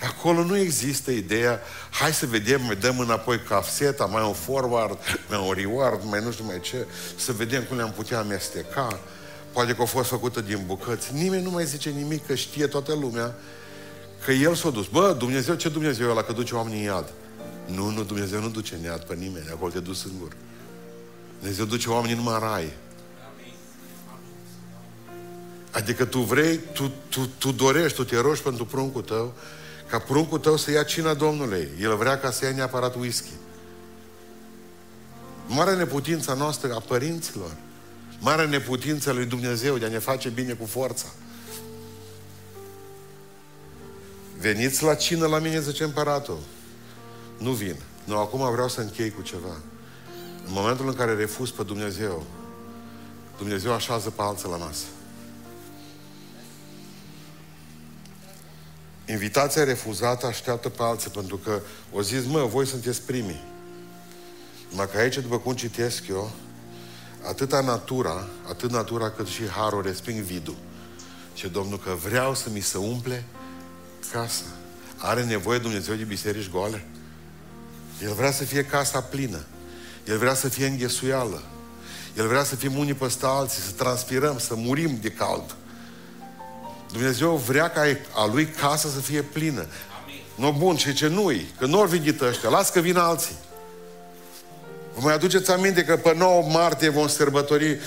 Acolo 0.00 0.44
nu 0.44 0.56
există 0.56 1.10
ideea, 1.10 1.60
hai 1.90 2.12
să 2.12 2.26
vedem, 2.26 2.62
mai 2.62 2.76
dăm 2.76 2.98
înapoi 2.98 3.40
caseta, 3.40 4.04
mai 4.04 4.26
un 4.26 4.32
forward, 4.32 4.98
mai 5.28 5.46
un 5.46 5.52
reward, 5.52 6.04
mai 6.04 6.20
nu 6.22 6.30
știu 6.30 6.44
mai 6.44 6.60
ce, 6.60 6.86
să 7.16 7.32
vedem 7.32 7.62
cum 7.62 7.76
le-am 7.76 7.92
putea 7.92 8.18
amesteca. 8.18 8.98
Poate 9.52 9.74
că 9.74 9.82
a 9.82 9.84
fost 9.84 10.08
făcută 10.08 10.40
din 10.40 10.62
bucăți. 10.66 11.14
Nimeni 11.14 11.42
nu 11.42 11.50
mai 11.50 11.66
zice 11.66 11.90
nimic, 11.90 12.26
că 12.26 12.34
știe 12.34 12.66
toată 12.66 12.94
lumea 12.94 13.34
că 14.24 14.32
El 14.32 14.54
s-a 14.54 14.70
dus. 14.70 14.86
Bă, 14.86 15.14
Dumnezeu, 15.18 15.54
ce 15.54 15.68
Dumnezeu 15.68 16.06
e 16.06 16.10
ăla 16.10 16.22
că 16.22 16.32
duce 16.32 16.54
oamenii 16.54 16.78
în 16.78 16.84
iad? 16.84 17.12
Nu, 17.66 17.90
nu, 17.90 18.02
Dumnezeu 18.02 18.40
nu 18.40 18.48
duce 18.48 18.74
în 18.74 18.82
iad 18.82 19.02
pe 19.02 19.14
nimeni, 19.14 19.48
acolo 19.50 19.70
te 19.70 19.80
duci 19.80 19.96
singur. 19.96 20.36
Dumnezeu 21.38 21.64
duce 21.64 21.90
oamenii 21.90 22.16
numai 22.16 22.34
în 22.34 22.40
rai. 22.40 22.72
Adică 25.70 26.04
tu 26.04 26.18
vrei, 26.18 26.60
tu, 26.72 26.92
tu, 27.08 27.30
tu 27.38 27.52
dorești, 27.52 27.96
tu 27.96 28.04
te 28.04 28.20
rogi 28.20 28.42
pentru 28.42 28.64
pruncul 28.64 29.02
tău, 29.02 29.34
ca 29.86 29.98
pruncul 29.98 30.38
tău 30.38 30.56
să 30.56 30.70
ia 30.70 30.82
cina 30.82 31.14
Domnului. 31.14 31.68
El 31.80 31.96
vrea 31.96 32.18
ca 32.18 32.30
să 32.30 32.44
ia 32.44 32.50
neapărat 32.50 32.94
whisky. 32.94 33.32
Mare 35.46 35.76
neputința 35.76 36.34
noastră 36.34 36.74
a 36.74 36.80
părinților. 36.80 37.56
Mare 38.18 38.46
neputință 38.46 39.12
lui 39.12 39.24
Dumnezeu 39.24 39.78
de 39.78 39.84
a 39.84 39.88
ne 39.88 39.98
face 39.98 40.28
bine 40.28 40.52
cu 40.52 40.66
forța. 40.66 41.06
Veniți 44.38 44.82
la 44.82 44.94
cină 44.94 45.26
la 45.26 45.38
mine, 45.38 45.60
zice 45.60 45.84
împăratul. 45.84 46.38
Nu 47.40 47.50
vin. 47.50 47.76
Nu, 48.04 48.18
acum 48.18 48.50
vreau 48.50 48.68
să 48.68 48.80
închei 48.80 49.10
cu 49.10 49.22
ceva. 49.22 49.56
În 50.46 50.52
momentul 50.52 50.88
în 50.88 50.94
care 50.94 51.14
refuz 51.14 51.50
pe 51.50 51.62
Dumnezeu, 51.62 52.24
Dumnezeu 53.38 53.72
așează 53.72 54.10
pe 54.10 54.22
alții 54.22 54.48
la 54.48 54.56
masă. 54.56 54.84
Invitația 59.08 59.64
refuzată 59.64 60.26
așteaptă 60.26 60.68
pe 60.68 60.82
alții, 60.82 61.10
pentru 61.10 61.36
că 61.36 61.60
o 61.92 62.02
zis, 62.02 62.24
mă, 62.26 62.44
voi 62.44 62.66
sunteți 62.66 63.02
primii. 63.02 63.44
Numai 64.70 64.90
că 64.90 64.98
aici, 64.98 65.18
după 65.18 65.38
cum 65.38 65.54
citesc 65.54 66.08
eu, 66.08 66.30
atâta 67.26 67.60
natura, 67.60 68.28
atât 68.48 68.70
natura 68.70 69.10
cât 69.10 69.26
și 69.26 69.48
harul 69.48 69.82
resping 69.82 70.22
vidul. 70.22 70.56
Ce 71.32 71.48
Domnul 71.48 71.78
că 71.78 71.90
vreau 71.90 72.34
să 72.34 72.50
mi 72.50 72.60
se 72.60 72.78
umple 72.78 73.24
casa. 74.12 74.44
Are 74.96 75.24
nevoie 75.24 75.58
Dumnezeu 75.58 75.94
de 75.94 76.04
biserici 76.04 76.50
goale? 76.50 76.86
El 78.02 78.12
vrea 78.12 78.32
să 78.32 78.44
fie 78.44 78.64
casa 78.64 79.00
plină. 79.00 79.44
El 80.06 80.18
vrea 80.18 80.34
să 80.34 80.48
fie 80.48 80.66
înghesuială. 80.66 81.42
El 82.16 82.26
vrea 82.26 82.44
să 82.44 82.56
fim 82.56 82.76
unii 82.76 82.94
peste 82.94 83.26
alții, 83.26 83.62
să 83.62 83.70
transpirăm, 83.70 84.38
să 84.38 84.54
murim 84.56 84.98
de 85.00 85.10
cald. 85.10 85.54
Dumnezeu 86.92 87.36
vrea 87.36 87.70
ca 87.70 87.82
a 88.14 88.26
lui 88.26 88.46
casa 88.46 88.88
să 88.88 89.00
fie 89.00 89.22
plină. 89.22 89.66
Amin. 90.02 90.20
Nu 90.34 90.58
bun, 90.58 90.76
și 90.76 90.94
ce 90.94 91.08
nu-i, 91.08 91.46
că 91.58 91.66
nu 91.66 91.78
ori 91.78 91.90
venit 91.90 92.20
ăștia, 92.20 92.48
las 92.48 92.70
că 92.70 92.80
vin 92.80 92.96
alții. 92.96 93.36
Vă 94.94 95.00
mai 95.02 95.14
aduceți 95.14 95.50
aminte 95.50 95.84
că 95.84 95.96
pe 95.96 96.14
9 96.14 96.42
martie 96.52 96.88
vom 96.88 97.08
sărbători 97.08 97.78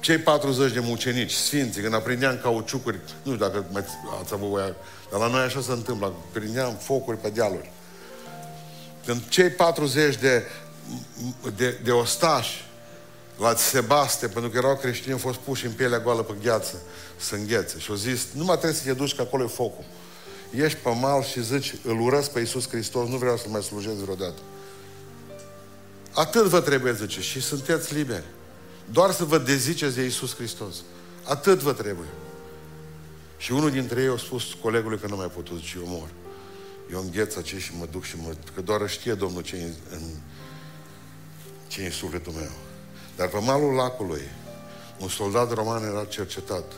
cei 0.00 0.18
40 0.18 0.72
de 0.72 0.80
mucenici, 0.80 1.32
sfinții, 1.32 1.82
când 1.82 1.94
aprindeam 1.94 2.38
cauciucuri, 2.42 2.98
nu 3.22 3.32
știu 3.32 3.46
dacă 3.46 3.64
mai 3.72 3.84
ați 4.20 4.32
avut 4.32 4.48
voia, 4.48 4.74
dar 5.10 5.20
la 5.20 5.26
noi 5.26 5.40
așa 5.40 5.60
se 5.60 5.72
întâmplă, 5.72 6.14
prindeam 6.32 6.76
focuri 6.80 7.16
pe 7.16 7.28
dealuri. 7.28 7.70
Când 9.06 9.28
cei 9.28 9.50
40 9.50 10.16
de, 10.16 10.42
de, 11.56 11.78
de 11.84 11.90
ostași 11.90 12.64
la 13.38 13.54
Sebaste, 13.54 14.28
pentru 14.28 14.50
că 14.50 14.56
erau 14.56 14.76
creștini, 14.76 15.12
au 15.12 15.18
fost 15.18 15.38
puși 15.38 15.66
în 15.66 15.72
pielea 15.72 15.98
goală 15.98 16.22
pe 16.22 16.34
gheață, 16.42 16.82
să 17.16 17.34
înghețe. 17.34 17.78
Și 17.78 17.90
au 17.90 17.96
zis, 17.96 18.26
nu 18.34 18.44
mai 18.44 18.56
trebuie 18.56 18.78
să 18.78 18.84
te 18.84 18.92
duci, 18.92 19.14
că 19.14 19.22
acolo 19.22 19.44
e 19.44 19.46
focul. 19.46 19.84
Ești 20.54 20.78
pe 20.78 20.90
mal 21.00 21.22
și 21.22 21.44
zici, 21.44 21.74
îl 21.84 22.00
urăsc 22.00 22.30
pe 22.30 22.38
Iisus 22.38 22.68
Hristos, 22.68 23.08
nu 23.08 23.16
vreau 23.16 23.36
să 23.36 23.44
mai 23.48 23.62
slujesc 23.62 23.96
vreodată. 23.96 24.40
Atât 26.14 26.44
vă 26.44 26.60
trebuie, 26.60 26.92
zice, 26.92 27.20
și 27.20 27.40
sunteți 27.40 27.94
liberi. 27.94 28.24
Doar 28.92 29.10
să 29.10 29.24
vă 29.24 29.38
deziceți 29.38 29.94
de 29.94 30.02
Iisus 30.02 30.34
Hristos. 30.34 30.74
Atât 31.22 31.58
vă 31.58 31.72
trebuie. 31.72 32.08
Și 33.36 33.52
unul 33.52 33.70
dintre 33.70 34.00
ei 34.00 34.08
a 34.08 34.16
spus 34.18 34.42
colegului 34.62 34.98
că 34.98 35.06
nu 35.06 35.16
mai 35.16 35.30
putut, 35.34 35.60
și 35.62 35.76
eu 35.76 35.84
mor. 35.86 36.08
Eu 36.92 37.00
îngheț 37.00 37.42
ce 37.42 37.58
și 37.58 37.72
mă 37.78 37.86
duc 37.90 38.04
și 38.04 38.16
mă... 38.16 38.34
Că 38.54 38.60
doar 38.60 38.88
știe 38.88 39.14
Domnul 39.14 39.42
ce 39.42 39.56
în, 39.56 39.72
în, 39.90 40.02
ce 41.66 41.84
în 41.84 41.90
sufletul 41.90 42.32
meu. 42.32 42.50
Dar 43.16 43.28
pe 43.28 43.38
malul 43.38 43.74
lacului, 43.74 44.22
un 44.98 45.08
soldat 45.08 45.52
roman 45.52 45.84
era 45.84 46.04
cercetat. 46.04 46.72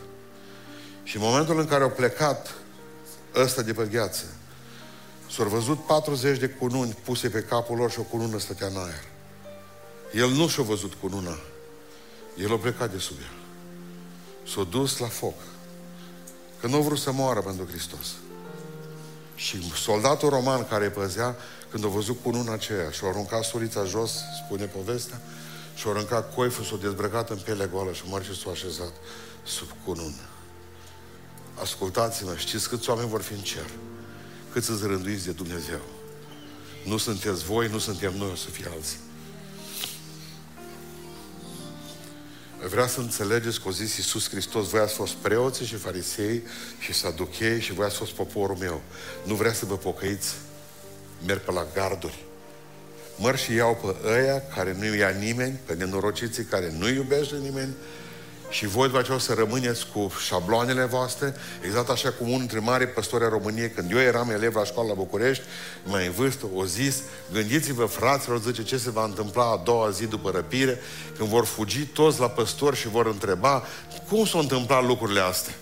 Și 1.03 1.17
în 1.17 1.23
momentul 1.23 1.59
în 1.59 1.67
care 1.67 1.83
au 1.83 1.91
plecat 1.91 2.55
ăsta 3.35 3.63
de 3.63 3.73
pe 3.73 3.89
gheață, 3.91 4.25
s-au 5.31 5.47
văzut 5.47 5.87
40 5.87 6.39
de 6.39 6.49
cununi 6.49 6.97
puse 7.05 7.29
pe 7.29 7.43
capul 7.43 7.77
lor 7.77 7.91
și 7.91 7.99
o 7.99 8.03
cunună 8.03 8.39
stătea 8.39 8.67
în 8.67 8.77
aer. 8.77 9.05
El 10.13 10.31
nu 10.31 10.49
și-a 10.49 10.63
văzut 10.63 10.95
cununa. 10.95 11.39
El 12.37 12.53
a 12.53 12.57
plecat 12.57 12.91
de 12.93 12.99
sub 12.99 13.17
el. 13.19 13.37
S-a 14.55 14.63
dus 14.63 14.99
la 14.99 15.07
foc. 15.07 15.35
Că 16.61 16.67
nu 16.67 16.77
a 16.77 16.81
vrut 16.81 16.99
să 16.99 17.13
moară 17.13 17.41
pentru 17.41 17.67
Hristos. 17.67 18.07
Și 19.39 19.73
soldatul 19.73 20.29
roman 20.29 20.69
care 20.69 20.85
îi 20.85 20.91
păzea, 20.91 21.37
când 21.71 21.85
a 21.85 21.89
văzut 21.89 22.23
cu 22.23 22.31
luna 22.31 22.53
aceea 22.53 22.91
și 22.91 23.01
a 23.05 23.09
aruncat 23.09 23.45
surița 23.45 23.85
jos, 23.85 24.21
spune 24.45 24.65
povestea, 24.65 25.21
și 25.75 25.87
a 25.87 25.91
aruncat 25.91 26.35
coiful, 26.35 26.65
s-a 26.65 26.77
dezbrăcat 26.81 27.31
în 27.31 27.37
piele 27.37 27.69
goală 27.73 27.93
și 27.93 28.03
mărge 28.07 28.33
s-a 28.33 28.51
așezat 28.51 28.93
sub 29.43 29.69
cunună. 29.85 30.27
Ascultați-mă, 31.61 32.35
știți 32.37 32.69
câți 32.69 32.91
oameni 32.91 33.09
vor 33.09 33.23
fi 33.23 33.33
în 33.33 33.41
cer? 33.41 33.71
Cât 34.53 34.65
să 34.65 34.79
rânduiți 34.83 35.25
de 35.25 35.33
Dumnezeu? 35.33 35.81
Nu 36.85 36.97
sunteți 36.97 37.45
voi, 37.45 37.69
nu 37.69 37.79
suntem 37.79 38.17
noi, 38.17 38.31
o 38.31 38.35
să 38.35 38.49
fie 38.51 38.67
alții. 38.75 38.99
Vrea 42.67 42.87
să 42.87 43.01
înțelegeți 43.01 43.61
că 43.61 43.69
o 43.69 43.71
zis 43.71 43.97
Iisus 43.97 44.29
Hristos, 44.29 44.69
voi 44.69 44.81
ați 44.81 44.95
fost 44.95 45.15
preoții 45.15 45.67
și 45.67 45.75
farisei 45.75 46.43
și 46.79 46.93
saduchei 46.93 47.61
și 47.61 47.73
voi 47.73 47.87
ați 47.87 47.97
fost 47.97 48.13
poporul 48.13 48.57
meu. 48.57 48.83
Nu 49.25 49.35
vrea 49.35 49.53
să 49.53 49.65
vă 49.65 49.77
pocăiți? 49.77 50.35
Merg 51.27 51.41
pe 51.41 51.53
la 51.53 51.67
garduri. 51.75 52.25
Măr 53.17 53.39
și 53.39 53.55
iau 53.55 53.75
pe 53.75 54.09
ăia 54.09 54.43
care 54.55 54.77
nu 54.79 54.95
ia 54.95 55.09
nimeni, 55.09 55.61
pe 55.65 55.75
nenorociții 55.75 56.45
care 56.45 56.73
nu 56.79 56.89
iubește 56.89 57.37
nimeni, 57.37 57.75
și 58.51 58.67
voi 58.67 58.87
după 58.87 58.99
aceea 58.99 59.17
o 59.17 59.21
să 59.21 59.35
rămâneți 59.35 59.87
cu 59.93 60.13
șabloanele 60.27 60.85
voastre, 60.85 61.35
exact 61.65 61.89
așa 61.89 62.11
cum 62.11 62.27
unul 62.27 62.39
dintre 62.39 62.59
mari 62.59 62.87
păstori 62.87 63.25
a 63.25 63.29
României, 63.29 63.71
când 63.71 63.91
eu 63.91 63.99
eram 63.99 64.31
elev 64.31 64.55
la 64.55 64.65
școală 64.65 64.89
la 64.89 64.95
București, 64.95 65.45
mai 65.85 66.07
în 66.07 66.13
vârstă, 66.13 66.47
o 66.55 66.65
zis, 66.65 66.97
gândiți-vă, 67.33 67.85
fraților, 67.85 68.41
zice, 68.41 68.63
ce 68.63 68.77
se 68.77 68.91
va 68.91 69.05
întâmpla 69.05 69.51
a 69.51 69.63
doua 69.65 69.91
zi 69.91 70.07
după 70.07 70.31
răpire, 70.31 70.81
când 71.17 71.29
vor 71.29 71.45
fugi 71.45 71.87
toți 71.87 72.21
la 72.21 72.29
păstori 72.29 72.77
și 72.77 72.89
vor 72.89 73.07
întreba, 73.07 73.67
cum 74.09 74.27
s-au 74.27 74.41
întâmplat 74.41 74.85
lucrurile 74.85 75.21
astea? 75.21 75.55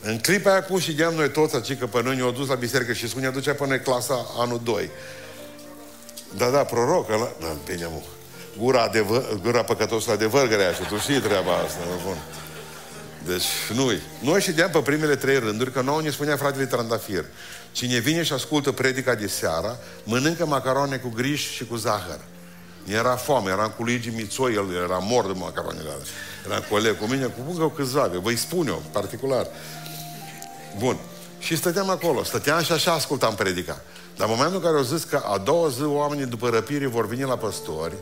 În 0.00 0.18
clipa 0.18 0.50
aia 0.50 0.62
cum 0.62 0.78
știam 0.78 1.14
noi 1.14 1.30
toți, 1.30 1.54
aici, 1.54 1.78
că 1.78 1.86
pe 1.86 2.02
noi 2.02 2.16
ne-au 2.16 2.30
dus 2.30 2.48
la 2.48 2.54
biserică 2.54 2.92
și 2.92 3.08
spunea, 3.08 3.30
ducea 3.30 3.52
pe 3.52 3.66
noi 3.66 3.80
clasa 3.80 4.26
anul 4.38 4.60
2. 4.64 4.90
Da, 6.36 6.50
da, 6.50 6.64
proroc, 6.64 7.10
ăla... 7.10 7.32
Da, 7.40 7.56
bine, 7.66 7.84
mă 7.84 8.00
gura, 8.58 8.82
adevăr, 8.82 9.38
gura 9.42 9.62
păcătosului 9.62 10.14
adevăr 10.14 10.48
grea 10.48 10.72
și 10.72 10.82
tu 10.88 10.98
știi 10.98 11.20
treaba 11.20 11.52
asta. 11.52 11.78
Bun. 12.04 12.16
Deci, 13.26 13.44
nu 13.74 13.92
Noi 14.20 14.40
știam 14.40 14.70
pe 14.70 14.78
primele 14.78 15.16
trei 15.16 15.38
rânduri 15.38 15.72
că 15.72 15.80
nouă 15.80 16.02
ne 16.02 16.10
spunea 16.10 16.36
fratele 16.36 16.66
Trandafir. 16.66 17.24
Cine 17.72 17.98
vine 17.98 18.22
și 18.22 18.32
ascultă 18.32 18.72
predica 18.72 19.14
de 19.14 19.26
seara, 19.26 19.76
mănâncă 20.04 20.46
macaroane 20.46 20.96
cu 20.96 21.08
griș 21.08 21.50
și 21.50 21.66
cu 21.66 21.76
zahăr. 21.76 22.18
Era 22.84 23.16
foame, 23.16 23.50
eram 23.50 23.72
cu 23.76 23.82
Luigi 23.82 24.08
Mițoi, 24.08 24.54
el 24.54 24.74
era 24.84 24.98
mor 24.98 25.26
de 25.26 25.32
macaroanele 25.38 25.88
alea. 25.88 26.04
Era 26.46 26.60
coleg 26.60 26.98
cu 26.98 27.04
mine, 27.04 27.24
cu 27.24 27.40
încă 27.50 27.72
câțiva, 27.76 28.10
vă-i 28.22 28.36
spun 28.36 28.66
eu, 28.66 28.82
particular. 28.92 29.46
Bun. 30.78 30.96
Și 31.38 31.56
stăteam 31.56 31.90
acolo, 31.90 32.22
stăteam 32.24 32.62
și 32.62 32.72
așa 32.72 32.92
ascultam 32.92 33.34
predica. 33.34 33.80
Dar 34.16 34.28
în 34.28 34.34
momentul 34.36 34.56
în 34.56 34.62
care 34.62 34.76
au 34.76 34.82
zis 34.82 35.04
că 35.04 35.22
a 35.24 35.38
doua 35.38 35.68
zi 35.68 35.82
oamenii 35.82 36.26
după 36.26 36.48
răpire 36.48 36.86
vor 36.86 37.06
veni 37.06 37.22
la 37.22 37.36
păstori, 37.36 37.94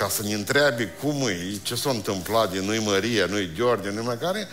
ca 0.00 0.08
să 0.08 0.22
ne 0.22 0.32
întreabe 0.32 0.92
cum 1.02 1.28
e, 1.28 1.58
ce 1.62 1.74
s-a 1.74 1.90
întâmplat 1.90 2.52
de 2.52 2.60
nu-i 2.60 2.82
Maria, 2.84 3.26
nu-i 3.26 3.52
Gheorghe, 3.56 3.90
nu 3.90 4.02
mai 4.02 4.18
care, 4.18 4.48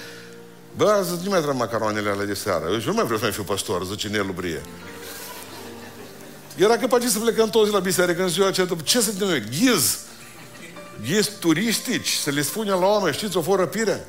bă, 0.75 1.01
zice, 1.03 1.23
nu 1.23 1.29
mai 1.29 1.39
trebuie 1.39 1.57
macaroanele 1.57 2.09
alea 2.09 2.25
de 2.25 2.33
seară. 2.33 2.65
Eu 2.71 2.79
nu 2.85 2.93
mai 2.93 3.03
vreau 3.03 3.19
să 3.19 3.23
mai 3.23 3.33
fiu 3.33 3.43
pastor, 3.43 3.85
zice 3.85 4.07
Nelu 4.07 4.31
Brie. 4.31 4.61
Era 6.55 6.77
capabil 6.77 7.07
să 7.07 7.19
plecăm 7.19 7.49
toți 7.49 7.71
la 7.71 7.79
biserică 7.79 8.21
în 8.21 8.29
ziua 8.29 8.47
aceea. 8.47 8.67
Ce 8.83 9.01
să 9.01 9.11
noi? 9.19 9.43
Ghiz! 9.49 9.97
Ghiz 11.01 11.29
turistici, 11.39 12.09
să 12.09 12.29
le 12.29 12.41
spunem 12.41 12.79
la 12.79 12.85
oameni, 12.85 13.15
știți, 13.15 13.37
o 13.37 13.41
fără 13.41 13.61
răpire. 13.61 14.05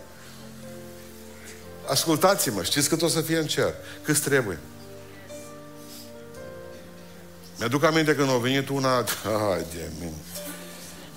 Ascultați-mă, 1.86 2.62
știți 2.62 2.88
cât 2.88 3.02
o 3.02 3.08
să 3.08 3.20
fie 3.20 3.38
în 3.38 3.46
cer? 3.46 3.74
Cât 4.02 4.18
trebuie? 4.18 4.58
Mi-aduc 7.58 7.84
aminte 7.84 8.14
când 8.14 8.30
a 8.30 8.36
venit 8.36 8.68
una... 8.68 9.04
Hai 9.48 9.64
de 9.74 9.90
mine. 10.00 10.12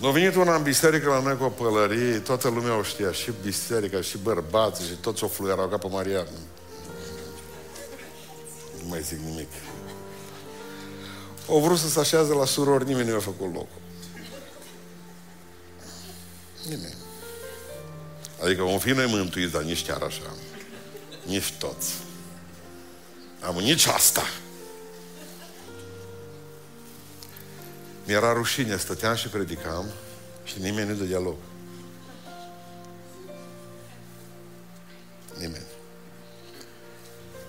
Nu 0.01 0.07
a 0.07 0.11
venit 0.11 0.35
una 0.35 0.55
în 0.55 0.63
biserică 0.63 1.09
la 1.09 1.21
noi 1.21 1.37
cu 1.37 1.43
o 1.43 1.49
pălărie, 1.49 2.19
toată 2.19 2.49
lumea 2.49 2.77
o 2.77 2.83
știa, 2.83 3.11
și 3.11 3.31
biserica, 3.43 4.01
și 4.01 4.17
bărbații, 4.17 4.85
și 4.85 4.93
toți 4.93 5.23
o 5.23 5.27
fluierau 5.27 5.67
ca 5.67 5.77
pe 5.77 5.87
Maria. 5.87 6.27
Nu 8.81 8.87
mai 8.89 9.01
zic 9.01 9.19
nimic. 9.19 9.47
Au 11.49 11.59
vrut 11.59 11.77
să 11.77 11.89
se 11.89 11.99
așează 11.99 12.33
la 12.33 12.45
surori, 12.45 12.85
nimeni 12.85 13.07
nu 13.07 13.13
i-a 13.13 13.19
făcut 13.19 13.53
locul. 13.53 13.81
Nimeni. 16.69 16.95
Adică 18.43 18.63
vom 18.63 18.79
fi 18.79 18.89
noi 18.89 19.05
mântuiți, 19.05 19.51
dar 19.51 19.61
nici 19.61 19.85
chiar 19.85 20.01
așa. 20.01 20.35
Nici 21.25 21.53
toți. 21.59 21.93
Am 23.39 23.55
nici 23.55 23.85
asta. 23.85 24.23
Mi-era 28.05 28.33
rușine, 28.33 28.77
stăteam 28.77 29.15
și 29.15 29.27
predicam 29.27 29.85
și 30.43 30.59
nimeni 30.59 30.89
nu 30.89 30.95
dădea 30.95 31.19
loc. 31.19 31.37
Nimeni. 35.37 35.65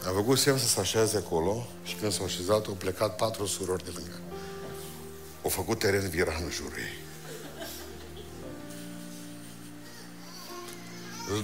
Am 0.06 0.14
făcut 0.14 0.38
semn 0.38 0.58
să 0.58 0.66
se 0.66 0.80
așeze 0.80 1.16
acolo 1.16 1.68
și 1.82 1.94
când 1.94 2.12
s-au 2.12 2.24
așezat, 2.24 2.66
au 2.66 2.72
plecat 2.72 3.16
patru 3.16 3.46
surori 3.46 3.84
de 3.84 3.90
lângă. 3.94 4.20
Au 5.42 5.50
făcut 5.50 5.78
teren 5.78 6.08
viran 6.08 6.42
în 6.44 6.50
jurul 6.50 6.78
ei. 6.78 7.00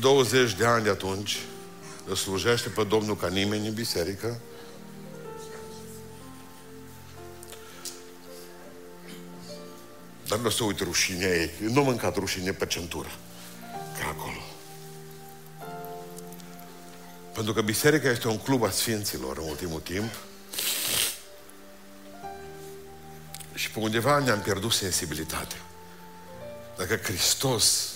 20 0.00 0.54
de 0.54 0.64
ani 0.64 0.84
de 0.84 0.90
atunci, 0.90 1.38
îl 2.08 2.14
slujește 2.14 2.68
pe 2.68 2.84
Domnul 2.84 3.16
ca 3.16 3.28
nimeni 3.28 3.66
în 3.66 3.74
biserică, 3.74 4.40
Dar 10.28 10.38
nu 10.38 10.46
o 10.46 10.50
să 10.50 10.64
uit 10.64 10.80
rușinea 10.80 11.28
ei. 11.28 11.50
Eu 11.62 11.70
nu 11.70 11.80
am 11.80 11.86
mâncat 11.86 12.16
rușine 12.16 12.52
pe 12.52 12.66
centură. 12.66 13.10
Ca 13.98 14.06
acolo. 14.06 14.42
Pentru 17.32 17.52
că 17.52 17.62
biserica 17.62 18.10
este 18.10 18.28
un 18.28 18.38
club 18.38 18.62
a 18.62 18.70
sfinților 18.70 19.38
în 19.38 19.48
ultimul 19.48 19.80
timp. 19.80 20.12
Și 23.54 23.70
pe 23.70 23.78
undeva 23.78 24.18
ne-am 24.18 24.40
pierdut 24.40 24.72
sensibilitatea. 24.72 25.58
Dacă 26.76 26.96
Hristos 26.96 27.92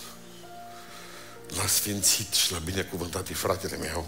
l-a 1.57 1.67
sfințit 1.67 2.33
și 2.33 2.53
l-a 2.53 2.59
binecuvântat, 2.59 3.29
e 3.29 3.35
fratele 3.35 3.77
meu. 3.77 4.07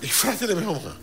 E 0.00 0.06
fratele 0.06 0.54
meu, 0.54 0.72
mă. 0.72 0.96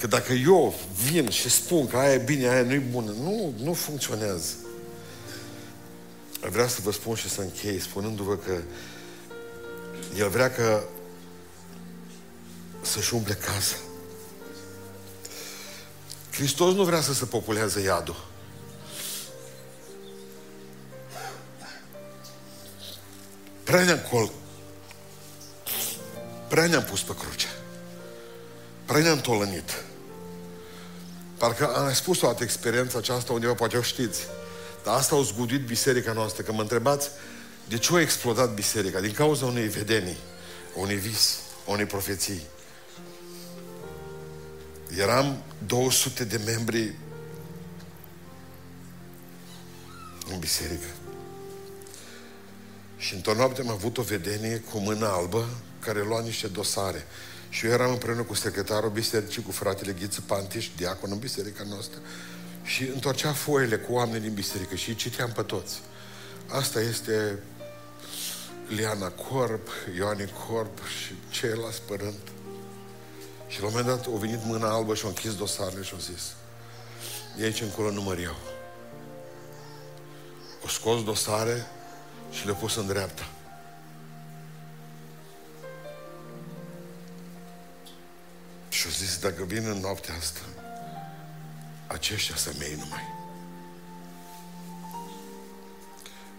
Că 0.00 0.06
dacă 0.06 0.32
eu 0.32 0.74
vin 1.04 1.30
și 1.30 1.50
spun 1.50 1.86
că 1.86 1.96
aia 1.96 2.12
e 2.12 2.18
bine, 2.18 2.48
aia 2.48 2.62
nu 2.62 2.72
e 2.72 2.78
bună, 2.78 3.10
nu, 3.10 3.54
nu 3.62 3.72
funcționează. 3.72 4.54
Vreau 6.50 6.68
să 6.68 6.78
vă 6.82 6.92
spun 6.92 7.14
și 7.14 7.30
să 7.30 7.40
închei 7.40 7.80
spunându-vă 7.80 8.36
că 8.36 8.60
El 10.16 10.28
vrea 10.28 10.50
că 10.50 10.82
să-și 12.82 13.14
umple 13.14 13.34
casa. 13.34 13.76
Hristos 16.30 16.74
nu 16.74 16.84
vrea 16.84 17.00
să 17.00 17.12
se 17.12 17.24
populează 17.24 17.80
iadul. 17.80 18.26
Prea 23.64 23.84
ne-am 23.84 24.00
col... 24.10 24.30
Prea 26.48 26.66
ne-am 26.66 26.84
pus 26.84 27.02
pe 27.02 27.14
cruce. 27.14 27.46
Prea 28.86 29.00
ne-am 29.00 29.20
tolănit. 29.20 29.84
Parcă 31.38 31.76
am 31.76 31.92
spus 31.92 32.18
toată 32.18 32.42
experiența 32.42 32.98
aceasta 32.98 33.32
undeva, 33.32 33.54
poate 33.54 33.76
o 33.76 33.82
știți. 33.82 34.20
Dar 34.84 34.96
asta 34.96 35.14
au 35.14 35.22
zgudit 35.22 35.66
biserica 35.66 36.12
noastră. 36.12 36.42
Că 36.42 36.52
mă 36.52 36.60
întrebați 36.60 37.08
de 37.68 37.78
ce 37.78 37.94
a 37.94 38.00
explodat 38.00 38.54
biserica? 38.54 39.00
Din 39.00 39.12
cauza 39.12 39.46
unei 39.46 39.68
vedenii, 39.68 40.16
unui 40.74 40.96
vis, 40.96 41.38
unei 41.66 41.84
profeții. 41.84 42.40
Eram 44.98 45.42
200 45.66 46.24
de 46.24 46.40
membri 46.44 46.94
în 50.30 50.38
biserică. 50.38 50.86
Și 52.96 53.14
într-o 53.14 53.34
noapte 53.34 53.60
am 53.60 53.68
avut 53.68 53.98
o 53.98 54.02
vedenie 54.02 54.56
cu 54.70 54.78
mână 54.78 55.06
albă 55.06 55.48
care 55.78 56.02
lua 56.02 56.20
niște 56.20 56.46
dosare. 56.46 57.06
Și 57.54 57.66
eu 57.66 57.72
eram 57.72 57.90
împreună 57.90 58.22
cu 58.22 58.34
secretarul 58.34 58.90
bisericii, 58.90 59.42
cu 59.42 59.50
fratele 59.50 59.92
Ghiță 59.92 60.20
Pantiș, 60.26 60.68
diacon 60.76 61.10
în 61.10 61.18
biserica 61.18 61.64
noastră, 61.68 61.98
și 62.62 62.82
întorcea 62.82 63.32
foile 63.32 63.76
cu 63.76 63.92
oameni 63.92 64.22
din 64.22 64.34
biserică 64.34 64.74
și 64.74 64.88
îi 64.88 64.94
citeam 64.94 65.32
pe 65.32 65.42
toți. 65.42 65.80
Asta 66.48 66.80
este 66.80 67.38
Liana 68.68 69.08
Corp, 69.08 69.68
Ioani 69.96 70.32
Corp 70.48 70.78
și 70.86 71.14
ceilalți 71.30 71.82
părânt. 71.82 72.28
Și 73.48 73.60
la 73.60 73.66
un 73.66 73.72
moment 73.76 73.96
dat 73.96 74.06
a 74.06 74.18
venit 74.18 74.44
mâna 74.44 74.68
albă 74.68 74.94
și 74.94 75.04
a 75.04 75.08
închis 75.08 75.34
dosarele 75.34 75.82
și 75.82 75.92
a 75.96 75.98
zis 75.98 76.22
de 77.36 77.44
aici 77.44 77.60
încolo 77.60 77.90
nu 77.90 78.02
mă 78.02 78.20
iau. 78.20 78.36
O 80.64 80.68
scos 80.68 81.04
dosare 81.04 81.66
și 82.30 82.44
le-a 82.44 82.54
pus 82.54 82.76
în 82.76 82.86
dreapta. 82.86 83.33
Și-a 88.84 88.92
zis, 88.92 89.18
dacă 89.18 89.44
vin 89.44 89.66
în 89.66 89.78
noaptea 89.80 90.14
asta, 90.14 90.40
aceștia 91.86 92.36
să 92.36 92.52
mei 92.58 92.76
numai. 92.78 93.02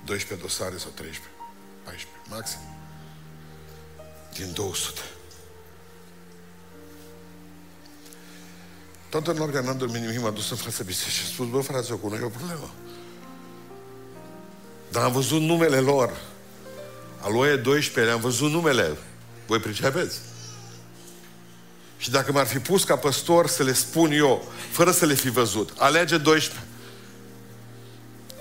12 0.04 0.48
dosare 0.48 0.78
sau 0.78 0.92
13, 0.94 1.32
14, 1.84 2.08
maxim. 2.30 2.60
Din 4.34 4.54
200. 4.54 5.02
Toată 9.10 9.32
noaptea 9.32 9.62
n-am 9.62 9.78
dormit 9.78 10.02
nimic, 10.02 10.22
m-am 10.22 10.34
dus 10.34 10.50
în 10.50 10.58
fața 10.58 10.84
bisericii 10.84 11.22
și 11.22 11.26
a 11.30 11.34
spus, 11.34 11.48
bă, 11.48 11.60
frate, 11.60 11.94
cu 11.94 12.08
noi 12.08 12.20
e 12.20 12.24
o 12.24 12.30
problemă. 12.30 12.74
Dar 14.92 15.04
am 15.04 15.12
văzut 15.12 15.42
numele 15.42 15.80
lor. 15.80 16.22
Aloe 17.22 17.56
12, 17.56 18.14
am 18.14 18.20
văzut 18.20 18.52
numele. 18.52 18.98
Voi 19.48 19.60
pricepeți? 19.60 20.20
Și 21.98 22.12
dacă 22.12 22.32
m-ar 22.32 22.46
fi 22.46 22.60
pus 22.60 22.84
ca 22.84 22.96
păstor 22.96 23.48
să 23.48 23.64
le 23.64 23.74
spun 23.74 24.12
eu, 24.12 24.52
fără 24.72 24.92
să 24.92 25.06
le 25.06 25.14
fi 25.14 25.30
văzut, 25.30 25.74
alege 25.78 26.18
12. 26.18 26.64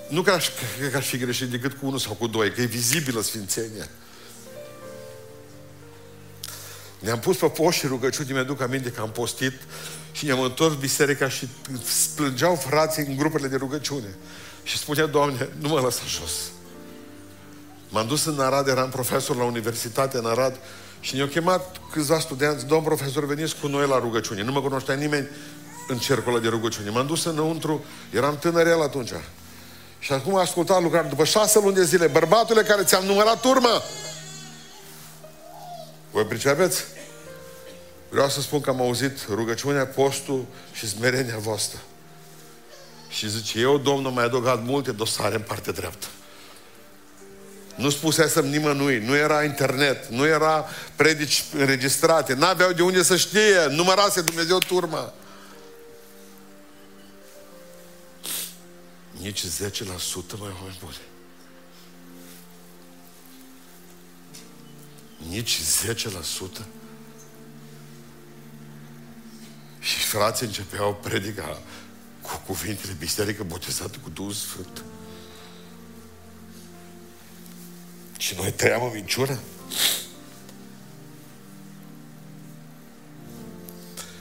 Nu 0.09 0.21
că 0.21 0.31
aș, 0.31 0.49
că 0.91 0.97
aș 0.97 1.07
fi 1.07 1.17
greșit 1.17 1.47
decât 1.47 1.71
cu 1.73 1.85
unul 1.85 1.99
sau 1.99 2.13
cu 2.13 2.27
doi, 2.27 2.51
că 2.51 2.61
e 2.61 2.65
vizibilă 2.65 3.21
Sfințenia. 3.21 3.89
Ne-am 6.99 7.19
pus 7.19 7.37
pe 7.37 7.47
poș 7.47 7.77
și 7.77 7.87
rugăciuni, 7.87 8.31
mi-aduc 8.31 8.61
aminte 8.61 8.91
că 8.91 9.01
am 9.01 9.11
postit 9.11 9.53
și 10.11 10.25
ne-am 10.25 10.41
întors 10.41 10.75
biserica 10.75 11.29
și 11.29 11.49
plângeau 12.15 12.55
frații 12.55 13.05
în 13.05 13.15
grupurile 13.15 13.49
de 13.49 13.55
rugăciune. 13.55 14.15
Și 14.63 14.77
spunea, 14.77 15.05
Doamne, 15.05 15.49
nu 15.59 15.67
mă 15.67 15.79
lăsa 15.79 16.01
jos. 16.07 16.31
M-am 17.89 18.07
dus 18.07 18.25
în 18.25 18.39
Arad, 18.39 18.67
eram 18.67 18.89
profesor 18.89 19.35
la 19.35 19.43
universitate 19.43 20.17
în 20.17 20.25
Arad 20.25 20.59
și 21.05 21.15
ne-au 21.15 21.27
chemat 21.27 21.81
câțiva 21.91 22.19
studenți, 22.19 22.65
domn 22.65 22.83
profesor, 22.83 23.25
veniți 23.25 23.55
cu 23.61 23.67
noi 23.67 23.87
la 23.87 23.99
rugăciune. 23.99 24.43
Nu 24.43 24.51
mă 24.51 24.61
cunoștea 24.61 24.95
nimeni 24.95 25.27
în 25.87 25.97
cercul 25.97 26.41
de 26.41 26.47
rugăciune. 26.47 26.89
M-am 26.89 27.05
dus 27.05 27.23
înăuntru, 27.23 27.85
eram 28.11 28.37
tânăr 28.37 28.67
el 28.67 28.81
atunci. 28.81 29.11
Și 29.99 30.13
acum 30.13 30.35
ascultat 30.35 30.81
lucrare, 30.81 31.07
după 31.07 31.23
șase 31.23 31.59
luni 31.59 31.75
de 31.75 31.83
zile, 31.83 32.07
bărbatule 32.07 32.61
care 32.61 32.83
ți-am 32.83 33.03
numărat 33.03 33.43
urmă, 33.43 33.81
voi 36.11 36.23
pricepeți? 36.23 36.83
Vreau 38.09 38.29
să 38.29 38.41
spun 38.41 38.61
că 38.61 38.69
am 38.69 38.81
auzit 38.81 39.25
rugăciunea, 39.29 39.85
postul 39.85 40.45
și 40.73 40.87
smerenia 40.87 41.37
voastră. 41.37 41.79
Și 43.09 43.29
zice, 43.29 43.59
eu, 43.59 43.77
Domnul, 43.77 44.11
mai 44.11 44.23
adăugat 44.23 44.63
multe 44.63 44.91
dosare 44.91 45.35
în 45.35 45.41
partea 45.41 45.73
dreaptă. 45.73 46.05
Nu 47.75 47.89
spusesem 47.89 48.45
nimănui, 48.45 48.99
nu 48.99 49.15
era 49.15 49.43
internet, 49.43 50.07
nu 50.07 50.25
era 50.25 50.65
predici 50.95 51.43
înregistrate, 51.53 52.33
n-aveau 52.33 52.71
de 52.71 52.81
unde 52.81 53.03
să 53.03 53.17
știe, 53.17 53.65
numărase 53.69 54.21
Dumnezeu 54.21 54.57
turma. 54.57 55.13
Nici 59.21 59.45
10% 59.45 59.49
mai 60.39 60.55
mai 60.61 60.77
bune. 60.79 60.95
Nici 65.29 65.59
10%. 66.61 66.65
Și 69.79 69.99
frații 69.99 70.45
începeau 70.45 70.95
predica 70.95 71.61
cu 72.21 72.41
cuvintele 72.45 72.95
biserică 72.99 73.43
botezată 73.43 73.97
cu 74.03 74.09
Duhul 74.09 74.31
Sfânt. 74.31 74.84
Și 78.17 78.35
noi 78.37 78.51
tăiam 78.51 78.81
o 78.81 78.89
minciună. 78.93 79.39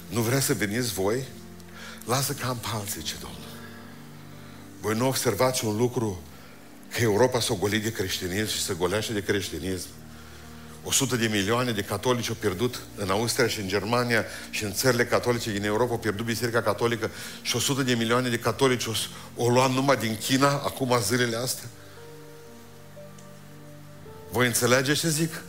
Nu 0.09 0.21
vrea 0.21 0.41
să 0.41 0.55
veniți 0.55 0.93
voi? 0.93 1.25
Lasă 2.05 2.33
cam 2.33 2.57
pe 2.57 2.67
alții, 2.73 3.03
ce 3.03 3.15
Domnul. 3.21 3.39
Voi 4.81 4.95
nu 4.97 5.07
observați 5.07 5.65
un 5.65 5.77
lucru 5.77 6.23
că 6.93 7.01
Europa 7.01 7.41
s-a 7.41 7.55
golit 7.55 7.83
de 7.83 7.93
creștinism 7.93 8.49
și 8.49 8.63
se 8.63 8.75
golește 8.75 9.13
de 9.13 9.23
creștinism. 9.23 9.89
100 10.85 11.17
de 11.17 11.27
milioane 11.27 11.73
de 11.73 11.83
catolici 11.83 12.29
au 12.29 12.35
pierdut 12.35 12.81
în 12.97 13.11
Austria 13.11 13.49
și 13.49 13.61
în 13.61 13.69
Germania 13.69 14.25
și 14.51 14.65
în 14.65 14.73
țările 14.73 15.05
catolice 15.05 15.53
din 15.53 15.65
Europa 15.65 15.93
au 15.93 15.99
pierdut 15.99 16.25
Biserica 16.25 16.63
Catolică 16.63 17.11
și 17.43 17.57
100 17.57 17.83
de 17.83 17.95
milioane 17.95 18.29
de 18.29 18.39
catolici 18.39 18.87
o, 18.87 18.93
o 19.37 19.49
luat 19.49 19.71
numai 19.71 19.97
din 19.97 20.17
China 20.17 20.49
acum 20.49 20.99
zilele 21.03 21.37
astea. 21.37 21.69
Voi 24.35 24.47
înțelegeți 24.47 25.01
ce 25.01 25.09
zic? 25.09 25.43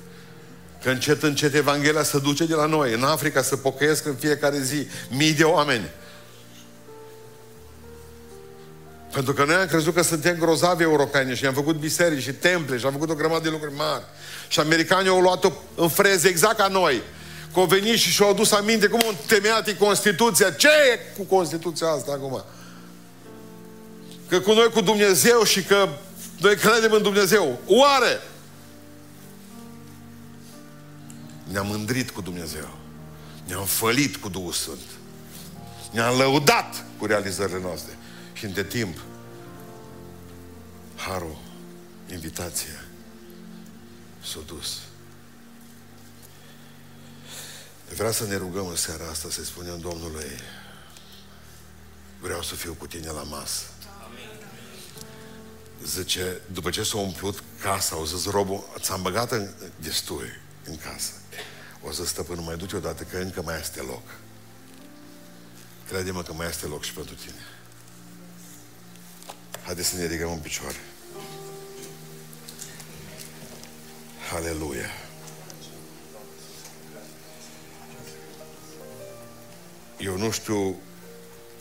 Că 0.84 0.90
încet, 0.90 1.24
încet 1.24 1.54
Evanghelia 1.54 2.04
se 2.04 2.20
duce 2.20 2.46
de 2.46 2.54
la 2.54 2.66
noi. 2.66 2.94
În 2.94 3.04
Africa 3.04 3.42
să 3.42 3.56
pocăiesc 3.56 4.06
în 4.06 4.16
fiecare 4.16 4.60
zi 4.60 4.88
mii 5.10 5.34
de 5.34 5.44
oameni. 5.44 5.90
Pentru 9.12 9.34
că 9.34 9.46
noi 9.46 9.56
am 9.56 9.68
crezut 9.68 9.94
că 9.94 10.02
suntem 10.02 10.38
grozavi 10.38 10.84
europeni 10.84 11.36
și 11.36 11.46
am 11.46 11.54
făcut 11.54 11.76
biserici 11.76 12.22
și 12.22 12.32
temple 12.34 12.78
și 12.78 12.86
am 12.86 12.92
făcut 12.92 13.10
o 13.10 13.14
grămadă 13.14 13.44
de 13.44 13.50
lucruri 13.50 13.76
mari. 13.76 14.04
Și 14.48 14.60
americanii 14.60 15.10
au 15.10 15.22
luat-o 15.22 15.52
în 15.76 15.90
freze 15.90 16.28
exact 16.28 16.58
ca 16.58 16.68
noi. 16.68 17.02
Că 17.54 17.60
au 17.60 17.66
venit 17.66 17.98
și 17.98 18.12
și-au 18.12 18.30
adus 18.30 18.52
aminte 18.52 18.88
cum 18.88 19.02
un 19.08 19.16
temeiat 19.28 19.78
Constituția. 19.78 20.52
Ce 20.52 20.68
e 20.68 21.00
cu 21.18 21.36
Constituția 21.36 21.88
asta 21.88 22.12
acum? 22.12 22.44
Că 24.30 24.40
cu 24.40 24.54
noi 24.54 24.70
cu 24.70 24.82
Dumnezeu 24.82 25.44
și 25.44 25.64
că 25.64 25.90
noi 26.40 26.56
credem 26.56 26.92
în 26.92 27.02
Dumnezeu. 27.02 27.60
Oare? 27.66 28.20
Ne-am 31.56 31.68
mândrit 31.68 32.10
cu 32.10 32.22
Dumnezeu. 32.22 32.78
Ne-am 33.46 33.66
fălit 33.66 34.16
cu 34.16 34.30
Duhul 34.30 34.52
Sfânt. 34.52 34.88
Ne-am 35.92 36.18
lăudat 36.18 36.86
cu 36.98 37.06
realizările 37.06 37.60
noastre. 37.60 37.98
Și 38.34 38.46
între 38.46 38.64
timp, 38.64 38.98
harul, 40.96 41.38
invitația, 42.12 42.86
s-a 44.24 44.40
dus. 44.46 44.80
Vreau 47.96 48.12
să 48.12 48.26
ne 48.26 48.36
rugăm 48.36 48.68
în 48.68 48.76
seara 48.76 49.10
asta 49.10 49.30
să 49.30 49.44
spunem 49.44 49.80
Domnului, 49.80 50.32
vreau 52.22 52.42
să 52.42 52.56
fiu 52.56 52.74
cu 52.74 52.88
tine 52.88 53.10
la 53.10 53.24
masă. 53.24 53.64
Zice, 55.84 56.42
după 56.52 56.70
ce 56.70 56.84
s-a 56.84 56.98
umplut 56.98 57.44
casa, 57.62 57.96
au 57.96 58.06
zis 58.06 58.26
robul, 58.26 58.70
ți-am 58.80 59.02
băgat 59.02 59.32
în 59.32 59.50
destui 59.80 60.30
în 60.64 60.78
casă. 60.78 61.12
O 61.88 61.92
să 61.92 62.06
stăpânul 62.06 62.44
mai 62.44 62.58
duce 62.58 62.76
odată 62.76 63.04
că 63.04 63.18
încă 63.18 63.42
mai 63.42 63.60
este 63.60 63.82
loc. 63.82 64.04
Crede-mă 65.88 66.24
că 66.24 66.34
mai 66.34 66.48
este 66.48 66.66
loc 66.66 66.84
și 66.84 66.94
pentru 66.94 67.16
tine. 67.16 67.46
Haideți 69.64 69.88
să 69.88 69.96
ne 69.96 70.06
ridicăm 70.06 70.32
în 70.32 70.40
picioare. 70.40 70.78
Aleluia. 74.34 74.90
Eu 80.00 80.18
nu 80.18 80.32
știu 80.32 80.80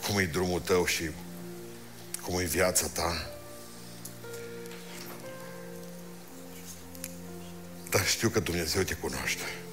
cum 0.07 0.17
e 0.17 0.25
drumul 0.25 0.59
tău 0.59 0.85
și 0.85 1.09
cum 2.21 2.39
e 2.39 2.43
viața 2.43 2.87
ta. 2.87 3.29
Dar 7.89 8.05
știu 8.05 8.29
că 8.29 8.39
Dumnezeu 8.39 8.83
te 8.83 8.93
cunoaște. 8.93 9.64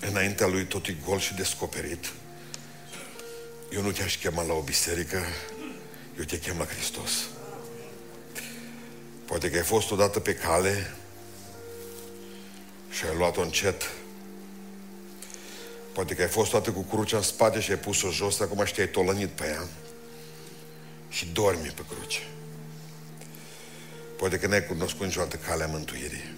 Înaintea 0.00 0.46
Lui 0.46 0.64
tot 0.64 0.86
e 0.86 0.96
gol 1.04 1.18
și 1.18 1.34
descoperit. 1.34 2.12
Eu 3.72 3.82
nu 3.82 3.92
te-aș 3.92 4.18
chema 4.18 4.42
la 4.42 4.52
o 4.52 4.60
biserică, 4.60 5.22
eu 6.18 6.24
te 6.24 6.38
chem 6.38 6.58
la 6.58 6.64
Hristos. 6.64 7.10
Poate 9.24 9.50
că 9.50 9.56
ai 9.56 9.62
fost 9.62 9.90
odată 9.90 10.20
pe 10.20 10.34
cale 10.34 10.94
și 12.90 13.04
ai 13.04 13.16
luat-o 13.16 13.40
încet. 13.40 13.90
Poate 15.92 16.14
că 16.14 16.22
ai 16.22 16.28
fost 16.28 16.50
toată 16.50 16.72
cu 16.72 16.82
crucea 16.82 17.16
în 17.16 17.22
spate 17.22 17.60
și 17.60 17.70
ai 17.70 17.78
pus-o 17.78 18.10
jos, 18.10 18.40
acum 18.40 18.64
și 18.64 18.74
te-ai 18.74 18.88
tolănit 18.88 19.28
pe 19.28 19.44
ea 19.44 19.68
și 21.08 21.26
dormi 21.26 21.72
pe 21.74 21.82
cruce. 21.88 22.20
Poate 24.16 24.38
că 24.38 24.46
n-ai 24.46 24.66
cunoscut 24.66 25.06
niciodată 25.06 25.36
calea 25.36 25.66
mântuirii. 25.66 26.34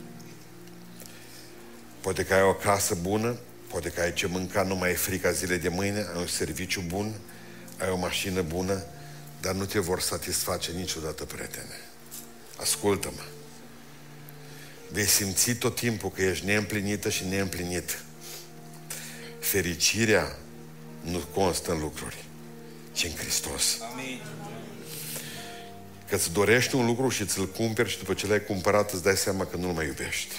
Poate 2.00 2.24
că 2.24 2.34
ai 2.34 2.42
o 2.42 2.54
casă 2.54 2.94
bună, 2.94 3.38
poate 3.68 3.88
că 3.88 4.00
ai 4.00 4.12
ce 4.12 4.26
mânca, 4.26 4.62
nu 4.62 4.74
mai 4.74 4.90
e 4.90 4.94
frica 4.94 5.30
zile 5.30 5.56
de 5.56 5.68
mâine, 5.68 5.98
ai 5.98 6.20
un 6.20 6.26
serviciu 6.26 6.84
bun, 6.86 7.14
ai 7.78 7.90
o 7.90 7.96
mașină 7.96 8.42
bună, 8.42 8.82
dar 9.40 9.54
nu 9.54 9.64
te 9.64 9.78
vor 9.78 10.00
satisface 10.00 10.72
niciodată, 10.72 11.24
prietene. 11.24 11.80
Ascultă-mă. 12.56 13.22
Vei 14.90 15.06
simți 15.06 15.52
tot 15.52 15.74
timpul 15.76 16.10
că 16.10 16.22
ești 16.22 16.44
neîmplinită 16.44 17.08
și 17.08 17.24
neîmplinit. 17.24 18.02
Fericirea 19.40 20.36
nu 21.00 21.18
constă 21.18 21.72
în 21.72 21.80
lucruri, 21.80 22.24
ci 22.92 23.04
în 23.04 23.14
Hristos. 23.16 23.78
Amin. 23.92 24.20
Că 26.08 26.14
îți 26.14 26.32
dorești 26.32 26.74
un 26.74 26.86
lucru 26.86 27.08
și 27.08 27.26
ți-l 27.26 27.48
cumperi 27.48 27.90
și 27.90 27.98
după 27.98 28.14
ce 28.14 28.26
l-ai 28.26 28.44
cumpărat 28.44 28.92
îți 28.92 29.02
dai 29.02 29.16
seama 29.16 29.44
că 29.46 29.56
nu-l 29.56 29.72
mai 29.72 29.86
iubești. 29.86 30.34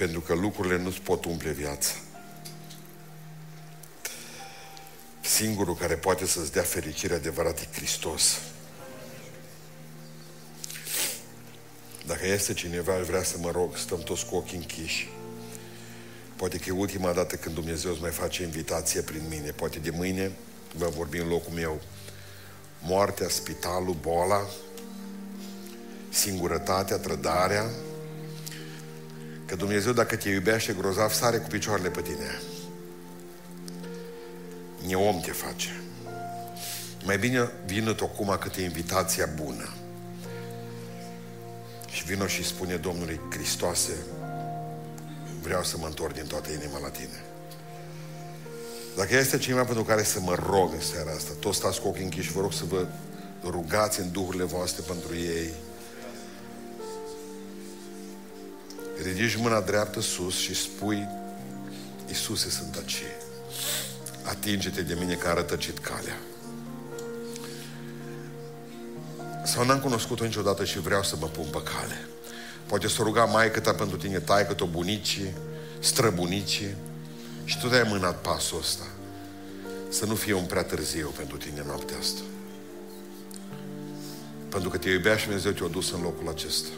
Pentru 0.00 0.20
că 0.20 0.34
lucrurile 0.34 0.78
nu-ți 0.78 1.00
pot 1.00 1.24
umple 1.24 1.50
viața. 1.50 1.90
Singurul 5.20 5.74
care 5.74 5.94
poate 5.94 6.26
să-ți 6.26 6.52
dea 6.52 6.62
fericire 6.62 7.14
adevărat 7.14 7.58
e 7.60 7.66
Hristos. 7.72 8.38
Dacă 12.06 12.26
este 12.26 12.52
cineva, 12.52 12.92
vrea 12.96 13.22
să 13.22 13.36
mă 13.38 13.50
rog, 13.50 13.76
stăm 13.76 13.98
toți 13.98 14.26
cu 14.26 14.36
ochii 14.36 14.56
închiși. 14.56 15.08
Poate 16.36 16.58
că 16.58 16.64
e 16.68 16.72
ultima 16.72 17.12
dată 17.12 17.36
când 17.36 17.54
Dumnezeu 17.54 17.90
îți 17.90 18.00
mai 18.00 18.10
face 18.10 18.42
invitație 18.42 19.00
prin 19.00 19.22
mine. 19.28 19.50
Poate 19.50 19.78
de 19.78 19.90
mâine 19.90 20.32
va 20.74 20.88
vorbi 20.88 21.18
în 21.18 21.28
locul 21.28 21.52
meu. 21.52 21.80
Moartea, 22.82 23.28
spitalul, 23.28 23.96
boala, 24.00 24.46
singurătatea, 26.08 26.98
trădarea. 26.98 27.70
Că 29.50 29.56
Dumnezeu, 29.56 29.92
dacă 29.92 30.16
te 30.16 30.28
iubește 30.28 30.72
grozav, 30.72 31.12
sare 31.12 31.36
cu 31.36 31.48
picioarele 31.48 31.88
pe 31.88 32.00
tine. 32.00 32.40
E 34.88 34.94
om 34.94 35.20
te 35.20 35.30
face. 35.30 35.80
Mai 37.04 37.18
bine 37.18 37.50
vină 37.66 37.92
tu 37.92 38.04
acum 38.04 38.36
cât 38.40 38.54
e 38.54 38.62
invitația 38.62 39.28
bună. 39.42 39.74
Și 41.88 42.04
vină 42.04 42.26
și 42.26 42.44
spune 42.44 42.76
Domnului 42.76 43.20
Hristoase, 43.30 43.96
vreau 45.42 45.62
să 45.62 45.76
mă 45.78 45.86
întorc 45.86 46.14
din 46.14 46.26
toată 46.26 46.50
inima 46.50 46.78
la 46.78 46.88
tine. 46.88 47.24
Dacă 48.96 49.16
este 49.16 49.38
cineva 49.38 49.64
pentru 49.64 49.84
care 49.84 50.02
să 50.02 50.20
mă 50.20 50.34
rog 50.48 50.72
în 50.72 50.80
seara 50.80 51.10
asta, 51.10 51.30
toți 51.40 51.56
stați 51.56 51.80
cu 51.80 51.88
ochii 51.88 52.04
închiși, 52.04 52.32
vă 52.32 52.40
rog 52.40 52.52
să 52.52 52.64
vă 52.68 52.86
rugați 53.44 54.00
în 54.00 54.12
duhurile 54.12 54.44
voastre 54.44 54.82
pentru 54.86 55.14
ei. 55.14 55.50
Ridici 59.02 59.36
mâna 59.36 59.60
dreaptă 59.60 60.00
sus 60.00 60.36
și 60.36 60.54
spui, 60.54 61.08
Iisuse, 62.08 62.50
sunt 62.50 62.74
aici. 62.76 63.02
Atinge-te 64.22 64.82
de 64.82 64.96
mine 64.98 65.14
că 65.14 65.28
a 65.28 65.34
rătăcit 65.34 65.78
calea. 65.78 66.18
Sau 69.44 69.64
n-am 69.64 69.80
cunoscut-o 69.80 70.24
niciodată 70.24 70.64
și 70.64 70.78
vreau 70.78 71.02
să 71.02 71.16
mă 71.20 71.26
pun 71.26 71.44
pe 71.50 71.62
cale. 71.62 72.08
Poate 72.66 72.88
să 72.88 73.02
ruga 73.02 73.24
mai 73.24 73.50
ta 73.50 73.74
pentru 73.74 73.96
tine, 73.96 74.18
taică 74.18 74.54
o 74.58 74.66
bunicii, 74.66 75.34
străbunicii 75.78 76.74
și 77.44 77.60
tu 77.60 77.66
ai 77.66 77.86
mânat 77.88 78.20
pasul 78.20 78.58
ăsta. 78.58 78.84
Să 79.88 80.06
nu 80.06 80.14
fie 80.14 80.32
un 80.32 80.44
prea 80.44 80.62
târziu 80.62 81.12
pentru 81.16 81.36
tine 81.36 81.62
noaptea 81.66 81.96
asta. 81.98 82.20
Pentru 84.48 84.68
că 84.68 84.78
te 84.78 84.90
iubea 84.90 85.16
și 85.16 85.24
Dumnezeu 85.24 85.52
te-a 85.52 85.66
dus 85.66 85.90
în 85.92 86.02
locul 86.02 86.28
acesta. 86.28 86.68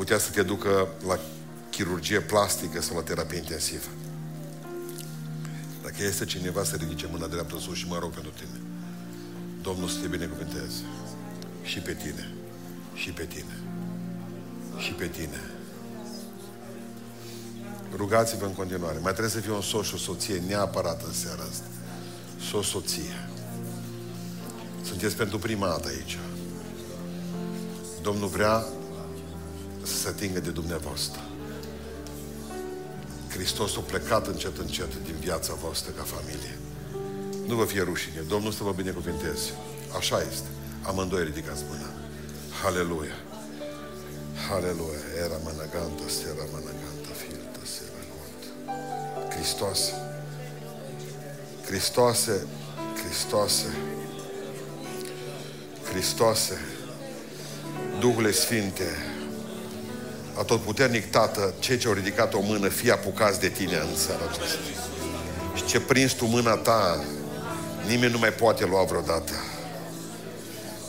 Putea 0.00 0.18
să 0.18 0.30
te 0.30 0.42
ducă 0.42 0.88
la 1.06 1.18
chirurgie 1.70 2.20
plastică 2.20 2.80
sau 2.82 2.96
la 2.96 3.02
terapie 3.02 3.38
intensivă. 3.38 3.88
Dacă 5.82 5.94
este 6.02 6.24
cineva 6.24 6.64
să 6.64 6.76
ridice 6.76 7.08
mâna 7.10 7.26
dreaptă 7.26 7.58
sus 7.58 7.76
și 7.76 7.86
mă 7.88 7.98
rog 7.98 8.10
pentru 8.10 8.30
tine. 8.30 8.60
Domnul 9.62 9.88
să 9.88 9.98
te 10.00 10.06
binecuvânteze. 10.06 10.82
Și 11.62 11.78
pe 11.78 11.92
tine. 11.92 12.32
Și 12.94 13.10
pe 13.10 13.24
tine. 13.24 13.58
Și 14.78 14.92
pe 14.92 15.06
tine. 15.06 15.40
Rugați-vă 17.96 18.44
în 18.44 18.54
continuare. 18.54 18.98
Mai 18.98 19.12
trebuie 19.12 19.34
să 19.34 19.40
fie 19.40 19.52
un 19.52 19.62
soț 19.62 19.86
și 19.86 19.94
o 19.94 19.98
soție 19.98 20.42
neapărat 20.46 21.02
în 21.06 21.12
seara 21.12 21.42
asta. 21.50 21.66
Și 22.48 22.54
o 22.54 22.62
soție. 22.62 23.28
Sunteți 24.84 25.16
pentru 25.16 25.38
prima 25.38 25.66
dată 25.66 25.88
aici. 25.88 26.18
Domnul 28.02 28.28
vrea 28.28 28.66
să 29.82 29.94
se 29.94 30.08
atingă 30.08 30.40
de 30.40 30.50
dumneavoastră. 30.50 31.20
Hristos 33.28 33.76
a 33.76 33.80
plecat 33.80 34.26
încet, 34.26 34.58
încet 34.58 35.04
din 35.04 35.14
viața 35.20 35.54
voastră 35.54 35.92
ca 35.96 36.02
familie. 36.02 36.58
Nu 37.46 37.54
vă 37.54 37.64
fie 37.64 37.82
rușine. 37.82 38.20
Domnul 38.28 38.52
să 38.52 38.62
vă 38.62 38.72
binecuvinteze. 38.72 39.50
Așa 39.96 40.22
este. 40.30 40.48
Amândoi 40.82 41.24
ridicați 41.24 41.62
mâna. 41.68 41.90
Haleluia. 42.62 43.18
Haleluia. 44.48 45.02
Era 45.24 45.36
managanta, 45.44 46.02
sera 46.06 46.44
managanta, 46.52 47.10
filta, 47.22 47.60
sera 47.74 48.02
gont. 48.12 48.42
Hristoase. 49.32 49.92
Hristoase. 51.66 52.46
Hristoase. 53.02 53.70
Hristoase. 55.90 56.58
Duhule 58.00 58.30
Sfinte, 58.30 58.88
atotputernic 60.40 61.10
Tată, 61.10 61.54
cei 61.58 61.76
ce 61.76 61.88
au 61.88 61.92
ridicat 61.92 62.34
o 62.34 62.40
mână, 62.40 62.68
fie 62.68 62.92
apucați 62.92 63.40
de 63.40 63.48
tine 63.48 63.76
în 63.76 63.96
seara 63.96 64.22
aceasta. 64.30 64.58
Și 65.54 65.64
ce 65.64 65.80
prins 65.80 66.12
tu 66.12 66.24
mâna 66.24 66.54
ta, 66.56 67.04
nimeni 67.86 68.12
nu 68.12 68.18
mai 68.18 68.32
poate 68.32 68.64
lua 68.64 68.82
vreodată. 68.82 69.32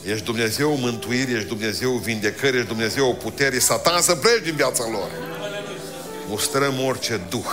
Ești 0.06 0.26
Dumnezeu 0.26 0.78
mântuiri, 0.78 1.34
ești 1.34 1.48
Dumnezeu 1.48 1.92
vindecări, 1.92 2.56
ești 2.56 2.68
Dumnezeu 2.68 3.16
putere, 3.16 3.60
Satan 3.60 4.02
să 4.02 4.16
pleci 4.16 4.44
din 4.44 4.56
viața 4.56 4.84
lor. 4.92 5.10
Mustrăm 6.28 6.74
orice 6.88 7.22
duh 7.30 7.52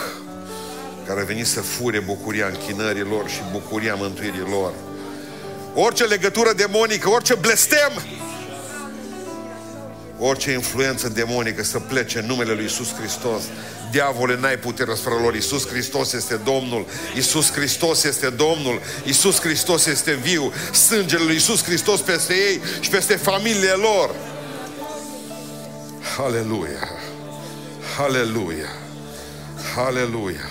care 1.07 1.21
a 1.21 1.25
venit 1.25 1.47
să 1.47 1.61
fure 1.61 2.01
bucuria 2.01 2.47
închinării 2.47 3.03
lor 3.03 3.29
și 3.29 3.41
bucuria 3.53 3.95
mântuirii 3.95 4.47
lor. 4.51 4.73
Orice 5.75 6.05
legătură 6.05 6.53
demonică, 6.53 7.09
orice 7.09 7.35
blestem, 7.35 7.93
orice 10.19 10.51
influență 10.51 11.09
demonică 11.09 11.65
să 11.65 11.79
plece 11.79 12.19
în 12.19 12.27
numele 12.27 12.53
Lui 12.53 12.65
Isus 12.65 12.95
Hristos. 12.95 13.43
Diavole, 13.91 14.39
n-ai 14.41 14.57
putere 14.57 14.93
asupra 14.93 15.21
lor. 15.21 15.35
Isus 15.35 15.67
Hristos 15.69 16.13
este 16.13 16.35
Domnul. 16.37 16.87
Isus 17.17 17.53
Hristos 17.53 18.05
este 18.05 18.29
Domnul. 18.31 18.81
Isus 19.05 19.41
Hristos 19.41 19.87
este 19.87 20.15
viu. 20.15 20.53
Sângele 20.73 21.25
lui 21.25 21.35
Isus 21.35 21.63
Hristos 21.63 22.01
peste 22.01 22.35
ei 22.35 22.61
și 22.81 22.91
peste 22.91 23.17
familiile 23.17 23.71
lor. 23.71 24.15
Aleluia! 26.19 26.89
Aleluia! 27.99 28.69
Aleluia! 29.77 30.49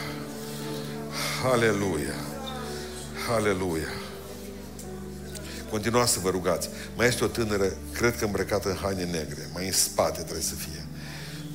Aleluia! 1.52 2.14
Aleluia! 3.36 3.88
Continuați 5.70 6.12
să 6.12 6.20
vă 6.20 6.30
rugați. 6.30 6.70
Mai 6.96 7.08
este 7.08 7.24
o 7.24 7.28
tânără, 7.28 7.74
cred 7.94 8.18
că 8.18 8.26
îmbrăcată 8.26 8.70
în 8.70 8.76
haine 8.76 9.04
negre. 9.04 9.50
Mai 9.54 9.66
în 9.66 9.72
spate 9.72 10.22
trebuie 10.22 10.44
să 10.44 10.56
fie. 10.56 10.86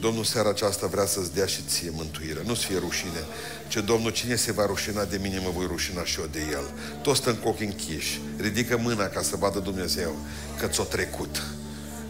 Domnul 0.00 0.24
seara 0.24 0.48
aceasta 0.48 0.86
vrea 0.86 1.06
să-ți 1.06 1.34
dea 1.34 1.46
și 1.46 1.62
ție 1.68 1.90
mântuire. 1.92 2.40
Nu-ți 2.44 2.64
fie 2.64 2.78
rușine. 2.78 3.24
Ce 3.68 3.80
Domnul, 3.80 4.10
cine 4.10 4.36
se 4.36 4.52
va 4.52 4.66
rușina 4.66 5.04
de 5.04 5.18
mine, 5.22 5.38
mă 5.38 5.50
voi 5.50 5.66
rușina 5.66 6.04
și 6.04 6.20
eu 6.20 6.26
de 6.26 6.40
el. 6.50 6.70
Toți 7.02 7.18
stăm 7.18 7.34
cu 7.34 7.48
ochii 7.48 7.66
închiși. 7.66 8.20
Ridică 8.36 8.76
mâna 8.76 9.06
ca 9.06 9.22
să 9.22 9.36
vadă 9.36 9.58
Dumnezeu 9.58 10.16
că 10.58 10.66
ți-o 10.66 10.84
trecut 10.84 11.42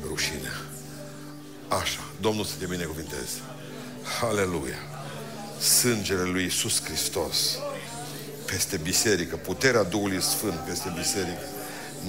rușinea. 0.07 0.61
Așa. 1.69 2.01
Domnul 2.21 2.45
să 2.45 2.53
te 2.59 2.67
binecuvinteze. 2.67 3.39
Aleluia. 4.23 4.79
Sângele 5.61 6.23
lui 6.23 6.43
Iisus 6.43 6.83
Hristos 6.83 7.59
peste 8.47 8.77
biserică, 8.77 9.37
puterea 9.37 9.83
Duhului 9.83 10.23
Sfânt 10.23 10.55
peste 10.55 10.93
biserică, 10.97 11.47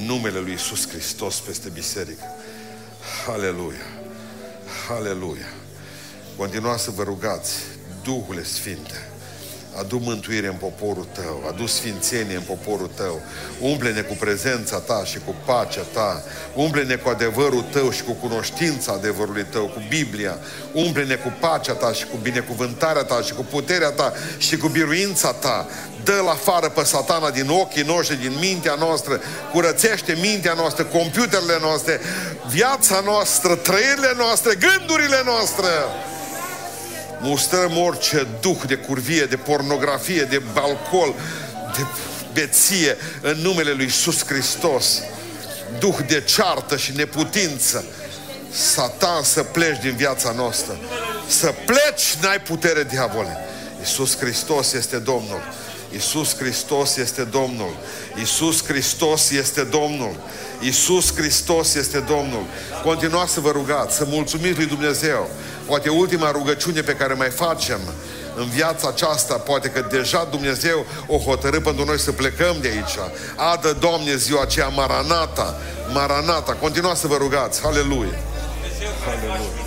numele 0.06 0.40
lui 0.40 0.52
Iisus 0.52 0.88
Hristos 0.88 1.40
peste 1.40 1.70
biserică. 1.70 2.24
Aleluia! 3.28 3.86
Aleluia! 4.90 5.48
Continuați 6.38 6.84
să 6.84 6.92
vă 6.92 7.04
rugați, 7.04 7.56
Duhule 8.04 8.44
Sfinte, 8.44 9.10
adu 9.80 9.98
mântuire 10.04 10.48
în 10.48 10.56
poporul 10.60 11.08
tău, 11.12 11.44
adu 11.48 11.66
sfințenie 11.66 12.36
în 12.36 12.42
poporul 12.42 12.90
tău, 12.96 13.22
umple-ne 13.60 14.02
cu 14.02 14.14
prezența 14.20 14.78
ta 14.78 15.02
și 15.06 15.18
cu 15.26 15.36
pacea 15.46 15.82
ta, 15.94 16.24
umple-ne 16.54 16.96
cu 16.96 17.10
adevărul 17.10 17.66
tău 17.72 17.92
și 17.92 18.04
cu 18.04 18.12
cunoștința 18.12 18.92
adevărului 18.92 19.46
tău, 19.50 19.66
cu 19.66 19.82
Biblia, 19.90 20.38
umple-ne 20.72 21.16
cu 21.16 21.34
pacea 21.40 21.74
ta 21.74 21.94
și 21.94 22.06
cu 22.06 22.18
binecuvântarea 22.22 23.04
ta 23.04 23.22
și 23.22 23.34
cu 23.34 23.46
puterea 23.50 23.90
ta 23.90 24.14
și 24.38 24.58
cu 24.58 24.68
biruința 24.68 25.32
ta, 25.32 25.68
dă 26.04 26.22
la 26.26 26.32
afară 26.32 26.70
pe 26.70 26.84
satana 26.84 27.30
din 27.30 27.50
ochii 27.50 27.84
noștri, 27.84 28.22
din 28.22 28.34
mintea 28.40 28.76
noastră, 28.76 29.22
curățește 29.52 30.18
mintea 30.22 30.54
noastră, 30.54 30.84
computerele 30.84 31.58
noastre, 31.62 32.00
viața 32.48 33.02
noastră, 33.06 33.56
trăirile 33.56 34.14
noastre, 34.18 34.56
gândurile 34.56 35.22
noastre. 35.26 35.68
Mustrăm 37.26 37.78
orice 37.78 38.28
duh 38.42 38.58
de 38.68 38.76
curvie, 38.76 39.26
de 39.26 39.36
pornografie, 39.36 40.24
de 40.24 40.42
alcool, 40.54 41.16
de 41.76 41.86
beție 42.34 42.98
în 43.22 43.38
numele 43.38 43.72
lui 43.72 43.84
Iisus 43.84 44.26
Hristos. 44.26 45.02
Duh 45.80 45.96
de 46.08 46.22
ceartă 46.22 46.78
și 46.78 46.96
neputință. 46.96 47.86
Satan 48.52 49.24
să 49.24 49.44
pleci 49.44 49.82
din 49.82 49.96
viața 49.96 50.32
noastră. 50.32 50.80
Să 51.28 51.54
pleci, 51.66 52.16
n-ai 52.22 52.40
putere, 52.40 52.84
diavole. 52.84 53.38
Iisus 53.80 54.18
Hristos 54.18 54.74
este 54.74 54.98
Domnul. 54.98 55.42
Iisus 55.94 56.36
Hristos 56.36 56.96
este 56.96 57.24
Domnul. 57.24 57.76
Iisus 58.18 58.64
Hristos 58.66 59.30
este 59.30 59.64
Domnul. 59.64 60.16
Iisus 60.62 61.16
Hristos 61.16 61.74
este 61.74 62.00
Domnul. 62.00 62.46
Continuați 62.84 63.34
să 63.34 63.40
vă 63.40 63.52
rugați, 63.52 63.96
să 63.96 64.06
mulțumiți 64.08 64.58
lui 64.58 64.66
Dumnezeu. 64.66 65.30
Poate 65.66 65.90
ultima 65.90 66.32
rugăciune 66.32 66.82
pe 66.82 66.96
care 66.96 67.14
mai 67.14 67.30
facem 67.30 67.80
în 68.36 68.50
viața 68.50 68.88
aceasta, 68.88 69.34
poate 69.34 69.70
că 69.70 69.88
deja 69.90 70.28
Dumnezeu 70.32 70.86
o 71.08 71.18
hotărâ 71.18 71.60
pentru 71.60 71.86
noi 71.86 72.00
să 72.00 72.12
plecăm 72.12 72.56
de 72.62 72.68
aici. 72.68 72.98
Adă, 73.36 73.78
Doamne, 73.80 74.16
ziua 74.16 74.42
aceea 74.42 74.68
Maranata, 74.68 75.58
Maranata. 75.94 76.54
Continuați 76.54 77.00
să 77.00 77.08
vă 77.08 77.16
rugați. 77.16 77.66
Aleluia. 77.66 78.20
Aleluia. 79.08 79.63